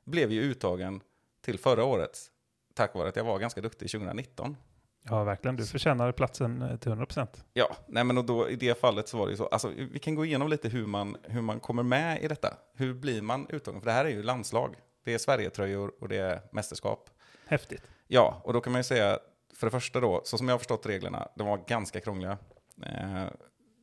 [0.04, 1.00] blev ju uttagen
[1.40, 2.30] till förra årets
[2.74, 4.56] tack vare att jag var ganska duktig 2019.
[5.02, 5.56] Ja, verkligen.
[5.56, 7.44] Du förtjänar platsen eh, till 100 procent.
[7.52, 9.98] Ja, nej men och då, i det fallet så var det ju så, alltså vi
[9.98, 12.56] kan gå igenom lite hur man, hur man kommer med i detta.
[12.74, 13.80] Hur blir man uttagen?
[13.80, 14.76] För det här är ju landslag.
[15.04, 17.10] Det är Sverigetröjor och det är mästerskap.
[17.46, 17.82] Häftigt.
[18.06, 19.18] Ja, och då kan man ju säga,
[19.54, 22.38] för det första då, så som jag har förstått reglerna, de var ganska krångliga
[22.82, 23.26] eh,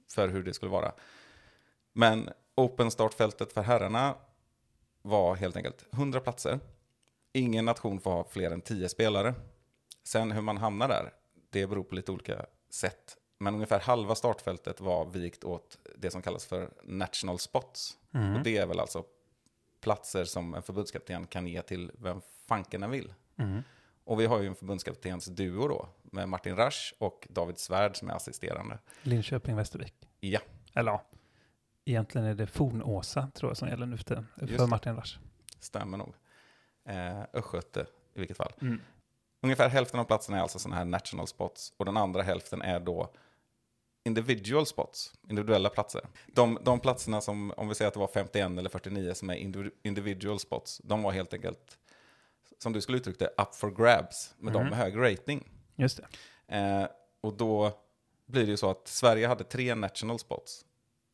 [0.09, 0.91] för hur det skulle vara.
[1.97, 4.15] Men open startfältet för herrarna
[5.01, 6.59] var helt enkelt 100 platser.
[7.33, 9.33] Ingen nation får ha fler än 10 spelare.
[10.03, 11.13] Sen hur man hamnar där,
[11.49, 13.17] det beror på lite olika sätt.
[13.37, 17.97] Men ungefär halva startfältet var vikt åt det som kallas för national spots.
[18.13, 18.35] Mm.
[18.35, 19.03] Och det är väl alltså
[19.81, 23.13] platser som en förbundskapten kan ge till vem fanken den vill.
[23.37, 23.63] Mm.
[24.03, 28.09] Och vi har ju en förbundskaptens duo då, med Martin Rasch och David Svärd som
[28.09, 28.79] är assisterande.
[29.01, 29.93] Linköping, Västervik.
[30.19, 30.39] Ja,
[30.73, 31.03] Eller ja,
[31.89, 34.25] egentligen är det Fornåsa tror jag som gäller nu för
[34.57, 34.67] För.
[34.67, 35.19] Martin Rasch.
[35.59, 36.13] stämmer nog.
[36.89, 38.53] Eh, Östgöte i vilket fall.
[38.61, 38.81] Mm.
[39.41, 42.79] Ungefär hälften av platserna är alltså sådana här national spots och den andra hälften är
[42.79, 43.13] då
[44.03, 46.01] individual spots, individuella platser.
[46.27, 49.35] De, de platserna som, om vi säger att det var 51 eller 49 som är
[49.35, 51.77] individu- individual spots, de var helt enkelt,
[52.57, 54.69] som du skulle uttrycka det, up for grabs med de Mhm.
[54.69, 55.49] med hög rating.
[55.75, 55.99] Just
[56.47, 56.55] det.
[56.57, 56.87] Eh,
[57.21, 57.71] och då
[58.25, 60.65] blir det ju så att Sverige hade tre national spots.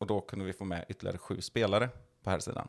[0.04, 1.88] Och då kunde vi få med ytterligare sju spelare
[2.22, 2.68] på här sidan.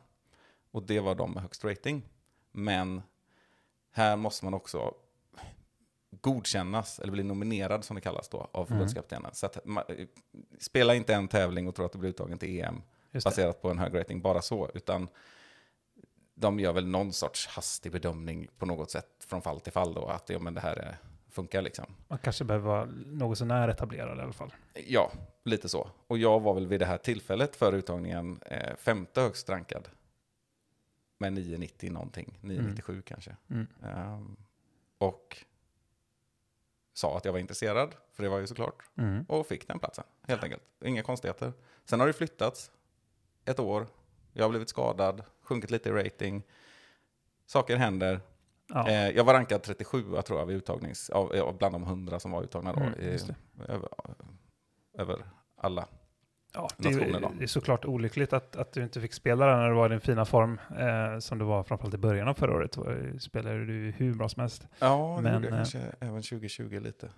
[0.72, 2.10] Och det var de med högst rating.
[2.52, 3.02] Men
[3.92, 4.94] här måste man också
[6.12, 9.34] godkännas, eller bli nominerad som det kallas då, av förbundskaptenen.
[9.34, 9.84] Så att man,
[10.60, 12.82] spela inte en tävling och tro att du blir uttagen till EM
[13.24, 14.70] baserat på en hög rating, bara så.
[14.74, 15.08] Utan
[16.36, 20.06] de gör väl någon sorts hastig bedömning på något sätt från fall till fall då,
[20.06, 20.98] att ja, men det här är,
[21.36, 21.86] funkar liksom.
[22.08, 24.54] Man kanske behöver vara något sånär etablerad i alla fall.
[24.88, 25.12] Ja,
[25.44, 25.90] lite så.
[26.08, 29.90] Och jag var väl vid det här tillfället för uttagningen eh, femte högst rankad.
[31.18, 33.36] Med 990 någonting, 997 kanske.
[33.50, 33.68] Mm.
[33.84, 34.36] Ehm,
[34.98, 35.46] och
[36.94, 38.84] sa att jag var intresserad, för det var ju såklart.
[38.98, 39.26] Mm.
[39.28, 40.64] Och fick den platsen, helt enkelt.
[40.86, 41.54] Inga konstigheter.
[41.86, 42.72] Sen har det flyttats
[43.46, 43.88] ett år.
[44.34, 46.44] Jag har blivit skadad, sjunkit lite i rating.
[47.46, 48.22] Saker händer.
[48.68, 48.90] Ja.
[48.90, 52.32] Eh, jag var rankad 37 tror jag vid uttagnings, av, av bland de 100 som
[52.32, 52.80] var uttagna då.
[52.80, 53.36] Mm, i, just det.
[53.68, 53.90] över,
[54.98, 55.26] över
[55.58, 55.88] alla.
[56.54, 57.32] Ja, det, nationer då.
[57.38, 59.90] det är såklart olyckligt att, att du inte fick spela där när du var i
[59.90, 62.78] din fina form, eh, som du var framförallt i början av förra året.
[63.22, 64.68] Spelade du hur bra som helst.
[64.80, 67.10] Ja, det Men, gjorde jag eh, kanske även 2020 lite.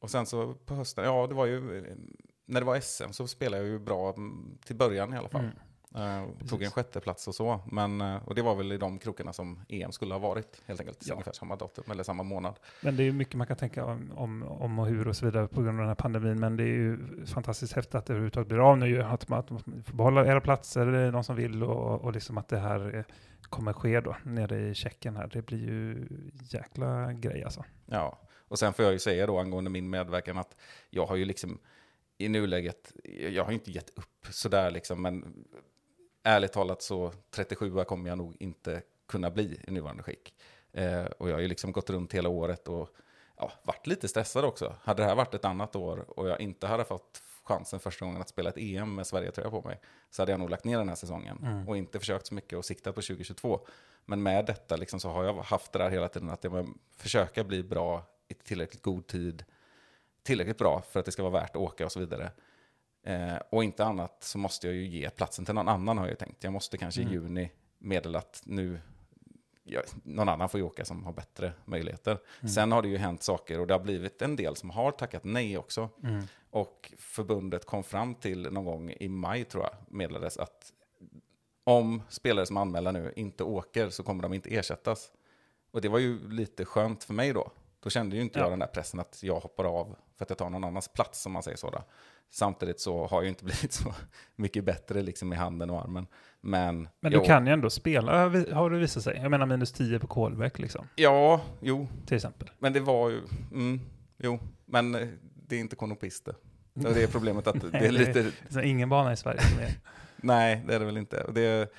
[0.00, 1.96] Och sen så på hösten, ja det var ju, eh,
[2.46, 5.40] när det var SM så spelade jag ju bra mm, till början i alla fall.
[5.40, 5.56] Mm.
[5.94, 7.60] Eh, och tog en sjätte plats och så.
[7.70, 10.80] Men, eh, och det var väl i de krokarna som EM skulle ha varit helt
[10.80, 10.98] enkelt.
[11.06, 11.14] Ja.
[11.14, 12.58] Ungefär samma datum eller samma månad.
[12.80, 15.24] Men det är ju mycket man kan tänka om, om, om och hur och så
[15.24, 16.40] vidare på grund av den här pandemin.
[16.40, 19.02] Men det är ju fantastiskt häftigt att det överhuvudtaget blir av nu.
[19.02, 19.46] Att man,
[19.84, 22.96] får behålla era platser, det är någon som vill och, och liksom att det här
[22.96, 23.04] eh,
[23.42, 25.30] kommer ske då nere i Tjeckien här.
[25.32, 26.08] Det blir ju
[26.50, 27.64] jäkla grej alltså.
[27.86, 30.56] Ja, och sen får jag ju säga då angående min medverkan att
[30.90, 31.58] jag har ju liksom
[32.18, 32.92] i nuläget,
[33.30, 35.44] jag har inte gett upp sådär liksom, men
[36.22, 40.34] ärligt talat så 37 kommer jag nog inte kunna bli i nuvarande skick.
[40.72, 42.88] Eh, och jag har ju liksom gått runt hela året och
[43.36, 44.76] ja, varit lite stressad också.
[44.82, 48.20] Hade det här varit ett annat år och jag inte hade fått chansen första gången
[48.20, 49.80] att spela ett EM med Sverige-tröja på mig
[50.10, 51.68] så hade jag nog lagt ner den här säsongen Mm.
[51.68, 53.66] och inte försökt så mycket och siktat på 2022.
[54.04, 57.44] Men med detta liksom så har jag haft det där hela tiden att jag försöka
[57.44, 59.44] bli bra i tillräckligt god tid,
[60.22, 62.30] tillräckligt bra för att det ska vara värt att åka och så vidare.
[63.02, 66.18] Eh, och inte annat så måste jag ju ge platsen till någon annan har jag
[66.18, 66.44] tänkt.
[66.44, 67.12] Jag måste kanske Mm.
[67.12, 68.80] i juni meddela att nu,
[69.64, 72.18] ja, någon annan får ju åka som har bättre möjligheter.
[72.40, 72.48] Mm.
[72.48, 75.24] Sen har det ju hänt saker och det har blivit en del som har tackat
[75.24, 75.88] nej också.
[76.04, 76.24] Mm.
[76.50, 80.72] Och förbundet kom fram till någon gång i maj tror jag, meddelades att
[81.64, 85.12] om spelare som anmäler nu inte åker så kommer de inte ersättas.
[85.70, 87.50] Och det var ju lite skönt för mig då.
[87.82, 88.44] Då kände ju inte Ja.
[88.44, 91.26] jag den där pressen att jag hoppar av för att jag tar någon annans plats,
[91.26, 91.70] om man säger så.
[91.70, 91.84] Då.
[92.30, 93.94] Samtidigt så har jag ju inte blivit så
[94.36, 96.06] mycket bättre liksom i handen och armen.
[96.40, 99.16] Men, Men du kan ju ändå spela, har det visat sig.
[99.22, 102.50] Jag menar minus 10 på Kolbäck liksom, Ja, jo, till exempel.
[102.58, 103.20] men det var ju...
[103.52, 103.80] Mm,
[104.18, 105.08] jo, men eh,
[105.48, 106.34] det är inte konopister.
[106.74, 108.22] Det är problemet att det Nej, är lite...
[108.48, 109.74] Det är ingen bana i Sverige som är...
[110.16, 111.26] Nej, det är det väl inte.
[111.32, 111.72] Det,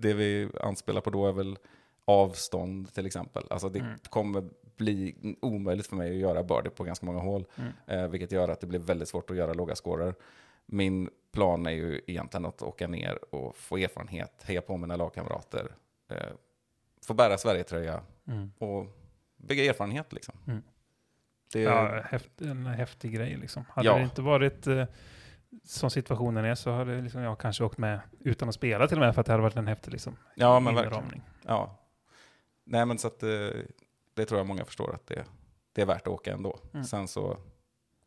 [0.00, 1.58] det vi anspelar på då är väl
[2.04, 3.44] avstånd till exempel.
[3.50, 3.98] Alltså det Mm.
[4.08, 4.44] kommer
[4.76, 7.46] bli omöjligt för mig att göra birdie på ganska många hål.
[7.56, 7.72] Mm.
[7.86, 10.14] Eh, vilket gör att det blir väldigt svårt att göra låga scorer.
[10.66, 15.68] Min plan är ju egentligen att åka ner och få erfarenhet, heja på mina lagkamrater,
[16.10, 16.16] eh,
[17.06, 18.52] få bära Sverigetröja Mm.
[18.58, 18.86] och
[19.36, 20.34] bygga erfarenhet liksom.
[20.46, 20.62] Mm.
[21.52, 23.64] Det, Ja, häft, en häftig grej liksom.
[23.70, 23.96] Hade Ja.
[23.96, 24.84] det inte varit eh,
[25.64, 29.00] som situationen är så hade liksom jag kanske åkt med utan att spela till och
[29.04, 30.98] med för att det hade varit en häftig liksom, ja, men verkligen.
[30.98, 31.22] inramning.
[31.46, 31.78] Ja.
[32.64, 33.28] Nej, men så att eh,
[34.16, 35.24] det tror jag många förstår att det,
[35.72, 36.58] det är värt att åka ändå.
[36.74, 36.84] Mm.
[36.84, 37.38] Sen så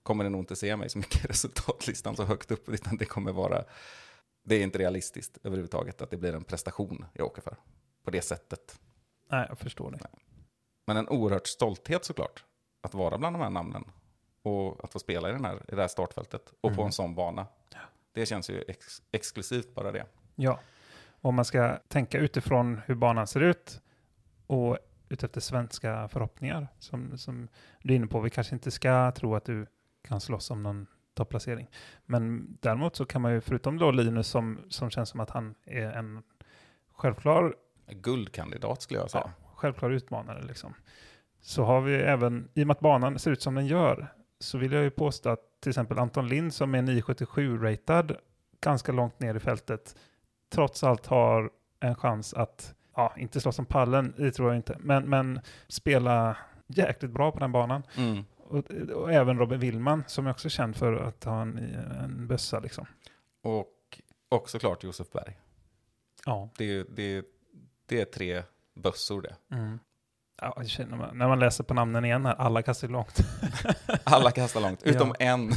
[0.03, 3.06] kommer det nog inte se mig så mycket i resultatlistan så högt upp, utan det
[3.06, 3.64] kommer vara,
[4.44, 7.56] det är inte realistiskt överhuvudtaget att det blir en prestation jag åker för
[8.03, 8.80] på det sättet.
[9.31, 9.99] Nej, jag förstår det.
[10.88, 12.44] Men en oerhört stolthet såklart,
[12.81, 13.86] att vara bland de här namnen
[14.41, 16.86] och att få spela i, den här, i det här startfältet och på Mm.
[16.86, 17.48] en sån bana.
[18.11, 20.06] Det känns ju ex, exklusivt bara det.
[20.36, 20.60] Ja,
[21.22, 23.81] om man ska tänka utifrån hur banan ser ut
[24.48, 24.77] och
[25.10, 27.48] utefter svenska förhoppningar som, som
[27.84, 28.19] du är inne på.
[28.19, 29.65] Vi kanske inte ska tro att du
[30.02, 31.69] kan slåss om någon topplacering.
[32.06, 35.56] Men däremot så kan man ju, förutom då Linus som, som känns som att han
[35.65, 36.23] är en
[36.94, 37.56] självklar,
[37.91, 39.23] Guldkandidat skulle jag säga.
[39.26, 40.73] ja, självklar utmanare liksom.
[41.41, 44.57] Så har vi även, i och med att banan ser ut som den gör, så
[44.57, 48.15] vill jag ju påstå att till exempel Anton Lind som är 977-ratad
[48.61, 49.95] ganska långt ner i fältet
[50.49, 54.78] trots allt har en chans att, ja, inte slåss om pallen, det tror jag inte,
[54.80, 57.84] men, men spela jäkligt bra på den banan.
[57.98, 58.26] Mm.
[58.38, 61.58] Och, och även Robin Willman som är också känd för att ha en,
[62.04, 62.86] en bössa liksom.
[63.44, 65.38] Och, och såklart Josef Berg.
[66.26, 66.50] Ja.
[66.58, 67.26] Det det,
[67.86, 68.44] det är tre
[68.76, 69.36] bössor det.
[70.42, 73.20] Ja, jag känner man, när man läser på namnen igen här, alla kastar långt.
[74.04, 75.26] Alla kastar långt, utom Ja.
[75.26, 75.48] en.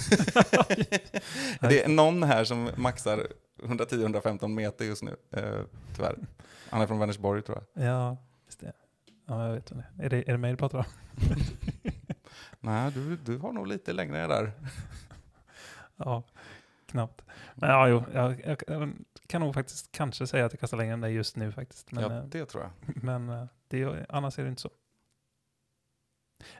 [1.60, 3.26] det är någon här som maxar
[3.62, 5.60] 110-115 meter just nu, eh,
[5.96, 6.16] tyvärr.
[6.72, 7.86] Han är från Vänersborg tror jag.
[7.86, 8.16] Ja,
[8.46, 8.72] just det.
[9.26, 9.84] Ja, jag vet inte.
[9.98, 10.84] Är det, är det mig du pratar om?
[12.60, 14.52] Nej, du, du har nog lite längre där.
[15.96, 16.22] Ja,
[16.86, 17.24] knappt.
[17.54, 18.92] Men ja, jo, jag, jag, jag
[19.26, 21.92] kan nog faktiskt kanske säga att jag kastar längre än dig just nu faktiskt.
[21.92, 22.96] Men, ja, eh, det tror jag.
[23.02, 24.70] men eh, det, annars är det inte så.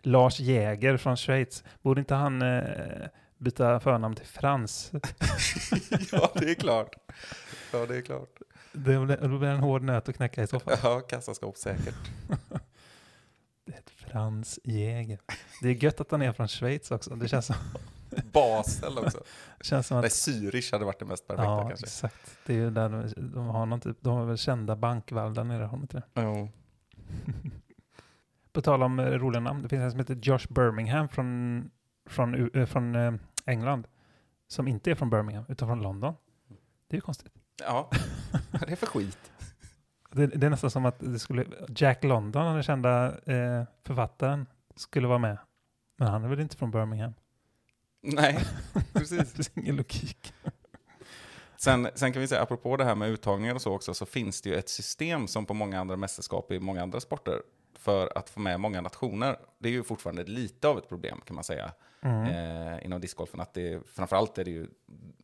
[0.00, 3.08] Lars Jäger från Schweiz, borde inte han eh,
[3.38, 4.92] byta förnamn till Frans?
[6.12, 6.96] ja, det är klart.
[7.72, 8.42] Ja, det är klart.
[8.72, 10.76] Det blir, en hård nöt att knäcka i så fall.
[10.82, 11.94] Ja, kassaskåp säkert.
[13.64, 15.18] Det är ett Frans Jäger.
[15.62, 17.14] Det är gött att han är från Schweiz också.
[17.14, 17.56] Det känns som,
[18.32, 19.22] Basel också.
[19.60, 21.86] känns som att Nej, Zürich hade varit det mest perfekta Ja, kanske.
[21.86, 22.38] exakt.
[22.46, 25.44] Det är ju där de, de har någon typ, de har väl kända bankvalv där
[25.44, 26.22] nere, har de inte det?
[26.22, 26.48] Jo.
[28.52, 31.70] På tal om eh, roliga namn, det finns en som heter Josh Birmingham från,
[32.06, 33.12] från, eh, från eh,
[33.46, 33.86] England.
[34.48, 36.14] Som inte är från Birmingham, utan från London.
[36.88, 37.32] Det är ju konstigt.
[37.60, 37.90] Ja,
[38.50, 39.18] vad är det för skit?
[40.10, 41.44] Det, det är nästan som att det skulle,
[41.76, 44.46] Jack London, den kända eh, författaren,
[44.76, 45.38] skulle vara med.
[45.96, 47.14] Men han är väl inte från Birmingham?
[48.02, 48.38] Nej,
[48.72, 49.32] Det precis.
[49.32, 50.32] finns ingen logik.
[51.56, 54.42] Sen, sen kan vi säga, apropå det här med uttagningar och så också, så finns
[54.42, 57.42] det ju ett system som på många andra mästerskap i många andra sporter
[57.78, 59.36] för att få med många nationer.
[59.58, 61.72] Det är ju fortfarande lite av ett problem kan man säga
[62.04, 62.26] Mm.
[62.26, 63.40] eh, inom discgolfen.
[63.40, 64.66] Att det, framförallt är det ju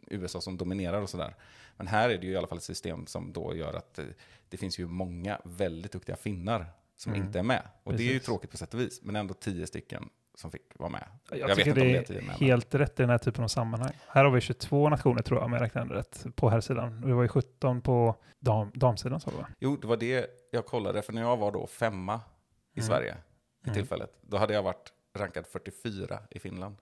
[0.07, 1.35] USA som dominerar och sådär.
[1.79, 4.05] Men här är det ju i alla fall ett system som då gör att eh,
[4.49, 7.27] det finns ju många väldigt duktiga finnar som Mm.
[7.27, 7.63] inte är med.
[7.83, 8.27] Och det är ju Precis.
[8.27, 11.09] tråkigt på sätt och vis, men ändå tio stycken som fick vara med.
[11.31, 13.19] Jag, Jag tycker det det är är tio med, men- helt rätt i den här
[13.19, 13.93] typen av sammanhang.
[14.09, 17.01] Här har vi 22 nationer tror jag, om jag räknar rätt, på här sidan.
[17.01, 19.49] Det var ju 17 på dam, damsidan sa du va?
[19.59, 22.21] Jo, det var det jag kollade, för när jag var då femma
[22.75, 22.89] i Mm.
[22.89, 23.17] Sverige
[23.65, 23.75] i Mm.
[23.75, 26.77] tillfället, då hade jag varit rankad 44 i Finland.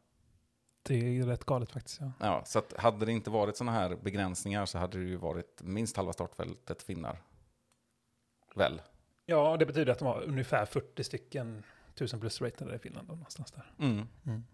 [0.87, 2.01] Det är rätt galet faktiskt.
[2.01, 2.13] Ja.
[2.21, 5.97] Ja, så hade det inte varit sådana här begränsningar så hade det ju varit minst
[5.97, 7.23] halva startfältet finnar.
[8.55, 8.81] Väl?
[9.27, 11.63] ja, det betyder att de har ungefär 40 stycken
[11.95, 13.09] 1000 plus ratade i Finland.
[13.09, 13.73] Då, någonstans där.
[13.79, 14.09] Mm.
[14.27, 14.45] Mm.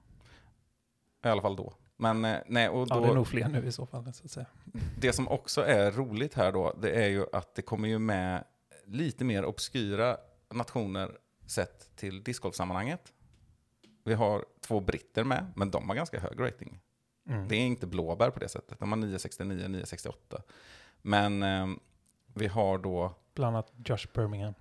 [1.25, 1.75] I alla fall då.
[1.97, 4.13] Men eh, nej, och Ja, då, det är nog fler nu i så fall.
[4.13, 4.47] Så att säga.
[5.01, 8.45] det som också är roligt här då, det är ju att det kommer ju med
[8.85, 10.17] lite mer obskyra
[10.51, 13.13] nationer sett till discgolfsammanhanget.
[14.05, 16.81] Vi har två britter med, men de har ganska hög rating.
[17.29, 17.49] Mm.
[17.49, 18.79] Det är inte blåbär på det sättet.
[18.79, 20.43] De har 969, 968.
[21.03, 21.67] Men eh,
[22.35, 24.55] vi har då, Bland annat Josh Birmingham.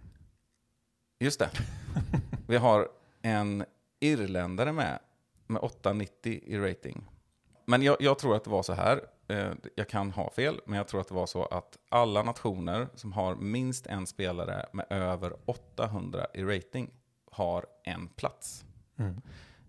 [1.20, 1.50] just det,
[2.48, 2.90] vi har
[3.22, 3.66] en
[4.00, 5.00] irländare med,
[5.48, 7.08] med 890 i rating.
[7.66, 10.78] Men jag, jag tror att det var så här, eh, jag kan ha fel, men
[10.78, 14.86] jag tror att det var så att alla nationer som har minst en spelare med
[14.90, 16.92] över 800 i rating
[17.32, 18.66] har en plats.
[18.98, 19.22] Mm.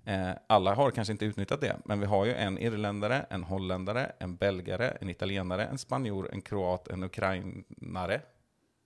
[0.04, 4.12] Eh, alla har kanske inte utnyttjat det, men vi har ju en irländare, en holländare,
[4.18, 8.20] en belgare, en italienare, en spanjor, en kroat, en ukrainare,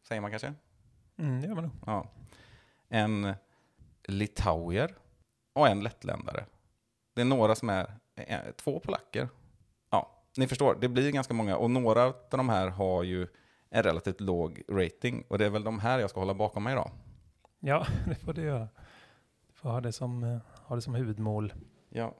[0.08, 0.54] säger man kanske?
[1.18, 1.72] Mm, det gör man nog.
[1.86, 2.10] Ja.
[2.88, 3.34] En
[4.08, 4.94] litauer
[5.52, 6.44] och en lettländare.
[7.14, 9.28] Det är några som är, eh, två polacker.
[9.90, 13.28] Ja, ni förstår, det blir ganska många och några av de här har ju
[13.70, 16.72] en relativt låg rating och det är väl de här jag ska hålla bakom mig
[16.72, 16.90] idag.
[17.60, 18.68] Ja, det får du göra.
[19.66, 21.52] Du får ha det som, eh, ha det som huvudmål.
[21.88, 22.14] Ja,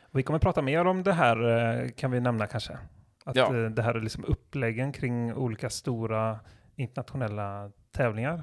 [0.00, 1.36] Och vi kommer prata mer om det här,
[1.82, 2.78] eh, kan vi nämna kanske.
[3.24, 3.56] Att Ja.
[3.56, 6.40] eh, det här är liksom uppläggen kring olika stora
[6.76, 8.42] internationella tävlingar.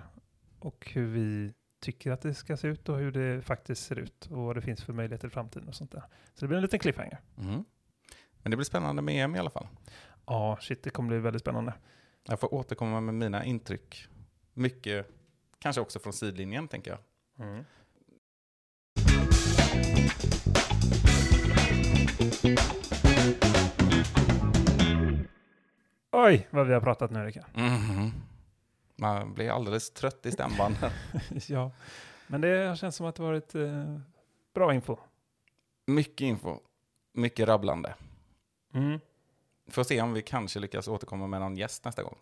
[0.59, 4.25] Och hur vi tycker att det ska se ut och hur det faktiskt ser ut.
[4.31, 6.03] Och vad det finns för möjligheter i framtiden och sånt där.
[6.33, 7.19] Så det blir en liten cliffhanger.
[7.35, 7.65] Mhm.
[8.43, 9.67] men det blir spännande med EM i alla fall.
[10.25, 11.73] Ja, shit, det kommer bli väldigt spännande.
[12.27, 14.07] Jag får återkomma med mina intryck.
[14.53, 15.07] Mycket,
[15.59, 16.99] kanske också från sidlinjen tänker jag.
[26.11, 27.45] Oj, vad vi har pratat nu, Rickard.
[27.53, 28.11] Mhm.
[28.95, 30.91] Man blir alldeles trött i stämbanden.
[31.47, 31.71] ja,
[32.27, 33.99] men det känns som att det varit eh,
[34.53, 34.97] bra info.
[35.85, 36.59] mycket info,
[37.13, 37.93] mycket rabblande.
[38.73, 38.99] Mm.
[39.67, 42.17] Får se om vi kanske lyckas återkomma med någon gäst nästa gång.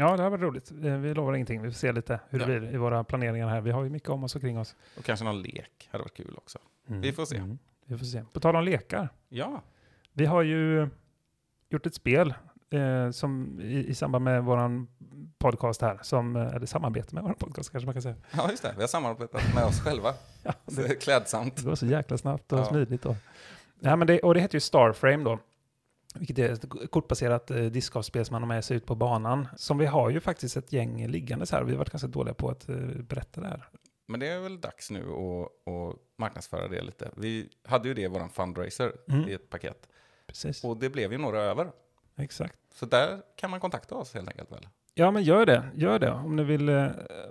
[0.00, 0.70] Ja, det har varit roligt.
[0.70, 1.62] Eh, Vi lovar ingenting.
[1.62, 2.60] Vi får se lite hur det Ja.
[2.60, 3.60] blir i våra planeringar här.
[3.60, 4.76] Vi har ju mycket om oss och kring oss.
[4.98, 6.58] Och kanske någon lek hade varit kul också.
[6.86, 7.36] Vi får se.
[7.36, 7.58] Mm.
[7.86, 8.24] Vi får se.
[8.32, 9.08] På tal om lekar.
[9.28, 9.62] Ja,
[10.12, 10.88] Vi har ju
[11.68, 12.34] gjort ett spel
[12.70, 14.88] eh, som i, i samband med våran
[15.38, 18.14] podcast här, som, eh, eller samarbete med våran podcast kanske man kan säga.
[18.36, 18.72] ja just det.
[18.76, 20.14] Vi har samarbetat med oss själva.
[20.42, 21.56] Ja, Så det, det är klädsamt.
[21.56, 22.64] det går så jäkla snabbt och Ja.
[22.64, 23.06] smidigt.
[23.06, 23.16] Och,
[23.80, 25.38] ja, men det, och det heter ju Starframe då.
[26.14, 29.48] Vilket är ett kortbaserat eh, discgolfspel som man har med sig ut på banan.
[29.56, 31.62] Som vi har ju faktiskt ett gäng liggandes här.
[31.64, 32.76] Vi har varit ganska dåliga på att eh,
[33.08, 33.68] berätta det här.
[34.06, 37.10] Men det är väl dags nu att, att marknadsföra det lite.
[37.16, 39.28] Vi hade ju det i vår fundraiser Mm.
[39.28, 39.88] i ett paket.
[40.26, 40.64] Precis.
[40.64, 41.70] Och det blev ju några över.
[42.16, 42.58] Exakt.
[42.74, 44.68] Så där kan man kontakta oss helt enkelt väl?
[44.94, 45.64] Ja, men gör det.
[45.74, 46.86] Gör det om ni vill, eh,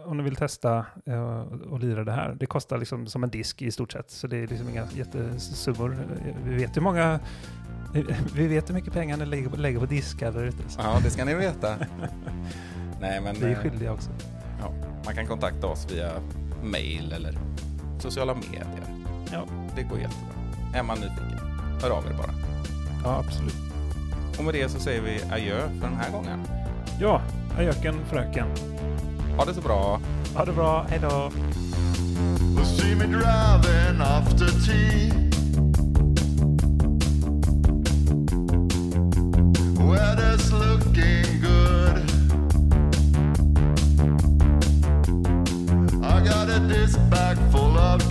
[0.05, 2.35] om ni vill testa eh, och lira det här.
[2.39, 5.97] Det kostar liksom som en disk i stort sett, så det är liksom inga jättesummor.
[6.45, 7.19] Vi vet hur många
[8.35, 10.69] vi vet hur mycket pengar ni lägger, lägger på diskar där ute.
[10.69, 11.75] så Ja, det ska ni veta.
[13.01, 14.09] Nej, men Vi är eh, skyldiga också.
[14.61, 14.71] ja,
[15.05, 16.11] man kan kontakta oss via
[16.63, 17.37] mail eller
[17.99, 18.85] sociala medier.
[19.31, 19.45] Ja.
[19.75, 20.33] Det går jättebra.
[20.73, 21.39] Är man nyfiken,
[21.81, 22.33] hör av er bara.
[23.03, 23.55] Ja, absolut.
[24.37, 26.39] Och med det så säger vi adjö för den här gången.
[26.99, 27.21] Ja,
[27.57, 28.47] ajöken fröken.
[29.37, 29.99] Ha det så bra.
[30.35, 31.31] Ha det bra, hej då!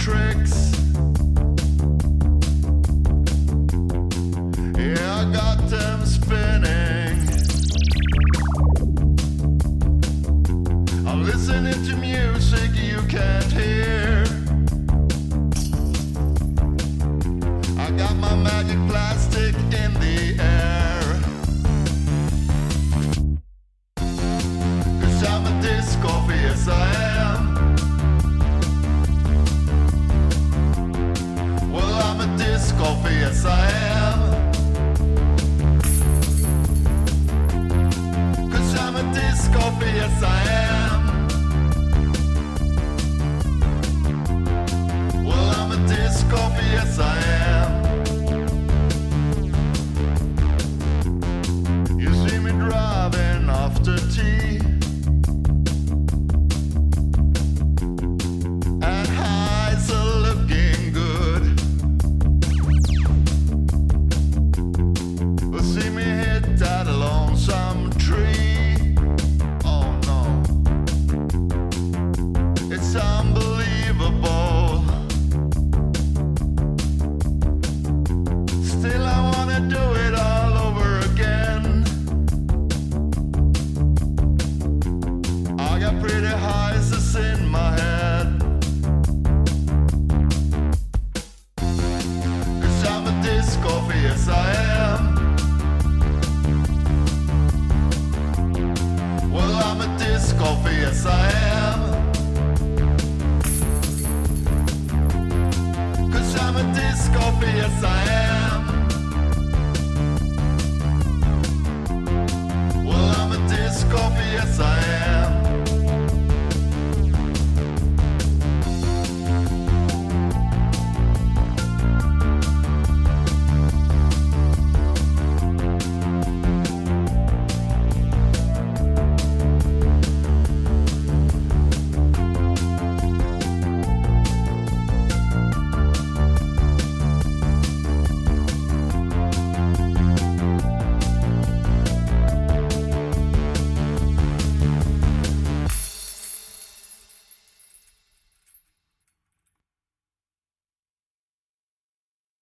[0.07, 0.66] Tricks.